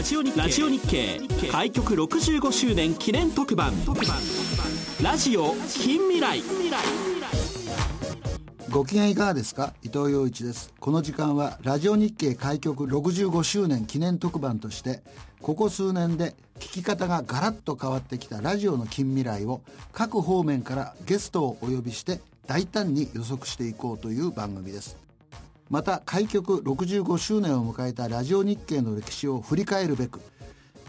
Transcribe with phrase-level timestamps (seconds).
[0.00, 0.32] ラジオ日
[0.88, 1.20] 経。
[1.52, 3.70] 開局65周年記念特番。
[5.02, 6.42] ラジオ近未来。
[8.70, 9.74] ご機嫌いかがですか？
[9.82, 10.72] 伊藤洋一です。
[10.80, 15.02] この時間はラジオ日経開局65周年記念特番として
[15.42, 19.60] ここ数年で聞き方がガラッと変わってきたラジオの近未来を
[19.92, 24.96] 各方面からゲストをお呼びして大胆に予測していこうという番組です
[25.70, 30.20] また開局65周年を迎えたラジオ日経の歴史を振り返るべく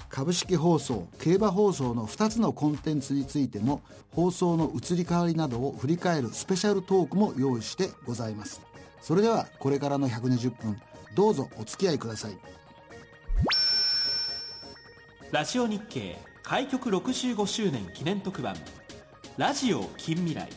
[0.10, 3.82] 株式放送競馬放送の2つのコンテンツについても
[4.12, 8.60] 放送の移り変わりなどを振り返るスペシャルトークも用意してございます。
[9.02, 10.82] それではこれからの120分
[11.16, 12.38] どうぞお付き合いください。
[15.32, 18.56] ラジオ日経開局65周年記念特番
[19.38, 20.50] ラジオ近未来。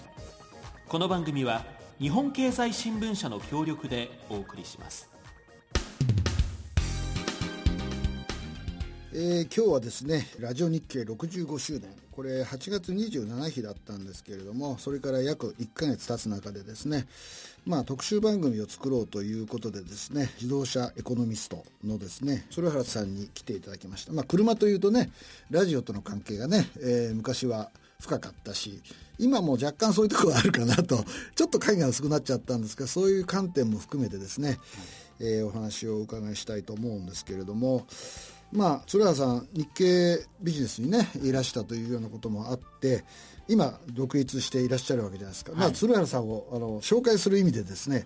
[0.88, 5.10] この番組は日本経済新聞社の協力でお送りします。
[9.12, 11.82] えー、今日はですねラジオ日経65周年。
[12.10, 17.06] これ8月27日だったんですけれどもそれから約1ヶ月経つ中でですね
[17.66, 24.12] まあ特集番組を作ろうということでですね自動車エコノミストのですね鶴原さんに来ていただきました。
[24.12, 25.10] まあ車というとね
[25.50, 28.82] ラジオとの関係がね、えー、昔は深かったし
[29.18, 34.58] 今も若干そういうところがあるかなと ちょっと影が薄くなっちゃったんですがそういう観点も含めてですね、
[35.20, 37.86] えー、お話をお伺いしたいと思うんですけれども
[38.52, 43.04] まあ鶴原さん日経ビジネスにねいらしたというようなこともあって
[43.48, 48.04] 今独立していらっしゃるわけじゃないですか、はい、まあ、鶴原さんをあの紹介する意味でですね、はい、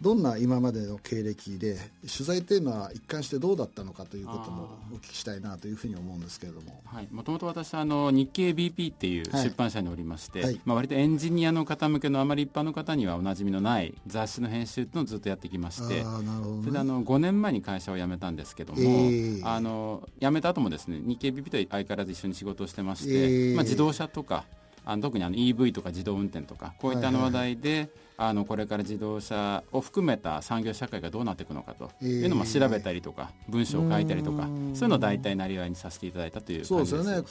[0.00, 6.82] どんな今までの経歴で取材テーマは一貫してどうだったのかということもお聞きしたいなというふうに思うんですけれども。
[7.10, 24.44] もともと私あの日経 BP っていう出版社におりまして、はい、まあ、割とエンジニアの方向けのあまり一般の方にはおなじみのない雑誌の編集っていうのをずっとやってきましてあなるほど、ね、それであの5年前に会社を辞めたんですけども、えー、あの辞めた後もですね日経 BP と相変わらず一緒に仕事をしてまして、えー、まあ、自動車とか
[24.84, 36.90] あの特にあの EV とか自動運転とかこういったの話題で、はいはい、あのこれから自動車を含めた産業社会がどうなっていくのかというのも調べたりとか、えー、文章を書いたりとかそういうのを大体なりわいにさせていただいたという感じです。
[36.90, 37.26] そうですよね。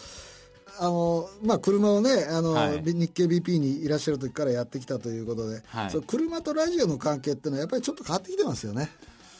[0.79, 8.89] あのまあ、車をねあの、はい、日経 BP にいらっしゃる時からやってきたということで、はい、そ車とラジオの関係っていうのはやっぱりちょっと変わってきてますよね。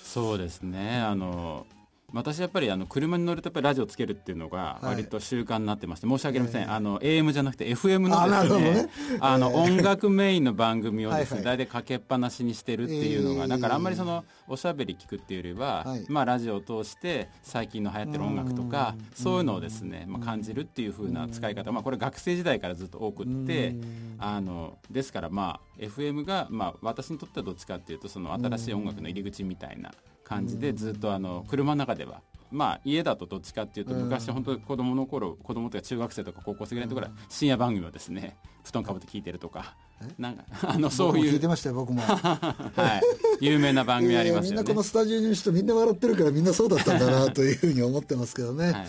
[0.04, 1.00] そうですね。
[1.00, 1.66] あの
[2.14, 23.76] 私やっぱりあの車に乗るとやっぱりラジオつけるっていうのが割と習慣になってまして、申し訳ありません、あの AM じゃなくて FM のですね、ね、あの音楽メインの番組をですね、大体かけっぱなしにしてるっていうのが、だからあんまりそのおしゃべり聞くっていうよりは、まあラジオを通して最近の流行ってる音楽とかそういうのをですね、まあ、感じるっていうふうな使い方、まあこれ学生時代からずっと多くって
[24.20, 29.92] あのですからまあ FM がまあ私にとってはどっちかっていうとその新しい音楽の入り口みたいな
[30.24, 32.22] 感じでずっとあの車の中では。
[32.52, 39.76] まあ、家だとどっちかっていうと昔本当子供の頃子供とか中学生とか高校生ぐらいのところは深夜番組をですね布団かぶって聞いてるとか。
[40.20, 41.34] なんか あのそういう。
[41.34, 42.02] 聞いてましたよ僕も。
[42.06, 43.02] は
[43.42, 43.46] い。
[43.46, 48.88] 有名な番組ありますよね、みんなこのスタジオにいる人みんな笑ってるからみんなそうだったんだなというふうに思ってますけどね、 はい、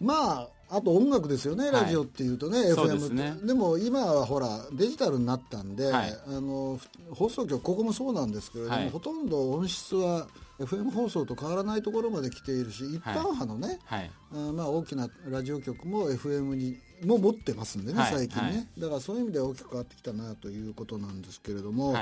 [0.00, 10.28] まああと音楽ですよね、ラジオっていうとね、はい、FM って、ね、でも今はほら、デジタルになったんで、はい、あの放送局、ここもそうなんですけれども、はい、ほとんど音質は
[10.64, 14.10] FM 放送と変わらないところまで来ているし、一般派のね、はい。
[14.32, 21.94] あまあ、大きなラジオ局も FM にも持ってますんでね、最近ね、だからそういう意味で大きく変わってきたなということなんですけれども。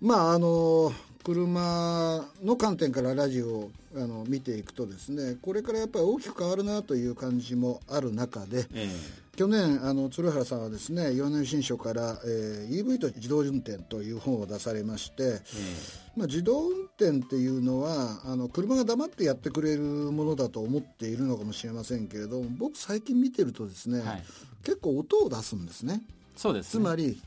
[0.00, 0.92] まああの
[1.24, 15.40] 車の観点からラジオをあの見ていくとですねこれからやっぱり大きく変わるなという感じもある中で、えー、去年あの鶴原さんはですね岩年新書から、えー、EV と自動運転という本を出されまして、えー、
[16.16, 24.22] まあ、自動運転っていうのはあの車が黙ってやってくれるものだと思っているのかもしれませんけれども僕最近見てるとですね、はい、
[24.64, 26.02] 結構音を出すんですね。
[26.36, 27.20] そうです、ね、つまり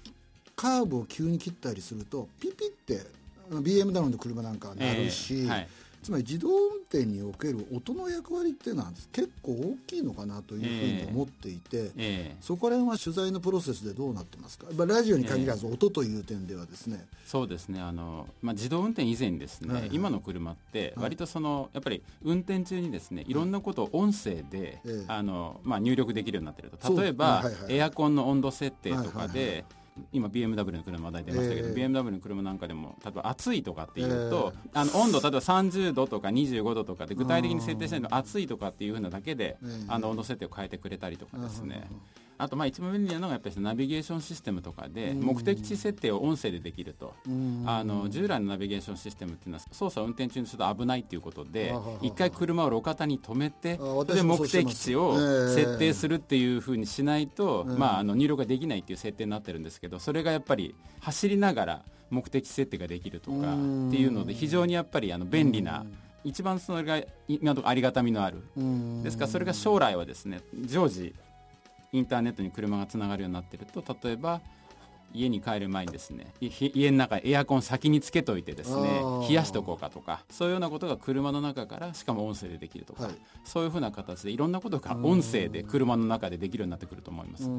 [0.61, 3.01] カーブを急に切ったりするとピピって
[3.49, 5.67] BMW の車なんかはなるし、えーはい、
[6.03, 6.53] つまり自動運
[6.83, 14.67] 転における音の役割っていうのは結構大きいのかなというふうに思っていて、えー、そこら辺は取材のプロセスでどうなってますか？
[14.85, 17.81] ラジオに限らず音という点ではですね、えー、そうですね。
[17.81, 23.33] あの、まあ、自動運転以前にですね、はいはい、今の車って割とその、やっぱり運転中にですねい。
[23.33, 27.01] ろんなことを音声で、あのまあ、入力できるようになってると。
[27.01, 29.65] 例えば、はいはい、エアコンの温度設定とかで、はいはいはい
[30.11, 39.57] 今 BMW の車話題出ましたけど、えー、BMW の車なんかでも例えば暑いとかっていうと、えー、あの温度例えば30度とか25度とかで具体的に設定しないと暑いとかっていうふうなだけで、
[39.87, 41.87] あの温度設定を変えてくれたりとかですね
[42.41, 47.13] あとまあ一番便利なのがやっぱりナビゲーションシステムとかで目的地設定を音声でできると。
[47.65, 53.77] あの従来のナビゲーションシステムっていうのは操作運転中にちょっと危ないっていうことで一回車を路肩に止めて
[54.13, 55.17] で目的地を
[55.49, 65.85] 設定するっていうふうにしないと、まあ、あの入力ができないっていう設定になってるんですけどそれがやっぱり走りながら目的設定ができるとかっていうので非常にやっぱりあの便利な
[66.23, 68.43] 一番それが今のところありがたみのある。
[69.03, 71.13] ですからそれが将来はですね常時
[71.91, 74.41] インターネットに車がつながるようになってると例えば
[75.13, 87.49] 家に帰る前にですね家の中エアコン先につけといてですね冷やしておこうかとかそういうようなことが車の中からしかも音声でできるとか、はい、そういうふうな形でいろんなことが音声で車の中でできるようになってくると思います。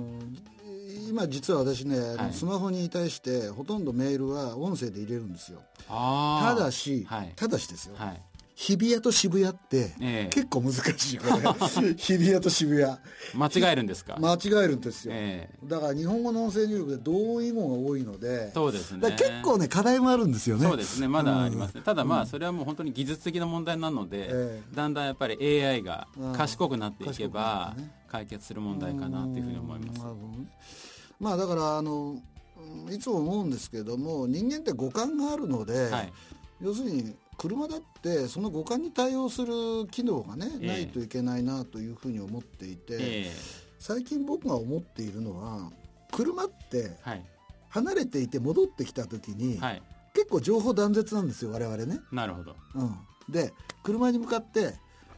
[1.08, 5.61] 今実は私ね、はい、スマホに対してほとんどメールは音声で入れるんですよ。
[5.88, 8.23] ただし、はい、ただしですよ、はい、
[8.55, 11.43] 日比谷と渋谷って、え結構難しいこれ
[11.97, 12.97] 日比谷と渋谷。
[13.35, 14.17] 間違えるんですか？
[14.21, 19.11] 間違えるんですよ、えだから日本語の音声入力で同意語が多いのでそうですね。
[19.13, 20.67] 結構ね課題もあるんですよね。
[20.67, 21.09] そうですね。
[21.09, 26.07] まだありますね、うん、ただまあそれはもう本当に技術的な問題なので、えだんだんやっぱり AI が
[26.37, 27.75] 賢くなっていけば、
[28.09, 30.01] 解決する問題かなというふうに思います、
[31.19, 32.21] まあだからあの
[32.91, 36.13] いつも思うんですけども人間って五感があるので、はい、
[36.61, 43.31] 要するに車だってその五感に対応する機能がね、えー、ないといけないなというふうに思っていて、えー、
[43.79, 45.70] 最近僕が思っているのは
[46.12, 46.90] 車って
[47.69, 49.82] 離れていて戻ってきた時に、はい、
[50.14, 52.00] 結構情報断絶なんですよ我々ね。
[52.12, 52.94] なるほど、うん、
[53.29, 53.52] で
[53.82, 54.75] 車に向かって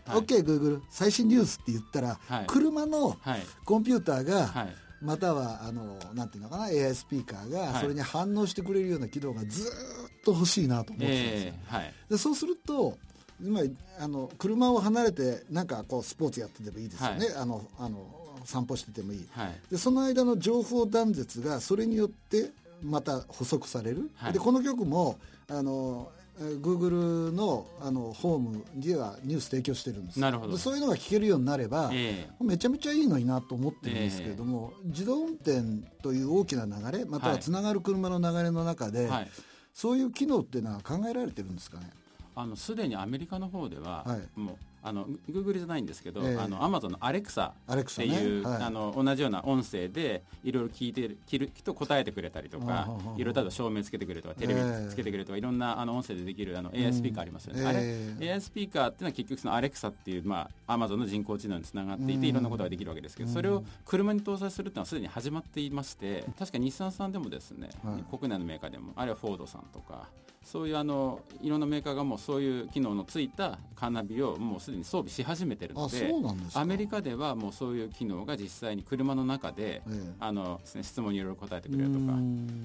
[0.06, 3.16] はい、OKGoogle、最新ニュースって言ったら、はい、車の
[3.64, 11.52] コンピューターが、はい、またはあのなんていうのかな AI スピーカーがそれに反応してくれるような機能がずっと欲しいなと思ってたんですよ。
[11.54, 12.96] えー、はい、でそうすると
[13.40, 13.60] 今
[14.00, 18.06] あの車を離れてなんかこうスポーツやっててもいいですよね、はい、あのあの
[18.44, 22.50] 散歩しててもいい、はい、でその間の情報断絶がそれによって
[22.82, 25.18] また補足される、はい、でこの曲も
[25.48, 26.90] あのグーグ
[27.28, 30.20] ルのあのホームではニュース提供してるんです。
[30.20, 30.58] なるほど。
[30.58, 35.62] そういうのが聞けるようになれば、えー、めちゃめちゃいいのになと思ってるんですけれども、えー、自動運転
[36.02, 39.30] という大きな流れまたはつながる車の流れの中で、はい、
[39.72, 41.90] そういう機能っていうのは考えられてるんですかね？
[42.34, 54.60] あのすでにアメリカの方では、はい、もうあのグーグルじゃないんですけど、えー、あのアマゾンのアレクサっていう、ねはい、あの同じような音声でいろいろ聞いてる聞ると答えてくれたりとかいろいろと照明つけてくれるとかテレビ
[54.90, 70.08] つけてくれるとか、いろんなあの音声でできるあの AI スピーカーありますよね、うん、あれ、えー、AI スピーカーっていうのは結局そのアレクサっていう、まあ、アマゾンの人工知能につながっていて、いろんなことができるわけですけど、それを車に搭載するっていうのはすでに始まっていまして確か日産さんでもですね、はい、国内のメーカーでもあるいはフォードさんとか
[70.44, 76.10] そういうあのいろんなメーカーがもうそういう機能のついたカーナビをもうすでに装備し始めてるので
[76.54, 82.14] アメリカではもうそういう機能が実際に車の中で、ええ、あのですね、質問にいろいろ答えてくれるとか。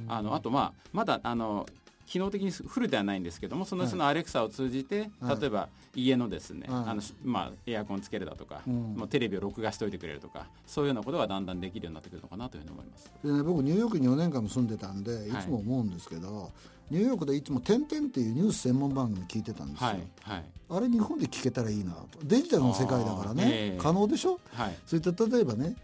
[0.07, 1.67] あのあと、まあ、まだあの
[2.09, 13.11] 機能的にフルではないんですけどもそのそのアレクサを通じて、はい、例えば家のですね、はい、あのまあ、エアコンつけるだとか、うん、もうテレビを録画しておいてくれるとかそういうようなことがだんだんできるようになってくるのかなというふうに思います。
[13.23, 15.31] で、ね、僕ニューヨークに4年間も住んでたんでい。
[15.39, 16.51] つも思うんですけど、はい、
[16.89, 22.19] ニューヨークでいつも「てんてん」っていうニュース専門番組聞いてたんですよ、はいはい、あれ日本で聞けたらいいなと。
[22.23, 25.75] デジタルの世界だからね、えー、可能でしょ、はい、そういった例えばね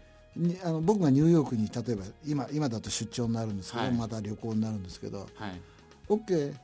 [0.64, 5.60] あの僕がニューヨークに例えば今今だと出張になるんですけど、また旅行になるんですけど、はい、
[6.08, 6.54] OK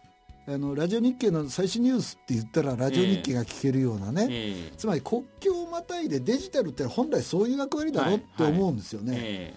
[0.49, 9.55] あのラジオ日経の最新ニュースって言ったらラジオ日経が聞けるようなね、えー、つまり国境をまたいでデジタルって本来そういう役割だろって思うんですよね。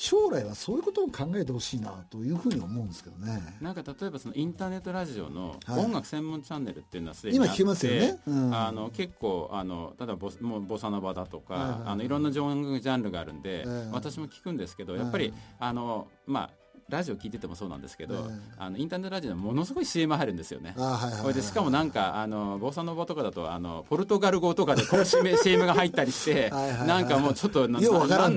[0.00, 3.38] 将来はそういうことを考えてほしいなというふうに思うんですけどね。
[3.60, 16.50] なんか例えばそのインターネットラジオの音楽専門チャンネルっていうのはすでに今聞きますよね、うん、あの結構あの例えばボもうボサノバだとか、はいはいはい、あのいろんなジャンルがあるんで、私も聞くんですけどやっぱり、あのまあ
[16.90, 18.28] ラジオ聞いててもそうなんですけど、
[18.58, 20.74] あのインターネットラジオものすごい CM 入るんですよね。
[21.22, 27.80] これでしかもなんかあのボサノボとかだとあのポルトガル語とかでこの CM が入ったりしてなんかもうちょっとな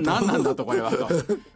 [0.02, 0.14] な。
[0.14, 1.08] なんなんだとこれはと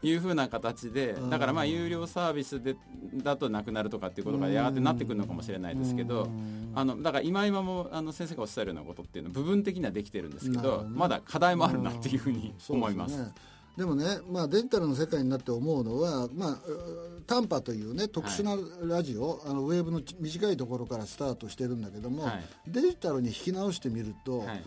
[0.03, 2.77] いうふうな形で だからまあ有料サービスで
[3.15, 6.29] だとなくなるとかっていうことがやがてなってくるのかもしれないですけど
[6.75, 13.33] あのだから今今もあの先生がおっしゃるようなことっていうのは部分的にはできてるんですけどまだ課題もあるなっていうふうに思います。
[13.79, 16.59] でもね、まあ、デジタルの世界になって思うのは、まあ、
[17.29, 18.57] 短波というね特殊な
[18.93, 24.65] ラジオ、はい、あのウェーブの短いところからスタートしてるんだけども、はい、デジタルに引き直してみると、はい、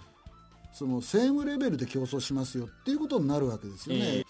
[0.72, 4.01] そのセームレベルで競争しますよっていうことになるわけですよね。
[4.01, 4.25] えー、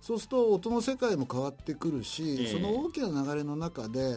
[0.00, 4.16] そうすると音の世界も変わってくるし、えー、その大きな流れの中で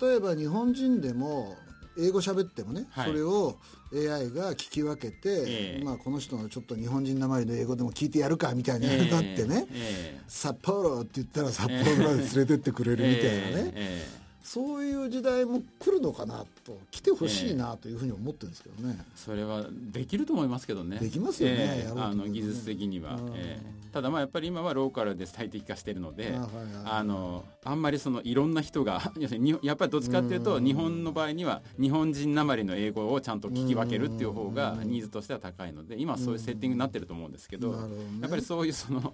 [0.00, 1.56] 例えば日本人でも
[1.98, 3.56] 英語喋ってもね、はい、それを
[3.92, 11.84] AI が聞き分けて、えー、まあ、この人のちょっと日本人なまりの英語でも聞いてやるかみたいになってね、えー、札幌って言ったら札幌ま
[12.14, 14.25] で連れてってくれるみたいなね。
[14.46, 21.00] そういう時代も来るのかなと来てほしいなというふうに思ってるんですけどね、えー、それはできると思いますけどね。
[21.00, 26.38] できますよね、えー、あの技術的には、えー、ただまあやっぱり今はローカルで最適化してるので
[26.84, 39.12] あのあんまりそのいろんな人が 要するにやっぱりどっちかっていうと日本の場合には日本人なまりの英語をちゃんと聞き分けるっていう方がニーズとしては高いので今そういうセッティングになってると思うんですけど、ね、やっぱりそういうその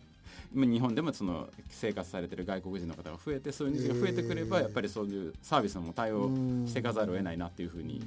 [0.55, 6.29] 日本でもその生活されてる外国人の方が増えてそういうニーズが増えてくればやっぱりそういうサービスも対応
[6.67, 8.03] していかざるを得ないなっていうふうに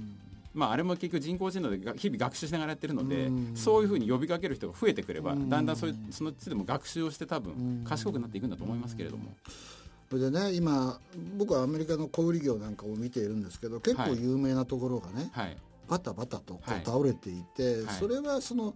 [0.56, 9.36] まあ、あれも結局人工知能で日々学習しながらやってるのでそういうふうに呼びかける人が増えてくればだんだんそういうそのつでも学習をして多分賢くなっていくんだと思いますけれども。
[10.10, 11.00] それでね今
[11.36, 15.58] 僕はアメリカの小売業なんかを見ているんですけど結構有名なところがね、はい、
[15.90, 18.74] バタバタとこう倒れていて、はい、それはその。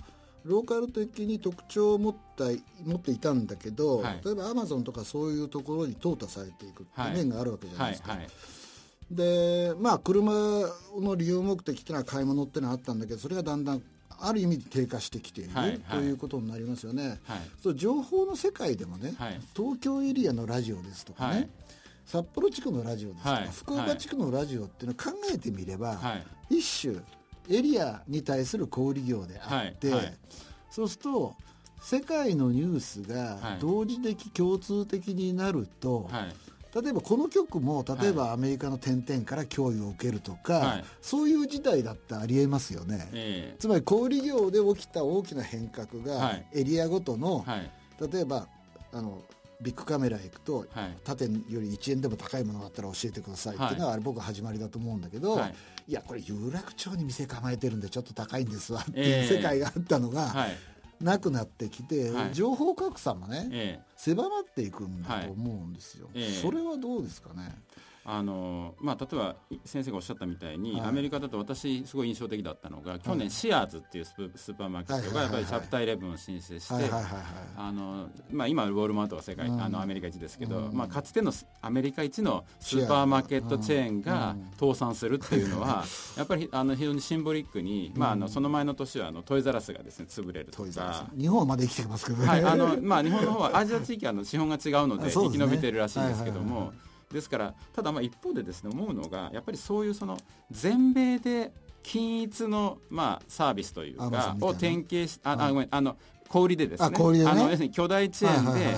[0.49, 2.45] ローカル的に特徴を持った
[2.83, 8.13] 持っていたんだけど、はい、例えばアマゾンとかそういうところに淘汰されていくって面があるわけじゃないですか。
[8.13, 8.29] はいはい、
[9.11, 10.33] でまあ車
[10.99, 13.83] の利用目的っていうのは買い物っていうのはあったんだけどそれがだんだん
[14.21, 15.51] ある意味低下してきている、
[15.89, 17.19] ということになりますよね。
[17.61, 19.13] そう情報の世界でもね、
[19.55, 21.49] 東京エリアのラジオですとかね、
[22.05, 26.01] 札幌地区のラジオですとか、福岡地区のラジオっていうのを考えてみれば、
[26.49, 26.95] 一種
[27.49, 30.13] エリアに対する小売業であって、はいはい、
[30.69, 31.35] そうすると
[31.81, 36.09] 世界のニュースが同時的、共通的になると、
[36.75, 47.71] 例えばこの曲も例えばアメリカの点々から脅威を受けるとか、はい、そういう事態だってありえますよね、えー、つまり小売業で起きた大きな変革がエリアごとの、はい、
[48.11, 48.47] 例えば
[48.93, 49.23] あの
[49.61, 55.51] ビッグカメラへ行くと、はい、縦より1円でも高いものがあったら教えてくださいっていうのは、あれ僕は始まりだと思うんだけど、は
[55.89, 60.33] い、いやこれ有楽町に店構えてるんでちょっと高いんですわっていう世界があったのが、
[61.01, 66.09] なくなってきて、はい、情報格差もね、え狭まっていくんだと思うんですよ、
[66.41, 67.55] それはどうですかね
[68.05, 76.73] あのまあ、例えば先生がおっしゃったみたいに、はい、アメリカだと私すごい印象的だったのが去年シアーズっていうスーパーマーケットがやっぱりチャプター11を申請して
[78.47, 85.83] 今ウォールマートは世界、うん、あのアメリカ一ですけど、うん、まあ、かつてのアメリカ一のスーパーマーケットチェーンが倒産するっていうのは、
[86.17, 91.09] やっぱりあの非常にシンボリックに、まあ、あのその前の年はあのトイザラスがですね潰れるとか。
[91.15, 96.73] 日本まで生きてますけどね、はいあのまあ、日本の方はアジア地域はあの資本が違うので生き延びてるらしいんですけども。
[97.11, 100.17] ですからただまあ一方でですね思うのがやっぱりそういうその
[100.51, 101.51] 全米で
[101.81, 105.97] 均一のまあサービスというかを典型しああごめんあの
[106.27, 108.75] 小売でですね、ね、あの要するに巨大チェーンで、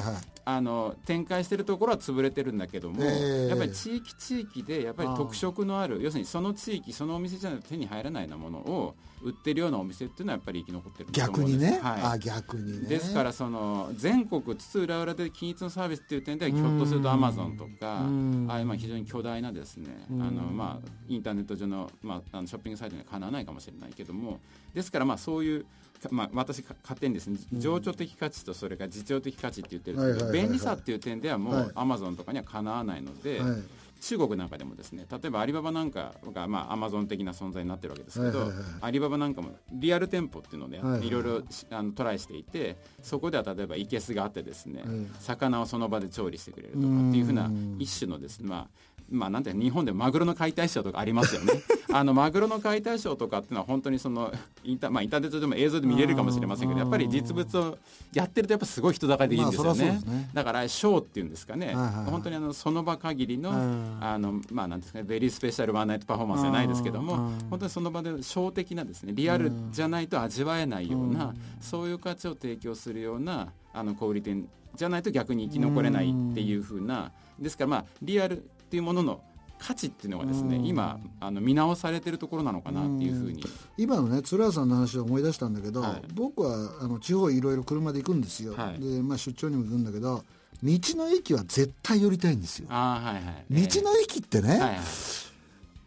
[0.56, 12.88] あの展開しているところは潰れてるんだけども、えー、やっぱり地域地域でやっぱり特色のある要するにその地域そのお店じゃないと手に入らないようなものを売ってるようなお店っていうのはやっぱり生き残ってる逆にね、はい、あ逆にね。
[12.88, 24.40] ですからその全国津々浦々で均一のサービスっていう点ではひょっとするとアマゾンとかああいうまあ非常に巨大なですねあのまあインターネット上の,、まあ、あのショッピングサイトにはかなわないかもしれないけども
[24.74, 25.66] ですからまあそういう
[26.10, 33.62] まあ、私勝手にですね情緒的価値とそれから自重的価値って言ってるんですけど、便利さっていう点ではもうアマゾンとかにはかなわないので、はい。
[34.02, 41.10] 中国なんかでもですね例えばアリババなんかがまあアマゾン的な存在になってるわけですけど、はいはいはい、アリババなんかもリアル店舗っていうので、はいはい、い。
[41.12, 44.84] ろいろあのトライしていてそこでは例えばいけすがあってですね、
[45.20, 48.68] 魚をその場で調理してくれるとかっていうふうな一種のですね、まあ、
[49.12, 51.54] まあ、なんて日本でマグロの解体ショーとかありますよね。
[51.94, 57.78] あのマグロの解体ショーとかっていうのは本当にそのインタ,、まあ、インターネットでも映像で見れるかもしれませんけどやっぱり実物を
[58.14, 60.02] やってるとやっぱすごい人だかりでいいんですよね。
[60.06, 63.52] まあね、だからショーっていうんですかね、はいはいはい、本当にあのその場限りの
[64.00, 77.12] あの、まあ、なんですかね very special one night performance じゃないですけども本当にその場でショー的なですねリアルじゃないと味わえないようなそういう価値を提供するようなあの小売店じゃないと逆に生き残れないっていうふうな。
[77.40, 79.22] ですからまあリアルっていうものの
[79.60, 83.44] 価値っていうのがですね、今あの見直されてるところなのかなっていうふうに。
[83.78, 90.24] 今のね鶴橋さんの話を思い出したんだけど、はい、僕はあの地方いろいろ車で行くんですよ、はい、で、まあ、出張にも行くんだけど
[90.64, 94.78] 道の駅は絶対寄りたいんですよ、はいはい、道の駅ってね、はいはい、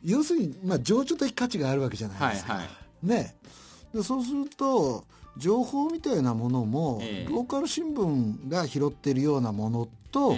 [0.05, 2.69] 要するに、まあ、情緒的価値があるわけじゃないですか、はいは
[3.05, 3.35] い、ね。
[3.95, 5.05] でそうすると
[5.37, 10.37] 情報みたいなものも、えー、ローカル新聞が拾ってるようなものと、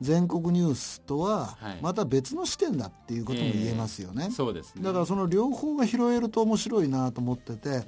[0.00, 4.30] 全国ニュースとはまた別の視点だっていうことも言えますよね。
[4.30, 4.82] そうですね。
[4.84, 7.84] だからその両方が拾えると面白いなと思ってて、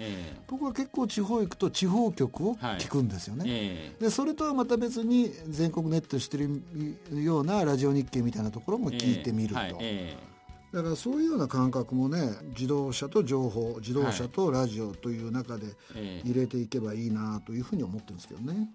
[0.48, 3.94] 僕は結構地方行くと地方局を聞くんですよね。
[4.00, 6.60] でそれとはまた別に全国ネットしてる
[7.12, 9.60] ようなラジオ日経みたいなところも聞いてみると。
[10.78, 15.66] だからそういうような感覚もね自動車と情報自動車とラジオという中で
[16.24, 18.70] 入れていけばいいなというふうに思ってるんですけどね。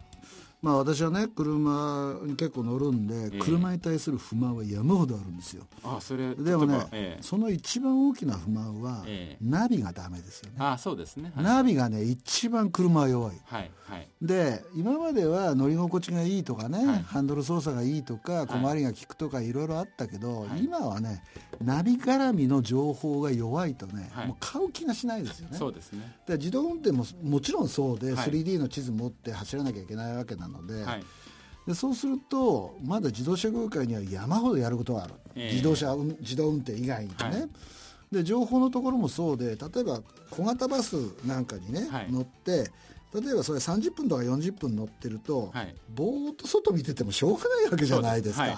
[0.62, 5.67] まあ、私はね車に結構乗るんで、車に対する不満は山ほどあるんですよ。
[5.83, 9.03] あそれでもね、えその一番大きな不満は、
[9.41, 10.55] ナビがダメですよね。
[10.60, 13.41] あそうですね、はい、ナビがね一番車は弱い。
[13.43, 21.22] はいはい、で今までは乗り心地がいいとかね、はい、ハンドル操作がいいとか小回りが利くとかいろいろあったけど、はい、今はね
[21.63, 25.58] ナビ絡みの情報が弱いとね、もう買う気がしないですよね。
[25.58, 26.15] そうですね。
[26.27, 30.86] で自動運転ももちろんそうで、3D の地図持って走らなきゃいけないわけなので。
[31.67, 37.50] でそうするとまだ自動車業界には山ほどやることがある、えー、自動車自動運転以外にね、はい、
[38.12, 42.70] で情報のところもそうで例えば小型バスなんかにね、はい、乗って
[43.13, 48.58] 例えばそれ30分とか40分乗ってると、はい、ぼーっと外見ててもしょうがないわけじゃないですか。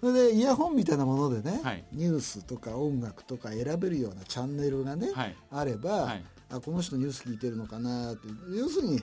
[0.00, 8.28] それでイヤホンみたいなものでね、はい、ニュースとか音楽とか選べるようなチャンネルがね、はい、あれば、はい、あこの人ニュース聞いてるのかなって。
[8.54, 9.02] 要するに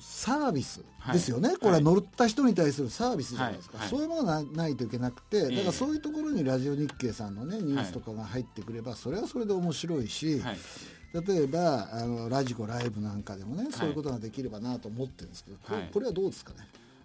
[0.00, 10.42] サービスですよね、はい、これは乗った人に対するサービスじゃないですか、はい、そういうものがないといけなくて、だからそういうところにラジオ日経さんのねニュースとかが入ってくれば、それはそれで面白いし、
[11.12, 16.58] 例えばあのラジコライブなんかでもねそういうことができればなと思ってるんですけど、これこれはどうですかね？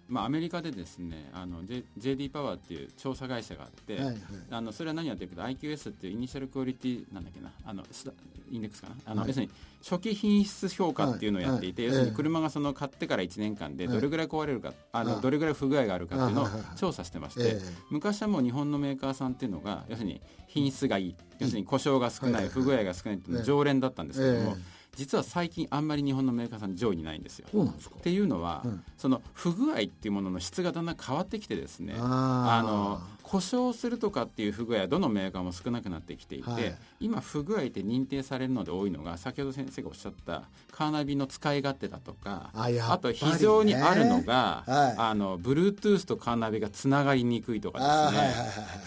[0.08, 4.16] まあ、アメリカでですねあの、J、JD パワーっていう調査会社があって、はいはい、
[4.50, 7.82] あのそれは何やってるかと IQS っていうイニシャルクオリティなんだっけなあの
[8.50, 8.94] インデックスかな？
[9.04, 11.90] あの、はい、要するに初期品質評価っていうのをやっていて、はい。
[11.90, 17.58] はい、要するに車がその買ってから1年間でどれぐらい壊れるか、あのどれぐらい不具合があるかっていうのを調査してまして、
[17.90, 21.16] 昔はもう日本のメーカーさんっていうのが要するに品質がいい。
[21.38, 24.56] 要するに故障が少ない、不具合が少ないっていうの常連だったんですけども。
[24.98, 27.46] 実は最近あんまり日本のメーカーさん上位にないんですよ。
[27.52, 48.34] っていうのは、うん、その不具合っていうものの質がだんだん変わってきてですねあの故障するとかっていう不具合はどのメーカーも少なくなってきていて、はい、今不具合って認定されるので多いのが先ほど先生がおっしゃったカーナビの使い勝手だとかあ、ね、あと非常にあるのが、はい、あの Bluetooth とカーナビがつながりにくいとかですね、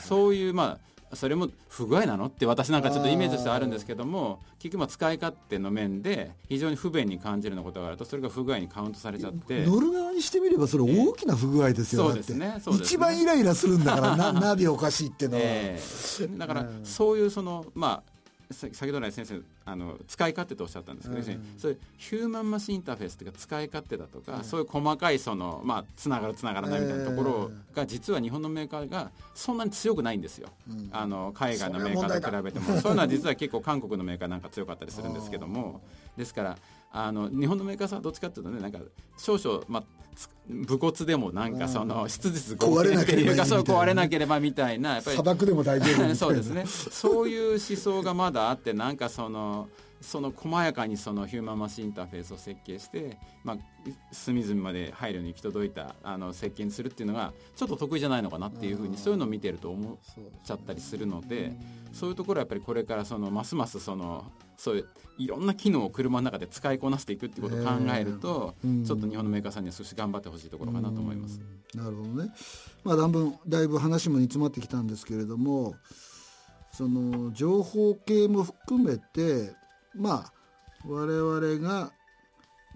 [0.04, 2.26] そういうまあそれも不具合なの？
[2.26, 9.66] って私なんかちょっとイメージとしてあるんですけども結局使い勝手の面で非常に不便に感じるようなことがあるとそれが不具合にカウントされちゃって。
[9.66, 18.11] 乗る側にしてみればそれ大きな不具合ですよ、そうですね一番イライラするんだからな ナビおかしいっていうのは、えー、だからそういうそのまあ
[18.54, 32.66] 先ほど来先生あの使い勝手とおっしゃったんですけど、ね、うん、そういうヒューマンマシンインターフェースというか使い勝手だとか、うん、そういう細かいその、まあ、つながるつながらないみたいなところが、実は日本のメーカーがそんなに強くないんですよ、うん、あの海外のメーカーと比べても。
[32.80, 35.82] そういうのは実は結構韓国のメーカーなんか強かったりするんですけども。
[36.18, 36.58] ですから
[36.92, 38.80] あの日本のメーカーさんはどっちかというとねなんか
[39.18, 39.84] 少々、まあ、
[40.50, 44.96] 武骨でもなんかその質実壊れなければそう壊れなければみたいな。
[44.96, 46.66] やっぱり砂漠でも大丈夫そうですね。
[46.66, 49.70] そういう思想がまだあってなんかその
[50.02, 53.58] その細やかにそのヒューマンマシンインターフェースを設計して、まあ、
[54.12, 59.98] 隅々まで配慮に行き届いたあの設計にするっていうのがちょっと得意じゃないのかなっていうふうにそういうのを見てると思っ
[60.44, 61.54] ちゃったりするので
[61.94, 64.88] そういうところはやっぱりこれからそのますますそのそういう
[65.18, 71.40] いろんな機能を車の中で使いこなしていくっていうことを考えると、ちょっと日本のメーカーさんには少し頑張ってほしいところかなと思います。
[71.74, 72.32] なるほどね。
[72.84, 75.76] まあだいぶだいぶ話も煮詰まってきたんですけれども、
[76.72, 79.54] その情報系も含めて
[79.96, 80.34] まあ
[80.88, 81.92] 我々が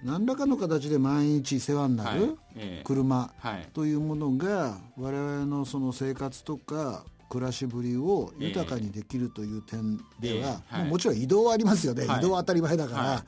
[0.04, 2.38] 何らかの形で毎日世話になる
[2.84, 3.34] 車
[3.74, 13.20] というものが我々のその生活とか暮らしぶりを豊かにできるという点では、えーはい、もちろん移動はありますよね、はい、移動は当たり前だから、はい、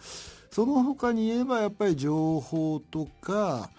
[0.51, 3.69] その他に言えばやっぱり情報とか、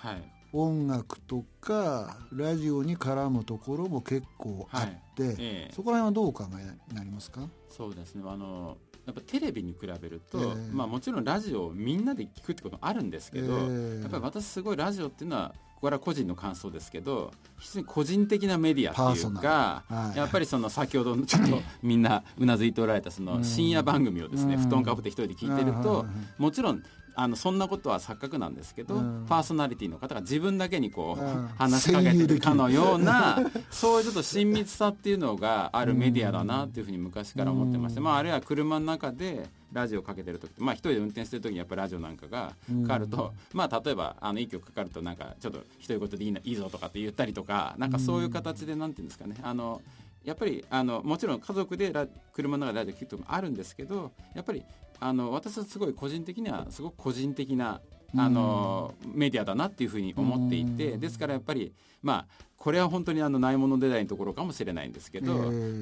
[0.52, 7.48] 音楽とかラジオに絡むところも結構あって、えー、そこら辺はどうお考えになりますか？
[7.68, 8.22] そうですね。
[8.26, 26.04] あのやっぱテレビに比べると、えー、まあ、もちろんラジオをみんなで聞くってこともあるんですけど、えー、やっぱり私すごいラジオっていうのはこれは個人の感想ですけど非常に個人的なメディアっていうか、はい、やっぱりその先ほどちょっと みんなうなずいておられたその深夜番組をですね、布団かぶって一人で聞いてると、
[26.36, 26.82] もちろん
[27.20, 33.40] あのそんなことは錯覚なんですけど、うん、パーソナリティの方が自分だけにこう、うん、話しかけてるかのような
[33.72, 49.34] そういうちょっと親密さっていうのがあるメディアだなっていうふうに昔から思ってまして、まあ、あるいは車の中でラジオかけてる時まあ一人で運転してる時にやっぱりラジオなんかがかかると、まあ例えばあのいい曲かかるとなんかちょっと一人ごとでいいないいぞとかって言ったりとかなんかそういう形でなんていうんですかね。
[49.42, 49.82] あの
[50.24, 54.62] やっぱりあのもちろん家族でラ車の中でラジオ聴くともあるんですけどやっぱり
[55.00, 57.80] あの私はすごい個人的にはすごく個人的な
[58.16, 62.26] あのメディアだなっていうふうに思っていてですからやっぱりま
[62.58, 65.32] これは本当にあのないものでないところかもしれないんですけど、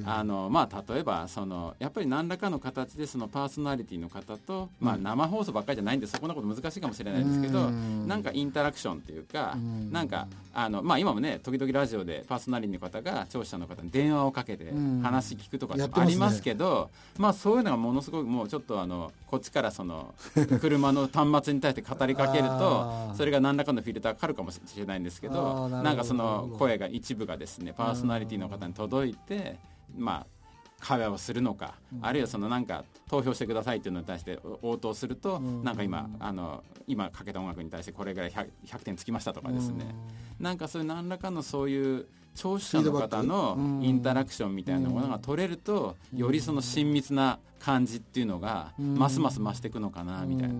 [0.05, 9.57] あのまあ、例えばそのやっぱり何らかの形でそのパーソナリティの方と、まあ、生放送ばっかりじゃないんでそこなこと難しいかもしれないんですけどなんかインタラクションというか
[9.91, 20.13] なんかあの、まあ、今もね時々ラジオでパーソナリティの方が聴取者の方に電話をかけて話聞くとかありますけど、まあ、そういうのがものすごくもうちょっとあのこっちからその
[20.61, 29.57] 車の端末に対して語りかけるとそれが何らかのフィルターかかるかもしれないんですけどなんかその声が一部がですねパーソナリティの方に届いて
[29.97, 30.37] まあ
[30.79, 39.95] 会話をするのか、あるいはそのなんか投票してくださいっていうのに対して応答すると、なんか今あの今かけた音楽に対してこれぐらい 100, 100点つきましたとかですね、
[40.39, 50.53] なんかそういう何らかのそういう聴取者の方のインタラクションみたいなものが取れると、よりその親密な感じっていうのがますます増していくのかなみたいな。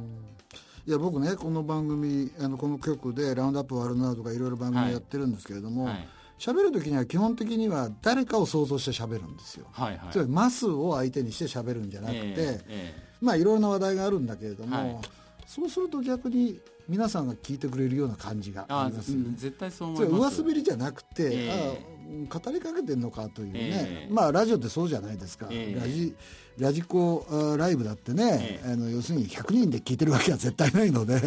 [0.88, 6.08] いや僕ねこの番組あのこの曲で「ラウンドアップワールドナウ」とかいろいろ番組やってるんですけれども、はい。
[6.40, 9.66] 喋る時には基本的には誰かを想像して喋るんですよ。
[9.72, 12.36] はいはい、つまりマスを相手にして喋るんじゃなくて、えー
[12.70, 14.98] えー、まあいろいろな話題があるんだけれども、はい、
[15.46, 19.34] そうすると逆に皆さんが聞いてくれるような感じがありますよね。
[19.36, 20.38] 絶対そう思います。
[20.38, 21.97] 上滑りじゃなくて、えー、あ
[22.30, 25.48] 語りかけてんのかというね、まあラジオってそうじゃないですか。
[25.48, 26.16] ラジ
[26.58, 27.26] ラジコ
[27.58, 31.20] ライブだってね、あの要するに100人で聞いてるわけは絶対ないので、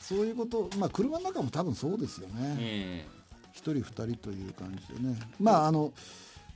[0.00, 3.06] そういうこと、まあ車の中も多分そうですよね。
[3.54, 5.18] 1人2人という感じでね。
[5.40, 5.92] まああの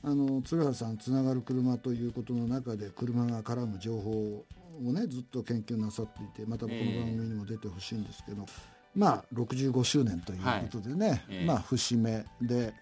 [0.03, 8.49] あの鶴原さんつながる車ということの中で車が絡む情報をねずっと研究なさっていてまたこの番組にも出てほしいんですけど、えー、
[8.95, 11.21] まあ65周年ということでね、はい。
[11.29, 12.73] えー、まあ節目で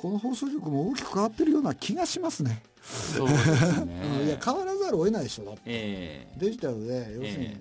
[0.00, 2.62] この放送局も大きく変わってるような気がしますね。
[2.82, 4.24] そうですね。
[4.24, 7.56] いや変わらざるを得ないでしょだって、えー、デジタルで要するに、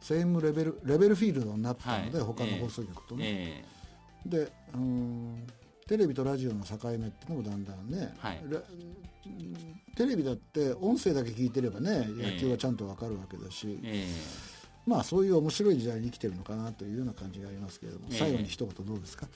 [0.00, 3.64] セームレベルレベルフィールドになったので、はい、他の放送局とね。
[4.26, 5.46] で、うん、
[5.86, 8.42] テレビとラジオの境目っていうのもだんだんね、はい、
[9.96, 14.57] テレビだって音声だけ聞いてればね野球はちゃんと分かるわけだし、えー
[14.88, 19.26] まあそういう面白い時代に生きてるのかなというような感じがありますけれども、えー、最後に一言どうですか、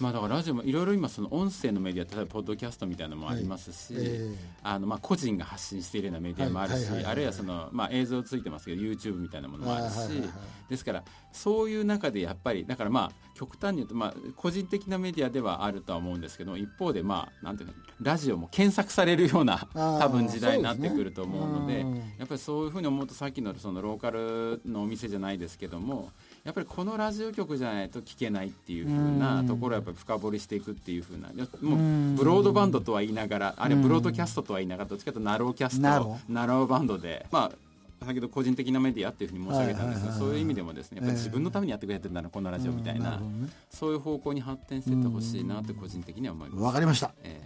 [0.00, 4.02] まあ、だからラジオもいろいろ今その音声のメディア例えばポッドキャストみたいなのもありますし、はい。
[4.06, 26.10] えー、あのまあ個人が発信しているようなメディアもあるしあるいはその、まあ、映像ついてますけど YouTube みたいなものもあるし、はいはいはいはい、ですからそういう中でやっぱりだからまあ極端に言うと、まあ、個人的なメディアではあるとは思うんですけど一方でまあなんていうのラジオも検索されるような多分時代になってくると思うので、ね、やっぱりそういうふうに思うとさっきのそのローカルのお店じゃないですけどども
[26.44, 31.28] やっぱりこのラジオ局じゃないと聞けないっていうふうなところをやっぱり深掘りしていくっていうふうな
[31.62, 35.98] もうブロードバンドとは言いながらあるいはブロードキャストとは言いながらどっちかというとナローキャストナ
[36.46, 36.66] ロー。
[36.66, 43.22] バンドでまあ先ほど個人的なメディアっていうふうに申し上げたんですが、そういう意味でもですねやっぱり自分のためにやってくれてるんだなこのラジオみたいな、
[43.70, 46.62] そういう方向に発展していってほしいなと個人的には思います。
[46.62, 47.40] わかりました、え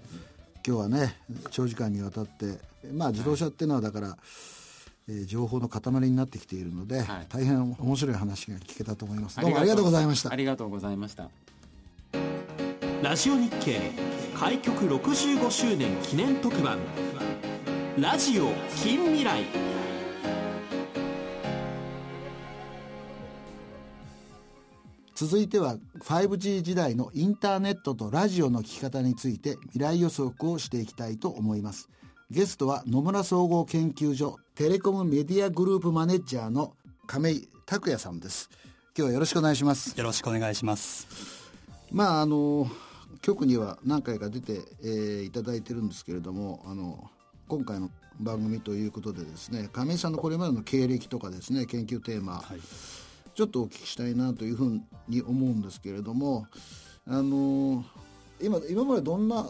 [0.64, 1.16] ー、今日はね
[1.50, 2.58] 長時間にわたって
[2.92, 4.57] まあ自動車っていうのはだから、はい
[5.08, 9.40] えー、情報の塊になってきているので、はい、大変面白い話が聞けたと思います。
[9.40, 10.32] どうもありがとうございました。
[10.32, 11.30] ありがとうございました。
[13.02, 13.78] ラジオ日経
[14.34, 16.78] 開局65周年記念特番。
[17.98, 19.42] ラジオ近未来。
[25.14, 31.88] 続いては 5G 時代のインターネットとラジオの聞き方について未来予測をしていきたいと思います
[32.30, 36.74] ゲストは野村総合研究所テレコムメディアグループマネージャーの
[37.06, 38.50] 亀井拓也さんです。
[38.94, 39.98] 今日はよろしくお願いします。
[39.98, 41.06] よろしくお願いします。
[41.90, 42.68] まああの
[43.22, 47.08] 局には何回か出て、えー、いただいてるんですけれどもあの
[47.48, 52.60] 今回の番組ということでですね亀井さんのこれまでの経歴とかですね研究テーマ、はい、
[53.34, 56.46] ちょっとお聞きしたいなというふうに思うんですけれども
[57.06, 57.86] あの
[58.40, 59.46] 今今までどんな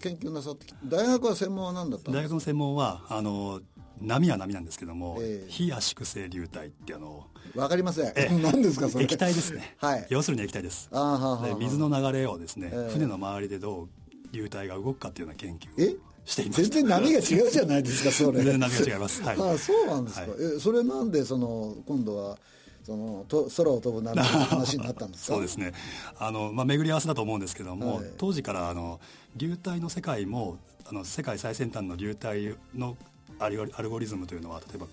[0.00, 2.12] 研究なさってき、はい、大学は専門は何だったんですか？
[2.20, 3.60] 大学の専門はあの
[4.00, 9.04] 波は波なんですけども、えー、非圧縮性流体ってあのわかりません、えー、 何ですかそれ？
[9.04, 10.88] 液体ですね、はい、要するに液体です。
[10.92, 13.88] あははで水の流れをですね、えー、船の周りでどう
[14.32, 15.96] 流体が動くかっていうような研究え？
[16.24, 18.38] しています全然波が違うじゃないですかそれ。
[18.44, 22.38] 全然波が違います、はい、あそうなんですか、はい、えそれなんでその今度は
[22.84, 25.72] そのと空を飛ぶなんて話になったんです そうですね。
[26.18, 29.00] あの、まあ、巡り合わせだと思うんですけども、はい、当時からあの
[29.36, 32.96] 流体の世界もあの世界最先端の流体の
[33.38, 34.86] アルゴリズムというのは例えば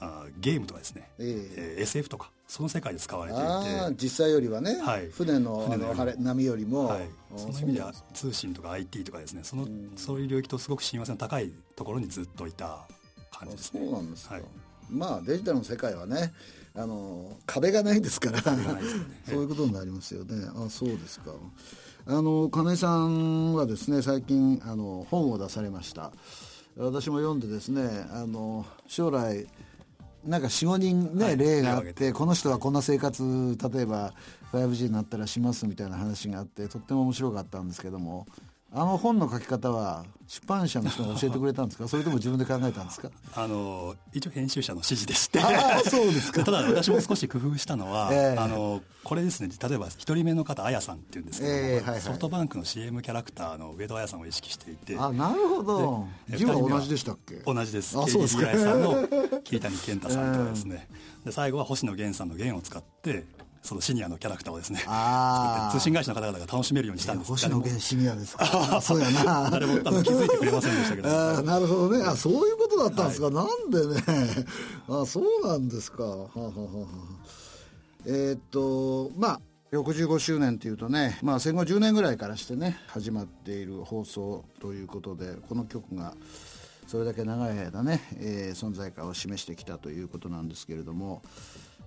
[0.00, 4.04] あゲームとかですね、えー、えー、SF とかその世界で使われていて。
[4.04, 9.40] 実際よりはね、はい、船の船の波よりも、はい、その意味では通信とか IT とかですね。
[9.44, 12.86] その、そういう領域とすごく親和性の高いところにずっといた
[13.32, 13.80] 感じですね。
[13.84, 14.44] そうなんですか、はい、
[14.90, 16.32] まあデジタルの世界はね
[16.76, 18.64] あの壁がないですから、ね、
[19.28, 20.44] そういうことになりますよね。
[20.56, 21.32] あそうですか。
[22.06, 26.12] あの金井さんはですね最近あの本を出されました。
[26.76, 29.46] 私も読んでですねあの将来
[30.24, 33.22] なんか45人ね、はい、例があってこの人はこんな生活
[33.72, 34.12] 例えば
[34.52, 38.26] 5G になったらしますみたいな話があってとっても面白かったんですけども
[38.76, 41.86] あの本の書き方は出版社の人が教えてくれたんですか？
[41.88, 43.08] それとも自分で考えたんですか？
[43.34, 46.42] あの一応編集者の指示でしてあそうですか。
[46.44, 56.08] ただ私も少し工夫したのは、えー、あのこれですね例えば一人目の方あやさんっていうんですけども、えーはいはい、ソフトバンクの CM キャラクターの上戸彩さんを意識していてあなるほど。
[56.36, 57.36] 字は同じでしたっけ？
[57.46, 57.96] 同じです。
[57.98, 58.46] あそうですか。
[58.56, 59.06] さんの
[59.44, 60.88] 桐谷健太さんとかですね、
[61.24, 63.26] で最後は星野源さんの源を使って
[63.64, 64.80] そのシニアのキャラクターをですね
[65.72, 67.30] 通信会社の方々が楽しめるようにしたんです。
[67.30, 68.78] 星野源シニアですか。
[68.82, 69.48] そうやな。
[69.50, 71.08] 誰も気づいてくれませんでしたけど。
[71.08, 72.04] あなるほどね。
[72.04, 74.04] あそういうことだったんですか、はい、なんでね。
[74.86, 76.02] あそうなんですか。
[76.02, 76.86] はははは
[78.04, 79.40] えー、っとまあ
[79.72, 86.14] 65周年っていうとね、まあ、戦後10年ぐらいからしてね始まっている放送ということでこの曲が
[86.86, 91.22] それだけ長い間ね、えー、存在感を示してきたということなんですけれども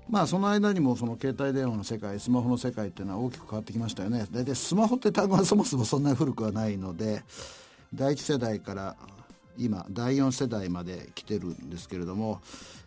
[0.09, 4.25] まあその間にもその携帯電話の世界スマホの世界っていうのは大きく変わってきましたよね。
[4.31, 7.23] 大体スマホって単語はそもそもそんなに古くはないので
[7.93, 8.95] 第1世代から
[9.57, 12.41] 今第4世代まで来てるんですけれども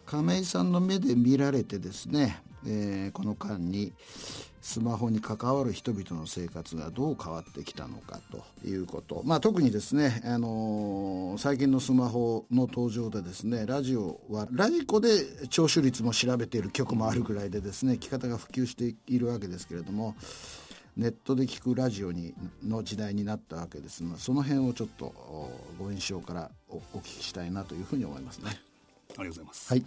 [0.07, 3.93] 亀井さんの目で見られてですね、えー、この間に
[4.61, 15.09] スマホに関わる人々の生活がどう変わってきたのかということ、まあ、特にですね、あのー、最近のスマホの登場でですねラジオはラジコで
[15.49, 20.15] 聴取率も調べている曲もあるぐらいでですね聞き方が普及しているわけですけれども
[20.97, 25.15] ネットで聞くラジオにの時代になったわけですがその辺をちょっと
[25.79, 28.51] ご印象からお聞きしたいなというふうに思いますね。
[28.51, 29.73] ありがとうございます。
[29.73, 29.85] はい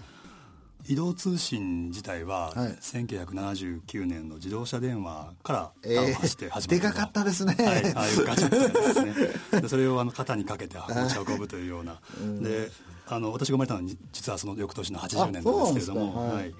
[0.87, 9.13] 移動通信自体は、はい、1979年の自動車電話から端を発して始まった、えー、でかかったですね、はい、ああいうガチャですね。
[9.61, 11.99] でそれをあの肩にかけて持ち運ぶというような、
[12.41, 12.69] で
[13.07, 16.53] あの私が生まれたのは実はその翌年の80年なんですけれども、はい、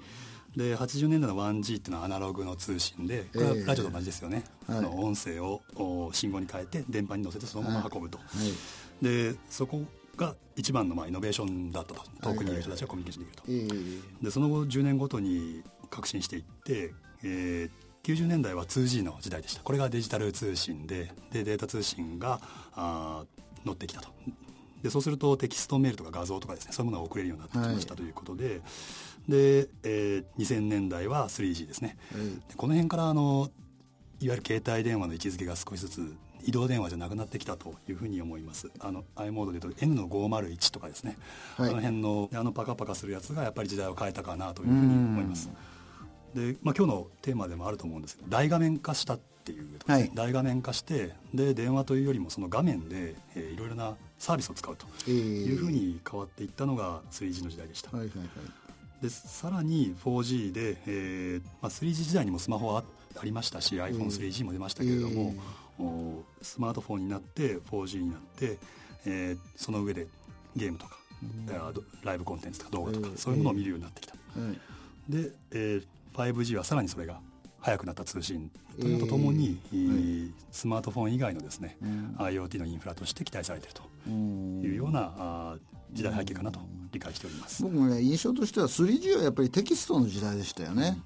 [0.56, 5.62] で80年代の 1G っていうのはアナログの通信でこれはラジオと同じですよね、えー、あの音声を
[6.12, 8.18] 信号に変えて電波に乗せてそのまま運ぶと、
[9.02, 9.82] でそこ
[10.16, 19.62] が一番のまあイノベーションだったと遠くにいる人たちがコミュニケーションできると、でその後10年ごとに革新していって、えー、90年代は 2G の時代でした。
[19.62, 22.40] これがデジタル通信ででデータ通信が
[22.74, 23.24] あ
[23.64, 24.08] 乗ってきたと。
[24.82, 28.60] でそうするとテキストメールとか画像とかですねそういうものが送れるようになってきましたということで、はい、
[29.30, 33.50] で、えー、2000年代は 3G ですね、はい、この辺からあの
[34.20, 36.14] いわゆる携帯電話の位置づけが少しずつ
[36.46, 38.70] 移動電話じゃなくなってきたというふうに思います。
[38.80, 41.16] あの i モードで言うと N の501とかですね、
[41.56, 45.50] はい、あの辺のあのパカパカするやつがやっぱり時代を変えたかなというふうに思います。
[46.34, 58.28] で、まあ、今日のテーマでもあると思うんですけど大画面化したっていう、ねはい、大画面化してで電話というよりもその画面で、えー、いろいろなサービスを使うというふうに変わっていったのが 3G の時代でした、はいはいはい。
[59.02, 62.84] でさらに 4G で、えーまあ、3G 時代にもスマホは
[63.20, 65.34] ありましたし iPhone3G も出ましたけれども、
[66.42, 68.58] スマートフォンになって 4G になって、
[69.06, 70.06] えー、その上で
[70.56, 71.46] ゲームとか、うん、
[72.04, 74.14] ライブコンテンツとか動画とか、そういうものを見るようになってきた、
[75.08, 77.20] で、えー、5G はさらにそれが
[77.60, 85.56] 速くなった通信というのとともに、えー、スマートフォン以外のですね、うん、IoT のインフラとして期待されているというようなあ
[85.92, 86.60] 時代背景かなと
[86.92, 87.62] 理解しております。
[87.62, 90.98] 僕もね印象としては 3G はやっぱりテキストの時代でしたよね、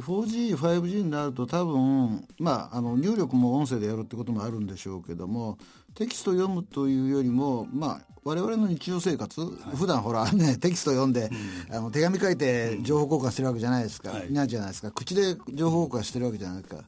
[0.00, 5.58] 4G、5G になると多分、まあ、あの入力も音声でやるってこともあるんでしょうけども
[5.94, 11.30] テキスト読むというよりも、まあ、我々の日常生活、はい、普段ほら ねテキスト読んで、
[11.68, 14.90] うん、あの手紙書いて情報交換してるわけじゃないですか、うん、ないじゃないですか。
[14.90, 16.82] 口で情報交換してるわけじゃないですか。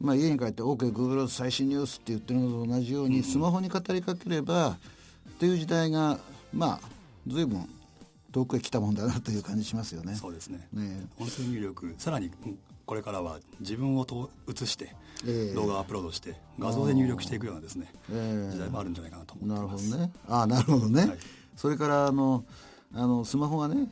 [0.00, 4.76] まあ、家に帰って OKGoogle、最新ニュースって言ってるのと同じように、スマホに語りかければっ
[5.40, 6.20] ていう時代が
[6.52, 6.88] まあ
[7.26, 7.68] 随分
[8.38, 10.14] 遠くへ来たもんだなという感じしますよね。
[10.14, 10.68] そうですね。
[10.72, 12.30] ね音声入力さらに
[12.86, 14.94] これからは自分をと映して
[15.54, 19.90] 動画をアップロードして画像で入力していくようなですね、えー、時代もあるんじゃないかなと思ってます。
[19.90, 20.12] なるほどね。
[20.28, 21.00] あなるほどね。
[21.00, 21.18] はい、
[21.56, 22.44] それからあの
[22.94, 23.88] あのスマホがね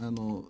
[0.00, 0.44] あの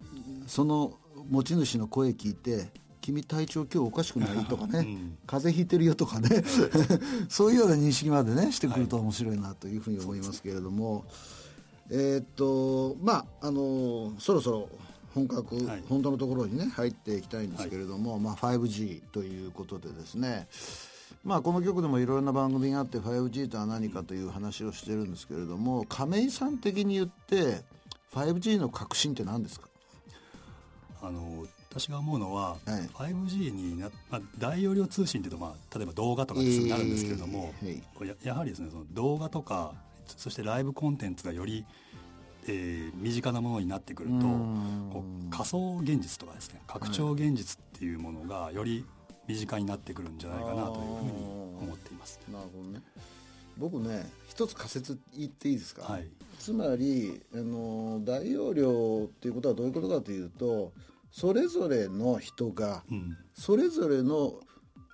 [0.46, 0.94] その
[1.28, 2.68] 持ち主の声聞いて
[3.00, 4.36] 君体調今日おかしくない？
[4.46, 6.44] とかね、うん、風邪ひいてるよとかね
[7.28, 10.98] そういうような認識までねしてくると面白いなというふうに思いますけれども。
[10.98, 11.02] はい
[11.90, 14.68] えー、っとまああのそろそろ
[15.14, 20.46] 本格、はい、本当のところにね入っていきたいんですけれども、はい、まあ 5G ということでですね。
[21.24, 27.62] まあこの曲でもいろいろな番組があって 5G とは何かという話をしてるんですけれども亀井さん的に言って
[28.14, 29.68] 5G の革新って何ですか？
[31.02, 39.74] あの私が思うのは、はい、5G にな、まあ、大容量通信っていうと、まあ、例えば動画とかになるんですけれども、えー、ややはりですねその動画とか
[40.16, 41.64] そしてライブコンテンツがより、
[42.48, 48.84] えー、身近なものになってくるとこう仮想現実とかですね拡張現実っていうものがより
[49.26, 51.10] 身近になってくるんじゃないかなというふうに
[51.60, 52.20] 思っています。
[52.32, 52.80] なるほどね。
[53.58, 56.06] 僕ね一つ仮説言っていいですか、はい、
[56.38, 60.72] つまりあの大容量っていうことはどういうことかというと
[61.10, 62.84] それぞれの人が、
[63.32, 64.34] それぞれの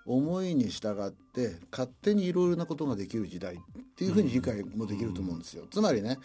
[0.06, 3.58] 思いに従って勝手にいろいろなことができる時代っ
[3.96, 5.64] ていうふうに理解もできると思うんですよ。
[5.70, 6.18] つまりね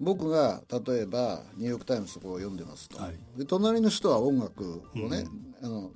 [0.00, 5.26] 僕が例えばニューヨーク・タイムズを読んでますと、はい、で隣の人は音楽をね、
[5.60, 5.90] うん、あの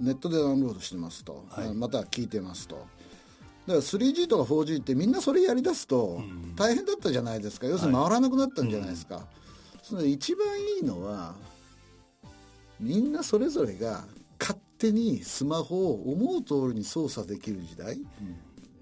[0.00, 2.76] ネットでダウンロードしてますと、はい、また聞いてますと。
[2.76, 2.86] だか
[3.74, 6.22] ら 3G とか 4G ってみんなそれやりだすと
[6.56, 9.24] 大変だったじゃないですか、要するに回らなくなったんじゃないですか、はい、
[9.82, 11.34] その一番いいのは
[12.80, 14.19] みんなそれぞれが勝
[14.80, 18.04] 手にスマホを思う通りに操作できる時代、うん、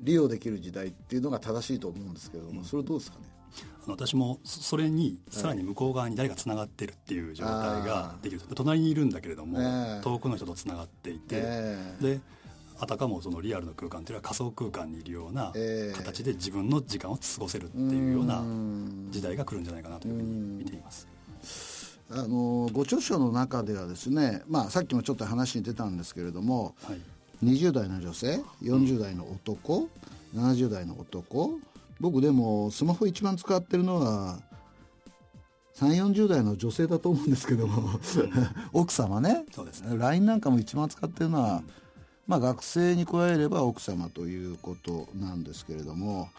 [0.00, 3.24] 利用できる時代っていうのが正しいと思うんですけども、うん、それどうですかね？
[3.88, 9.58] 私もそれにさらに向こう側に誰がつながってるっていう状態ができる、はい、隣にいるんだけれども、
[10.02, 11.40] 遠くの人とつながっていて、
[12.00, 12.20] で
[12.78, 15.52] あたかもそのリアルの空間というのは仮想空間にいるような
[15.96, 18.44] 形で自分の時間を過ごせるっていうような
[19.10, 21.08] 時代が来るんじゃないかなというふうに見ています。
[22.10, 27.00] あのご著書の中ではですね、まあ、さっきもちょっと話に出たんですけれども、はい、
[27.44, 29.88] 20代の女性40代の男、
[30.34, 31.58] うん、70代の男
[32.00, 34.38] 僕でもスマホ一番使ってるのは
[35.76, 38.00] 3 4 0代の女性だと思うんですけども
[38.72, 39.44] 奥様ね。
[39.54, 39.96] そうですね。
[39.96, 41.64] LINE なんかも一番使ってるのは、うん、
[42.26, 46.30] まあ、学生に加えれば奥様ということなんですけれども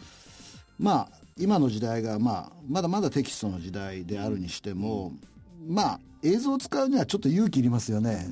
[0.77, 5.28] まあ今の時代が、まあ、まだまだテキストの時代であるにしても、うん
[5.67, 8.27] まあ映像を使うにはちょっと勇気いりますよね、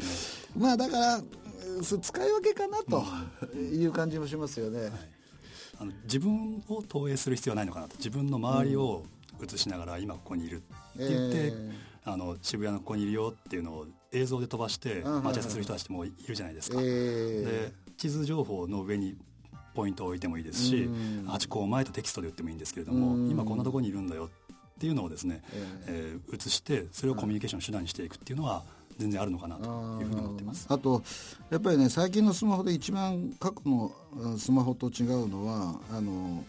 [0.58, 1.22] まあだから
[1.84, 3.04] 使い分けかなと
[3.56, 4.92] いう感じもしますよね、はい、
[5.80, 7.96] あの自分を投影する必要はないのかなと。
[7.98, 9.06] 自分の周りを
[9.44, 10.64] 映しながら今ここにいるって
[10.98, 19.16] 言って、えー、あの渋谷のここにいるよっていうのを映像で飛ばして待ち合わせする人たちもいるじゃないですか、えー、で地図情報の上に
[19.76, 20.90] ポイントを置いてもいいですし、
[21.28, 24.47] ハチ公前とテキストで打ってもいいんですけれども、今こんなところにいるんだよって
[24.86, 25.42] いうのをですね、
[25.88, 28.64] えー、移してそれをコミュニケーション手段にしていくっていうのは
[28.98, 29.64] 全然あるのかなと
[30.02, 30.68] いうふうに思ってます。
[30.70, 31.04] あと
[31.50, 33.92] やっぱりね最近のスマホで一番過去の
[34.38, 36.44] スマホと違うのはあの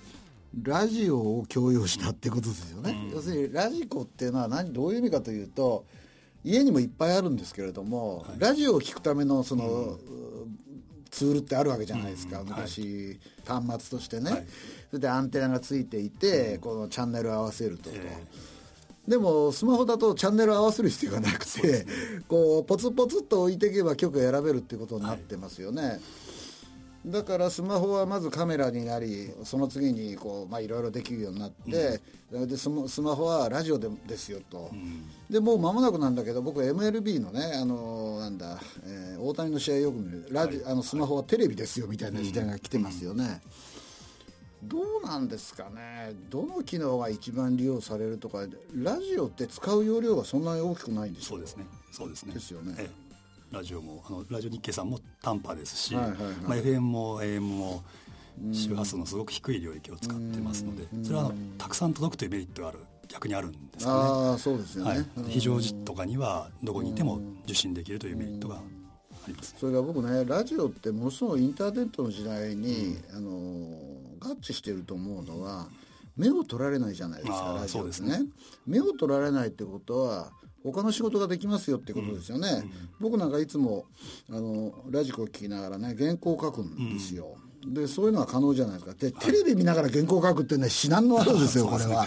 [0.63, 5.85] ラジオを共有したってことですよね、うん、要するにラジコっていうのは何どういう意味かというと
[6.43, 9.99] 家にもいっぱいあるんですけれども、はい、ラジオを聞くためのその、うん、
[11.11, 14.47] ツールってあるわけじゃないですか、うん、昔、はい、端末としてね、はい
[14.91, 17.91] それでアンテナがついていて、このチャンネル合わせると。
[19.07, 21.87] でもスマホだとチャンネル合わせる必要がなくて、
[22.27, 25.83] こうポツポツっと置いていけば曲選べるっていうことになってますよね。
[25.83, 26.01] はい
[27.07, 32.01] だからスマホはまずカメラになりその次にこうまあいろいろできるようになって、
[32.33, 43.41] うん、でスマホはラジオでですよと、うん、でもう間もなくなんだけど僕 MLB のねあのなんだ、えー、大谷の試合よく見るラジ、はい、あのスマホはテレビですよみたいな時代が来てますよね。
[43.63, 43.68] うん
[44.63, 46.13] どうなんですかね？
[46.31, 48.47] どの機能が一番利用されるとか？
[48.75, 51.67] ラジオって使う容量がそんなに大きくないんですそうですね。
[51.93, 52.35] そうですね。
[52.35, 57.83] ですよね、ええ、ラジオもあのラジオ日経さんも短波ですし、はいはいはいまあ、FM も AM も
[58.53, 63.99] 周波数のすごく低い領域を使ってますのでそれはたくさん届くというメリットがある逆にあるんですかね
[64.35, 68.61] あそうですよね、はい、非常時とかにはどこにいても受信できるというメリットがあ
[69.27, 75.69] ります、それから僕ねラジオってものすごいインターネットの時代に、うん、あの合致してると思うのは
[76.17, 78.23] 目を取られないじゃないですかラジオですね。
[78.67, 80.33] 目を取られないってことは
[80.65, 83.87] 他の仕事ができますよってことですよね、うんうん、僕なんかいつも
[84.29, 88.95] あのラジコを聞きながらね原稿を書くんですよ、うん、でそういうのは可能じゃないですか。
[88.95, 92.07] でテレビ見ながら原稿を書くってね至難の技ですよこれは。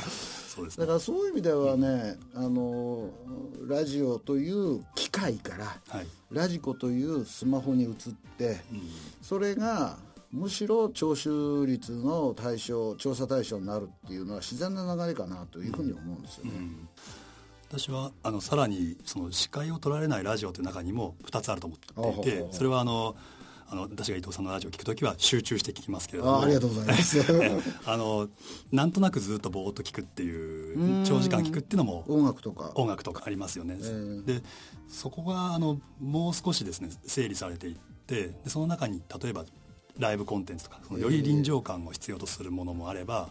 [0.77, 3.09] だからそういう意味ではね、あの
[3.67, 7.93] ラジオという機械から、はい、ラジコというスマホに移っ
[8.37, 8.59] て、
[9.21, 9.97] それが
[10.31, 16.51] むしろ徴収率の対象調査対象になるっていうのは自然な流れかなというふうに思うんですよね。
[16.55, 16.57] うん。
[16.57, 16.89] うん
[17.71, 23.15] 私はあのさらにその視界を取られないラジオという中にも2つあると思っていてそれはあの
[23.69, 26.41] あの私が伊藤さんのラジオを聞くときは集中して聞きますけれども。
[26.41, 27.21] ありがとうございます。
[27.87, 28.27] あの
[28.73, 32.73] なんとなくずっとぼーっと聞くっていう長時間聞くっていうのも音楽とか。
[32.75, 34.43] 音楽とかありますよね、えー、で
[34.89, 39.45] そこがあのもう少しですね整理されていってでその中に例えば
[39.99, 43.29] ライブコンテンツとかそのより臨場感を必要とするものもあれば、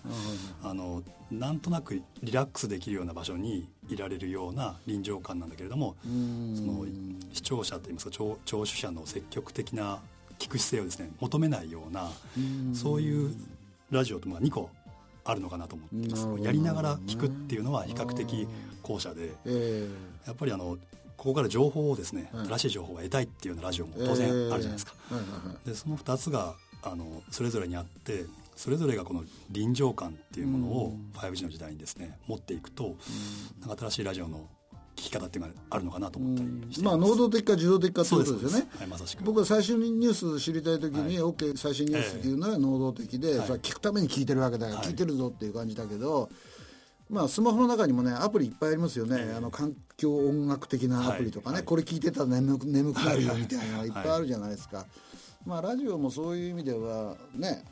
[0.62, 6.84] あのなんとなくリラックスできるような場所にいられるような臨場感なんだけれどもその
[7.32, 10.00] 視聴者といいますか聴聴取者の積極的な
[10.38, 12.10] 聞く姿勢をですね求めないような
[12.74, 13.34] そういう
[13.90, 14.70] ラジオとまあ2個
[15.24, 16.26] あるのかなと思ってます。
[16.44, 18.48] やりながら聞くっていうのは比較的
[18.82, 19.32] 後者で、
[20.26, 20.78] やっぱりあの
[21.20, 24.94] ここから情報をですね、新しい情報が得たいっていうようなラジオも当然あるじゃないですか。
[25.66, 28.24] でその2つがあのそれぞれにあって
[28.56, 32.96] それぞれがこの臨場感っていうものを 5G の時代にですね持っていくと、
[33.60, 34.48] なんか新しいラジオの
[34.96, 38.68] 聞き方っていうのがあるのかなと思ったりしてまあ能動的か自動的かってことですよね。
[38.78, 39.22] はい、まさしく。
[39.22, 46.30] 僕は最新ニュース知りたい時に、はい、OK 最新ニュースっていうのは能動的で、はい、それ聞くために聞いてるわけだから、聞いてるぞっていう感じだけど
[47.10, 53.88] まあ、スマホの中にもねアプリいっぱいありますよね、あの環境音楽的なアプリとかね、これ聞いてたら眠く眠くなるよみたいなのがい。
[53.88, 54.86] っぱいあるじゃないですか、
[55.44, 57.64] まあラジオもそういう意味ではね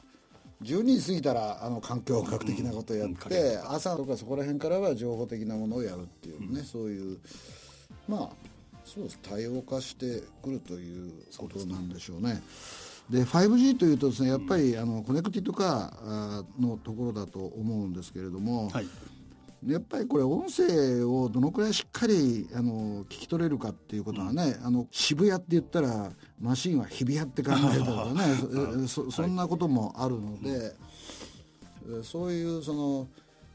[0.63, 7.19] 12時過ぎたらあの環境音楽的なことをやって、うん、朝とかそこら辺からは情報的なものをやるっていうね、うん、そういう
[8.09, 8.49] まあ
[8.85, 9.19] そうです。
[9.23, 12.43] 多様化してくるということなんでしょうね。
[13.11, 18.87] で 5G というとですねやっぱり、あのコネクティッドカーのところだと思うんですけれども、はい、
[19.67, 30.59] やっぱりこれ音声をどのくらいしっかりあの聞き取れるかっていうことはね、うん、あの渋谷って言ったらマシンは日比谷って考えたとかね そそんなこともあるので、
[31.93, 33.09] はい、そういうその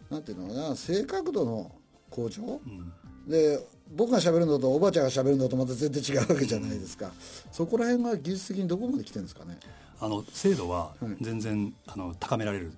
[0.10, 1.72] なんていうのかな正確度の
[2.10, 2.92] 向上、うん、
[3.30, 7.12] で僕がしゃべるのとおばあちゃんがしゃべるのとまた全然違うわけじゃないですか、
[7.52, 9.60] そこら辺が技術的にどこまで来てるんですかね？
[10.00, 12.74] あの精度は全然、はい、あの高められる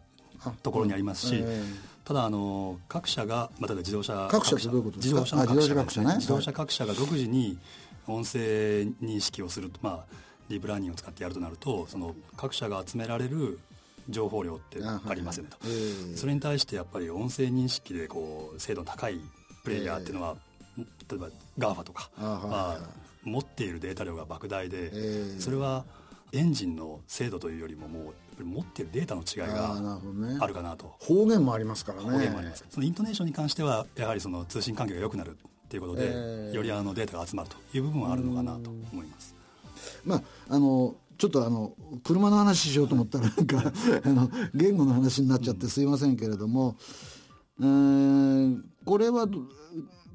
[0.61, 1.63] ところにありますし、えー、
[2.05, 7.57] ただあの各社が、まあ、例えば自動車各社自動車各社各社、ね、自動車各社が独自に
[8.07, 8.39] 音声
[9.01, 10.15] 認識をすると、まあ、
[10.47, 13.59] ディープラーニングを使ってやるとなるとその各社が集められる
[14.09, 19.19] 情報量ってありますよねと、はいはい、それに対してやっぱり音声認識でこう精度の高い
[19.63, 20.35] プレイヤーっていうのは、
[20.77, 22.79] えー、例えば GAFA とか、まあ、
[23.23, 25.85] 持っているデータ量が莫大で、えー、それは
[26.31, 29.77] エンジンの精度というよりももう持っているデータの違いが
[30.43, 32.09] あるかなと、ね、方言もありますからね。
[32.09, 32.65] 方言もあります。
[32.69, 39.35] そのイントネーションに関してはやはりその通信環境が良くなるっていうことで、えー、よりあのデータが集まるという部分はあるのかなと思います。
[40.03, 41.73] まああのちょっとあの
[42.03, 43.71] 車の話しようと思ったらなんか
[44.03, 46.75] あの言語の話になっちゃってすいませんけれども、
[47.59, 49.27] うん、これは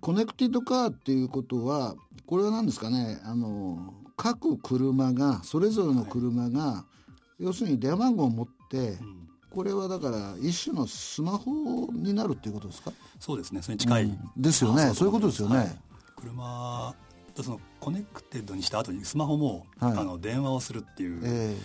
[0.00, 1.94] コネクティッドカーっていうことは
[2.26, 6.99] これは何ですかねあの各車がそれぞれの車が、はい、
[7.40, 12.92] 要するに電話番号を持って、うん、これはだから一種のスマホになるっていうことですか？
[13.18, 13.62] そうですね。
[13.62, 14.92] それに近い、うん、ですよね。
[14.94, 15.42] そういうことです。
[15.42, 15.76] よね、はい、
[16.16, 16.94] 車
[17.42, 21.56] そのコネクテッドにした後にスマホも、はい、あの電話をするっていう、え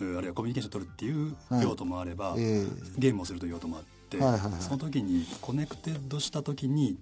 [0.00, 2.44] ー、あるいはコミュニケーションを取るっていう用途もあれば、はいえ。
[2.62, 6.96] ー、ゲームをするという用途もあって、はいはいはい、その時にコネクテッドした時に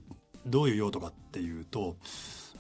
[0.47, 1.97] どういう用途かっていうと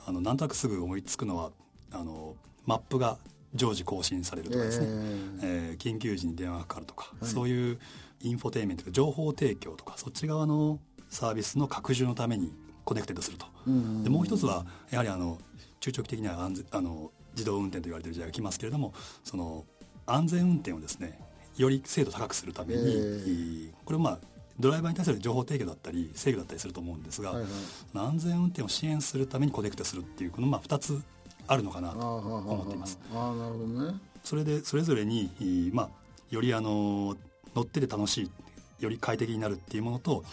[0.04, 1.50] あのなんとなくすぐ思いつくのは
[1.92, 3.18] あのマップが
[3.54, 7.78] 常時更新されるとかですね、えー、えー、緊急時に電話がかかるとか、はい、そういう
[8.20, 10.78] インフォテイメント情報提供とかそっち側の
[11.10, 12.52] サービスの拡充のために
[12.84, 13.46] コネクテッドすると、
[14.02, 15.38] でもう一つはやはりあの
[15.78, 18.92] 中長期的には安あの自動運転と言われてる時代が来ますけれども
[19.22, 19.64] その
[20.06, 21.20] 安全運転をですね
[21.56, 24.18] より精度高くするために、えー、これまあ
[24.58, 27.50] ドライバーに対する情報提供だったり制御だったりすると思うんですが、はいはい、
[27.94, 31.02] 安全運転を支援するためにコネクトするっていうこのまあ2つ
[31.46, 32.98] あるのかなと思っています。
[33.12, 33.98] あなるほどね。
[34.24, 35.88] それでそれぞれに、まあ、
[36.30, 37.16] よりあの
[37.54, 38.30] 乗ってて楽しい
[38.80, 40.24] より快適になるっていうものと、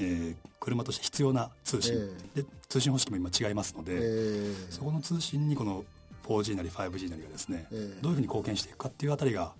[0.00, 5.84] えー、車として必要な通信、えー、で通信方式も今違いますので、えー、そこの通信にこの
[6.24, 9.52] 4G なり 5G なりがですね、えー、どういうふうに貢献していくかっていうあたりが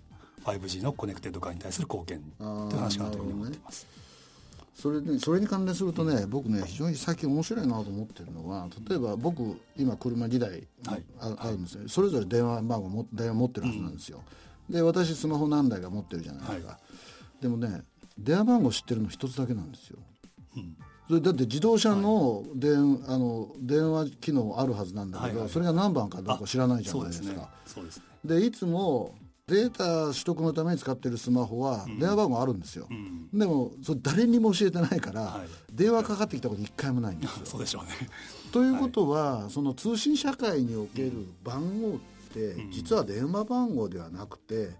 [0.45, 3.87] 5G のコネクテッド化に対する貢献という話かなというふうに思っています。
[4.79, 10.67] それでそれに関連するとね僕ね非常に最近面白いなと思ってるのは例えば僕今車2台
[11.19, 11.89] あ,、あるんですよ。
[11.89, 14.23] それぞれ電話番号も電話持ってるはずなんですよ、
[14.69, 16.79] うん、で私スマホ何台か持ってるじゃないですか、は
[17.39, 17.81] い、でもね
[18.17, 19.99] 電話番号知ってるの一つだけなんですよ、
[20.55, 20.77] うん、
[21.09, 27.49] それだって自動車の電,、あの電話機能あるはずなんだけど、それが何番かどうか知らないじゃないですか。
[27.65, 28.03] そうですね。
[28.23, 29.13] でいつも
[29.49, 37.45] データ取得のために使ってるスマホは電話番号あるんですよ、うん、でもそれ誰にも教えてないから、はい、電話かかってきたこと一回もないんですよ。
[37.45, 37.89] そうでしょうね。
[38.53, 41.99] ということは、はい、その通信社会における番号っ
[42.33, 44.71] て、実は電話番号ではなくて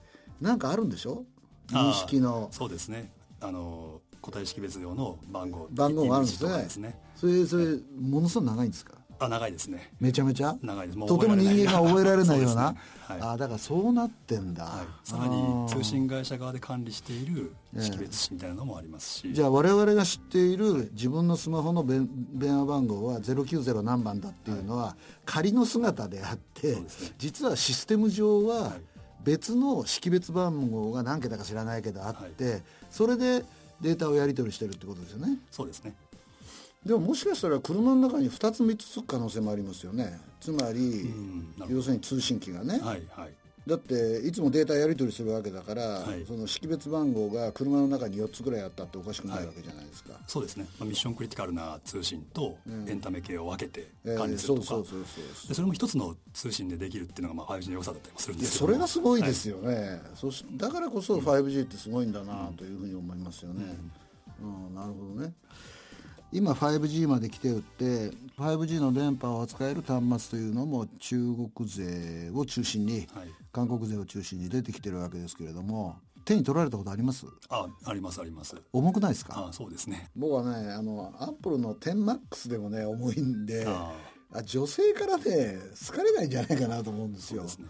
[0.42, 1.26] 何かあるんでしょ？
[1.68, 2.50] 認識の。
[2.52, 3.12] そうですね。
[3.42, 6.34] あの個体識別用の番号番号があるんで
[6.70, 8.99] すね、ね、それそれ、ものすごく長いんですか？
[9.20, 9.92] あ長いですね。
[10.00, 10.56] めちゃめちゃ？
[10.62, 11.06] 長いです。
[11.08, 12.72] とても人間が覚えられないような？
[12.74, 12.78] ね。
[13.08, 22.08] はい、あだからそうなってんだ、はい、さらに通信会社側で管理している識別紙みたいなのもありますし、えー、じゃあ我々が知っている自分のスマホの電
[22.60, 24.96] 話番号は090何番だっていうのは
[25.26, 26.84] 仮の姿であって、ね、
[27.18, 28.74] 実はシステム上は
[29.24, 33.44] 別の識別番号が何桁か知らないけどあって、それで
[33.82, 35.38] データをやり取りしてるってことですよね。
[35.52, 35.94] そうですね
[36.90, 40.20] でももしかしたら車の中に2つ3つつく可能性もありますよね。
[40.42, 41.14] つまり、
[41.70, 43.30] 要するに通信機がね、はいはい、
[43.68, 54.84] だっていつもデータやり取りするわけだから、はい、その識別番号が車の中に4つぐらいあったっておかしくないわけじゃないですか、はい、そうですね、まあ、ミッションクリティカルな通信とエンタメ系を分けて管理するとか。
[55.54, 58.66] それも一つの通信でできるっていうのがまあ 5G の良さだったりもするんですけど。
[58.66, 63.78] それがすごいですよね、はい、そしだからこそ 5G ってすごいんだなというふうに思いますよね、
[64.42, 65.32] うん、うん、なるほどね
[66.32, 71.18] 今 5G まで来てるって 5G の電波を扱える端末というのも中
[71.56, 77.26] 国勢を中心に、はい、韓国勢を中心に出てきてるわけですけれども手に取られたことあります？
[77.50, 78.56] あありますあります。
[78.72, 79.48] 重くないですか？
[79.50, 80.10] あそうですね。
[80.16, 83.94] 僕はねあのアップルの 10MAX でもね重いんであ
[84.44, 85.58] 女性からね
[85.88, 87.42] 好かれないんじゃないかなと思うんですよ。
[87.44, 87.66] ですね。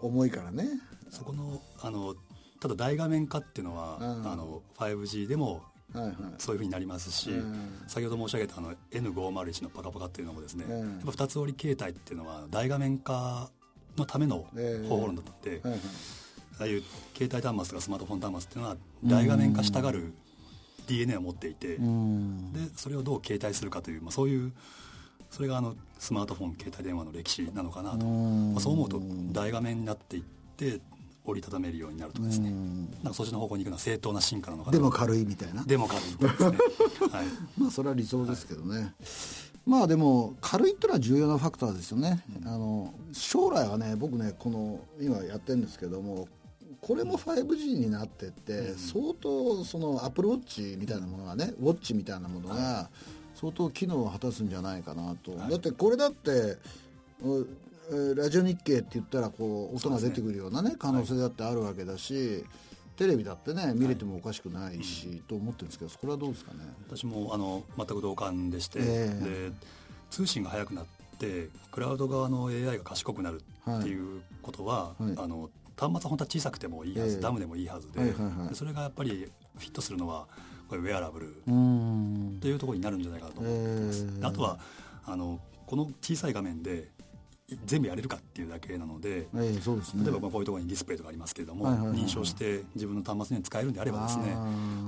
[0.00, 0.66] 重いからね。
[1.10, 2.16] そこのあの
[2.58, 5.62] ただ大画面化っていうのは、あの 5G でも
[5.94, 7.30] はいはい、そういうふうになりますし、
[7.86, 13.50] 先ほど申し上げたあの N501 のパカパカっていうのもですね、やっぱ二つ折り形態っていうのは大画面化
[13.96, 14.46] のための
[14.88, 15.60] 方法論だったんで、
[16.58, 16.82] ああいう
[17.16, 20.14] 携帯端末がスマートフォン端末っていうのは大画面化したがる
[20.86, 21.78] DNA を持っていて、で
[22.76, 24.52] それをどう携帯するかという、まあ、そういう
[25.30, 29.00] それがあのスマートフォン携帯電話の歴史なのかなと、まあ、そう思うと
[29.32, 30.22] 大画面になっていっ
[30.56, 30.80] て
[31.26, 32.50] 折りたためるようになるとですね。
[33.02, 34.76] なんかそっちの方向に行くのは正当な進化なのかな。
[34.76, 35.64] でも軽いみたいな。
[35.64, 36.58] でも軽いみたいですね、
[37.10, 37.26] はい、
[37.58, 38.94] まあそれは理想ですけどね、はい、
[39.66, 46.28] まあでも軽いっていうのは重要なファクターですよね、うん、あの将来はね僕ねこの今やってるんですけども
[46.80, 52.90] これも 5G になってって、うん、相当そのアプローチみたいなものがねウォッチみたいなものが
[53.34, 56.58] 相当機能を果たすんじゃないかなと、はい、だってこれだって
[58.14, 62.44] ラジオ日経って言ったらこう音が出てくるようなね、ね、可能性だってあるわけだし、はい、
[62.96, 66.60] テレビだってね見れてもおかしくないし、はい、と思ってるんですけどこれはどうですかね？
[66.86, 69.56] 私もあの全く同感でして、えー、で
[70.10, 70.84] 通信が速くなっ
[71.18, 80.26] てクラウド側の AI が賢くなるっていうことは、はい、あの端末は本当は小さくてもいいはず、えー、ダムでもいいはずではいはいはい、でそれがやっぱりフィットするのは
[80.68, 81.42] これウェアラブル
[82.40, 84.04] というところになるんじゃないかなと思ってます。
[84.04, 84.58] えー、あとは
[85.04, 86.88] あのこの小さい画面で
[87.66, 94.34] 全部やれるかっていうだけなので、えーそうですね、例えばまあこういうところにディスプレイとかありますけれども、はいはいはい、認証して自分の端末に使えるんであればですね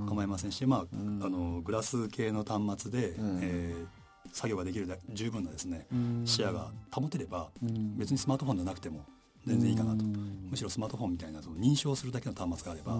[0.09, 3.87] 構いませんし、まあ、うん、あのグラス系の端末で、うん、えー、
[4.33, 7.49] 作業ができる十分なですね、うん、視野が保てれば、
[7.97, 9.05] 別にスマートフォンじゃなくても
[9.47, 12.99] 全然いいかなと、むしろスマートフォンみたいなその認証するだけの端末があれば、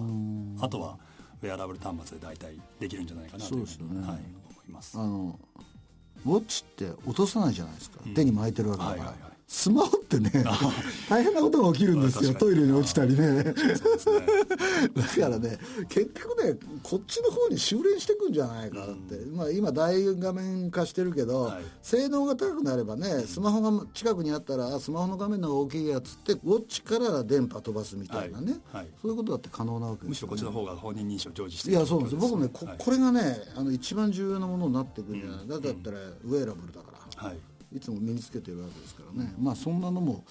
[0.65, 0.99] あとは
[1.41, 4.21] ウェアラブル端末で大体できるんじゃないかなというふうに、ね、はい、思
[4.69, 4.99] います。
[4.99, 5.39] あの
[6.25, 10.29] ウォッチって落とさないじゃないですか、手に巻いてるわけだから、はいはいはいスマホってね
[11.09, 13.43] 大変なことが起きるんですよトイレに落ちたりね。
[13.43, 13.55] だか
[15.29, 28.81] らね結局ねこっちの方に修練していくんじゃないかって、まあ、今大画面化してるけど、はい、性能が高くなればねスマホが近くにあったらスマホの画面の方が大きいやつってウォッチから電波飛ばすみたいなね、はい。
[28.81, 37.27] はい、そういうことだって可能なわけです、ね、むしろこっちの方が本人認証常時していやそうなんです僕ねこ,、これがねあの一番重要なものになってくるんじゃない、うん、だったらウェアラブルだから。
[37.27, 37.37] はい
[37.75, 40.23] いつも身につけてるわけですからね、まあそんなのも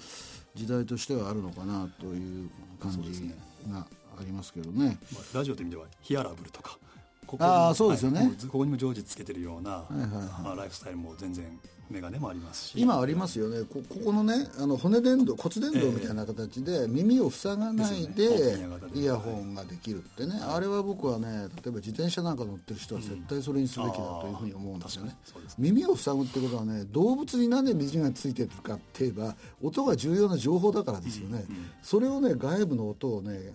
[0.55, 3.32] 時代としてはあるのかなという感じ
[3.70, 3.87] が
[4.18, 4.89] ありますけどね。
[4.89, 6.78] ねまあ、ラジオという意味ではヒアラブルとか
[7.26, 10.11] ここあそうですよね、はい、ここにも常時つけてるような、はいはいはい。
[10.45, 11.45] まあ、ライフスタイルも全然
[11.91, 12.80] メガネもありますし。
[12.80, 13.62] 今ありますよね。
[13.62, 18.59] こここのねあの骨伝導骨伝導みたいな形で耳を塞がないで
[18.95, 25.16] イヤホンができるってね、あれは僕はね例えば自転車なんか乗ってる人は絶対それにすべきだというふうに思うんですよね,、
[25.59, 31.45] 耳を塞ぐってことはね動物に何で耳がついてるかって言えば音が重要な情報だからですよね、
[31.82, 33.55] それをね外部の音をね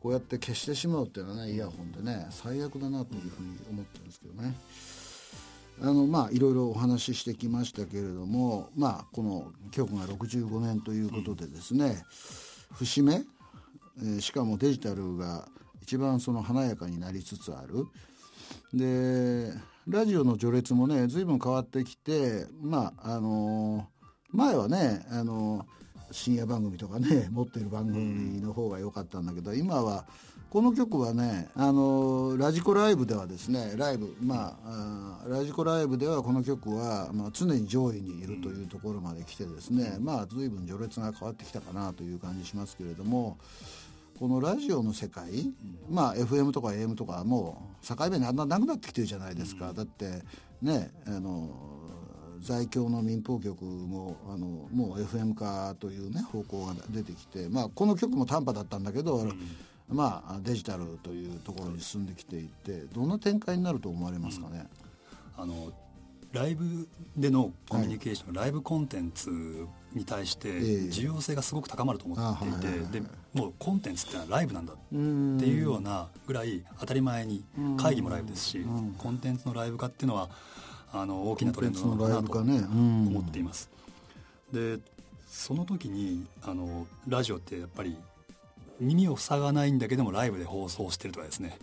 [0.00, 4.54] こうやって消してしまうっていうのはねイヤホンでね最悪だなというふうに思ってるんですけどね。
[5.80, 12.02] あのまあいろいろお話ししてきましたけれどもまあこの局が65年ということでですね、
[12.72, 15.48] 節目、えー、しかもデジタルが
[15.82, 17.86] 一番その華やかになりつつある。
[18.72, 19.52] で
[19.86, 30.06] ラジオの序列もね随分変わってきてまああのー、前はねあのー、深夜番組とかね持ってる番組の方が良かったんだけど今は
[30.50, 43.36] この曲はねあのラジコライブではですねライブまあラジコライブではこの曲は、まあ、常に上位にいるというところまで来てですね、うん、まあ随分序列が変わってきたかなという感じしますけれども
[44.18, 45.54] このラジオの世界、うん、
[45.90, 50.22] まあ FM とか AM とかもう境目ななくなってきてるじゃないですか、うん、だって
[50.62, 51.50] ねあの
[52.40, 59.40] 在京の民放局もあのもう FM 化というね方向が出てきて、まあ、この曲も短波だったんだけど、うん
[59.88, 64.66] まあ、デジタルというところに進んできていてどんな展開になると思われますかね、
[65.38, 65.72] うん、あの
[66.32, 66.86] ライブ
[67.16, 69.30] でのコミュニケーション、はい、ライブコンテンツ
[69.94, 77.42] に対して需要性がすごく高まると思っていて、でもうコンテンツってのはライブなんだっていうようなぐらい当たり前に
[77.78, 78.66] 会議もライブですし、
[78.98, 80.28] コンテンツのライブ化っていうのは
[80.92, 83.70] あの大きなトレンドなのかなと思っています。
[84.52, 84.78] で
[85.26, 87.96] その時にあのラジオってやっぱり
[88.80, 91.58] 耳を塞がないんだけどもライブで放送してるとかですね、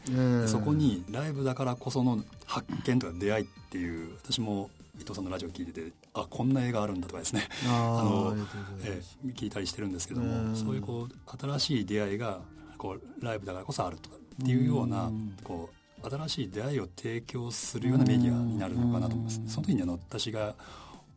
[0.48, 7.48] そこにライブだからこその発見とか出会いっていう私も伊藤さんのラジオ聞いててあこんな映画あるんだとかですね。
[7.68, 8.36] あの
[8.84, 12.40] えー、聞いたりしてるんですけどもそういうこう新しい出会いが
[12.78, 15.12] こうライブだからこそあるとかっていうような
[15.44, 15.70] こ
[16.04, 19.42] う新しい出会いを提供するようなメディアになるのかなと思います。
[19.48, 20.56] その時にあの私が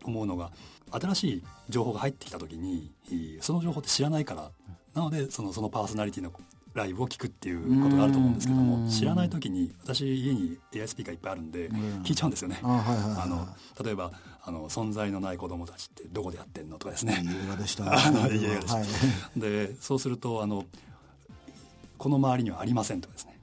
[0.04, 0.50] 思うのが
[0.90, 2.92] 新しい情報が入ってきた時に
[3.40, 4.50] その情報って知らないから
[4.98, 6.32] なのでそのそのパーソナリティの
[6.74, 11.70] ライブを聞くっていうことがあると思うんですけども知らない時に私家に AI スピーカーいっぱいあるんで
[12.02, 12.58] 聞いちゃうんですよね。
[12.62, 13.46] あの
[13.84, 14.10] 例えば
[14.42, 17.24] あの存在のない子供たちってどこでやってんのとかですね。
[17.24, 17.84] 映画でした。
[17.86, 19.40] 映画でした。
[19.40, 20.66] でそうするとあの
[21.96, 23.38] この周りにはありませんとかですね。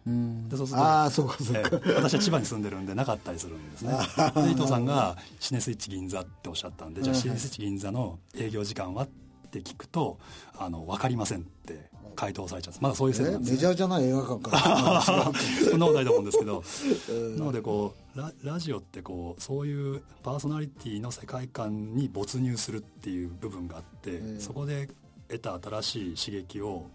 [0.50, 3.92] でそうするとあそうかそうか、えー、私は千葉に住んでるんでなかったりするんですね
[4.36, 9.25] で伊藤さんが「シネスイッチ銀座」っておっしゃったんでじゃあシネスイッチ銀座の営業時間はって
[9.60, 10.18] 聞くと
[10.58, 15.02] あの分かりませんって回答されちゃうまだそういう制度なんです、ね、メジャーじゃない映画館か
[15.70, 16.64] そんなことないと思うんですけど、
[17.10, 24.90] えー、なのでこうララジオってこうそういうパーソナリティの世界観に没入するっていう部分があって、えー、そこで
[25.28, 26.86] 得た新しい刺激を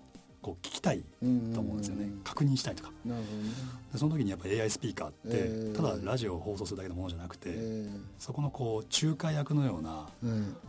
[0.43, 2.91] こう聞きたいと思うんですよね、確認したいとか。
[3.05, 3.51] なるほど、ね、
[3.97, 10.09] その時にやっぱ AI スピーカーって、えー、ただラジオを放送するだけのものじゃなくて、えー、そこのこう仲介役のような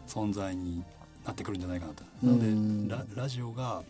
[0.07, 0.83] 存在に
[1.25, 2.03] なってくるんじゃないかなと。
[2.23, 3.83] なのでララジオが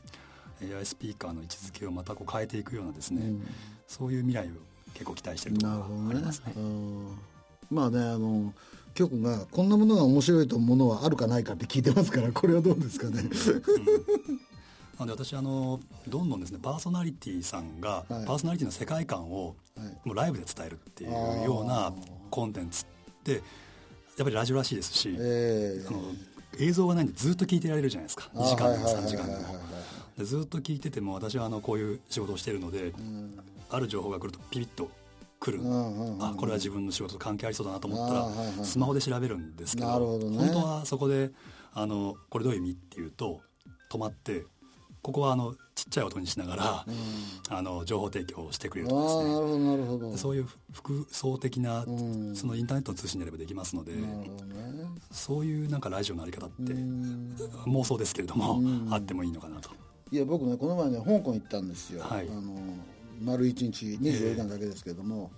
[0.62, 3.48] AI スピーカーの位置づけをまたこう変えていくようなですね、うん、
[3.88, 4.52] そういう未来を
[4.94, 6.54] 結構期待してるところがありますね。
[7.70, 8.54] まあねあの
[8.94, 13.22] 局がこんなものが面白いと思うものはあるかないかって聞いてますから これはどうですかね。
[13.22, 14.40] うん。
[15.00, 19.56] なので私あのどんどんですねパーソナリティさんが、パーソナリティの世界観を
[20.04, 21.12] もうライブで伝えるっていう
[21.46, 21.94] ような
[22.30, 22.88] コンテンツっ
[23.24, 23.42] てやっ
[24.18, 26.02] ぱりラジオらしいですし、えー、あの
[26.60, 28.30] 映像がないんでずっと聞いてられるじゃないですか。
[28.34, 29.62] 2時間でも3時間でも。
[30.18, 33.40] ずっと聞いてても私はあのこういう仕事をしているので、うん、
[33.70, 34.92] ある情報が来るとピピッと
[35.40, 35.64] 来る、
[36.20, 41.32] あこれは自分の仕事と関係ありそうだなと思ったらスマホで調べるんですけど、ね、本当はそこで
[41.74, 43.42] あのこれどういう意味っていうと
[43.90, 44.44] 止まって
[45.02, 49.34] ここはあのちっちゃい音にしながら、うん、あの情報提供をしてくれるとかですね。
[49.34, 50.18] なるほどなるほど。
[50.18, 54.00] そういう複層的な、うん、そのインターネットの通信であればできますので、ね、
[55.12, 58.62] そういうなんかラジオのあり方って、妄想ですけれども、
[58.94, 59.72] あってもいいのかなと。
[60.12, 62.60] いや僕ねこの前ね香港行ったんですよ、はい、あの
[63.22, 65.32] 丸一日24時間だけですけども、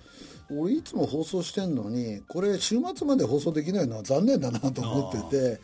[0.49, 5.61] えー、俺いつも放送してんのにこれ週末まで放送できないのは残念だなと思ってて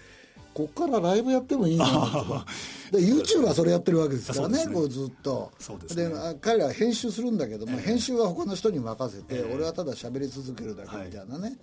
[0.60, 2.46] こっからライブやってもいいんだなと
[2.98, 5.52] で YouTube はそれやってるわけですからねこうずっと。
[5.96, 11.58] で、ね、彼らは編集するんだけども、えー、編集は他の人に任せて、えー、俺はただ喋り続けるだけみたいなね、はい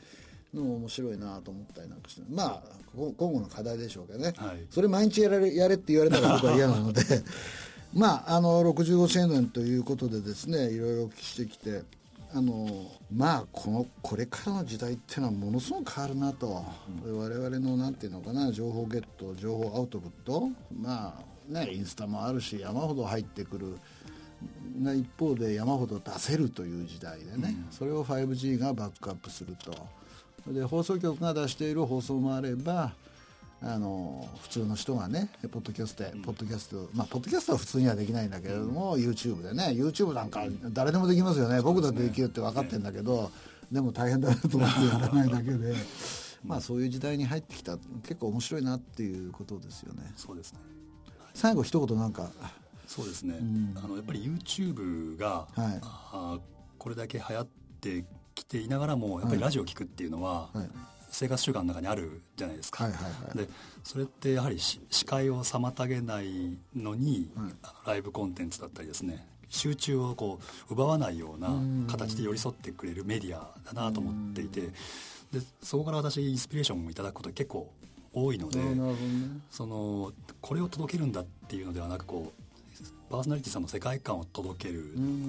[0.55, 2.63] のも面白いなと思ったりなんかしてまあ
[2.97, 7.03] 今後の課題でしょうけどね、はい、それ毎日やれやれって言われたら僕は嫌なので。
[7.95, 11.83] まああの65周年ということでですねいろいろお聞きしてきて
[12.37, 12.69] あの
[13.11, 16.67] まあこのこれからの時代っていうのはものすごく変わるなと、
[17.07, 20.51] うん、我々のなんていうのかな情報ゲット情報アウトプット。
[20.79, 23.79] まあねインスタもあるし山ほど入ってくる。
[24.79, 30.53] な一方で山ほど出せるという時代でね、うん、それを 5G がバックアップすると。
[30.53, 32.93] で放送局が出している放送もあれば
[33.63, 43.31] あの普通の人がねポッドキャストポッドキャストまあポッドキャストは普通にはできないんだけれども、うん、YouTube でね YouTube なんか誰でもできますよね、僕だってできるって分かってるんだけど、
[43.73, 45.75] でも大変だなと思ってやらないだけで。
[46.45, 50.13] まあそういう時代に入ってきた結構面白いなっていうことですよね。
[50.17, 50.61] そうですね。
[51.35, 52.31] 最後一言なんか。
[52.87, 56.39] そうですね、うん、あのやっぱり YouTube が、はい、あ
[56.79, 57.49] これだけ流行っ
[57.81, 58.05] て
[58.35, 60.51] きていながらもやっぱりラジオを聞くっていうのは、
[61.17, 62.85] 生活習慣の中にあるじゃないですか。
[62.85, 63.49] はいはいはい、で
[63.83, 67.53] それってやはり視界を妨げないのに、はい、
[67.87, 70.39] ライブコンテンツだったりですね集中をこ
[70.69, 71.49] う奪わないような
[71.91, 77.73] 形で寄り添ってくれるメディアだなと思っていてでそこから私インスピレーションをいただくこと結構
[78.13, 78.77] 多いので、ね、
[79.51, 80.13] その
[80.43, 84.85] これを届けるんだっていうのではなくこうパーソナリティさんの世界観を届ける。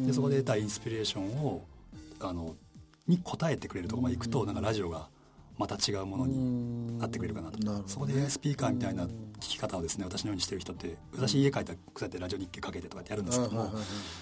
[0.06, 1.64] でそこで得たインスピレーションを
[2.20, 2.56] あの
[3.08, 5.08] に応えてくれるところまでいくとなんかラジオが
[5.58, 13.72] また違うものになってくれるかなと、ね、そこでスピーカーみたいな聞き方をですね私のようにしてる人って私家帰ったらくやってラジオ日記かけてとかってやるんですけども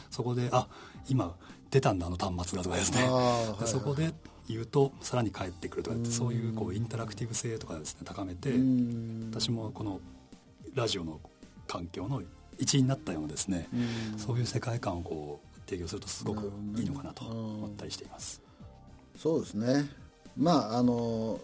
[0.09, 0.67] そこであ
[1.09, 1.36] 今
[1.71, 3.09] 出たんだあの端末がとかですね。
[3.59, 4.13] でそこで
[4.47, 8.53] 言うとさらに返ってくるとかそういうこうインタラクティブ性とかですね高めて
[9.31, 9.99] 私もこの
[10.73, 11.19] ラジオの
[11.67, 12.21] 環境の
[12.59, 13.67] 一員になったようなですね
[14.17, 18.41] そういう世界観をこう提供するとすごくいいのかなと思ったりしています。
[19.17, 19.89] そうですね
[20.38, 21.39] まああの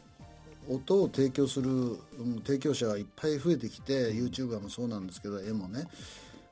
[0.70, 1.98] 音を提供する
[2.46, 5.86] 提供者がいっぱい増えてきて YouTuber もそうなんですけど絵もね。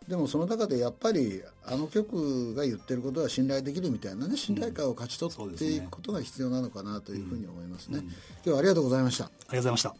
[0.07, 9.25] でもその中でやっぱりあの曲が言ってることは信頼できるみたいなね信頼感を勝ち取っていくことが必要なのかなというふうに思いますね、うんうん、今日はありがとうございました。
[9.25, 9.95] ありがとうございました。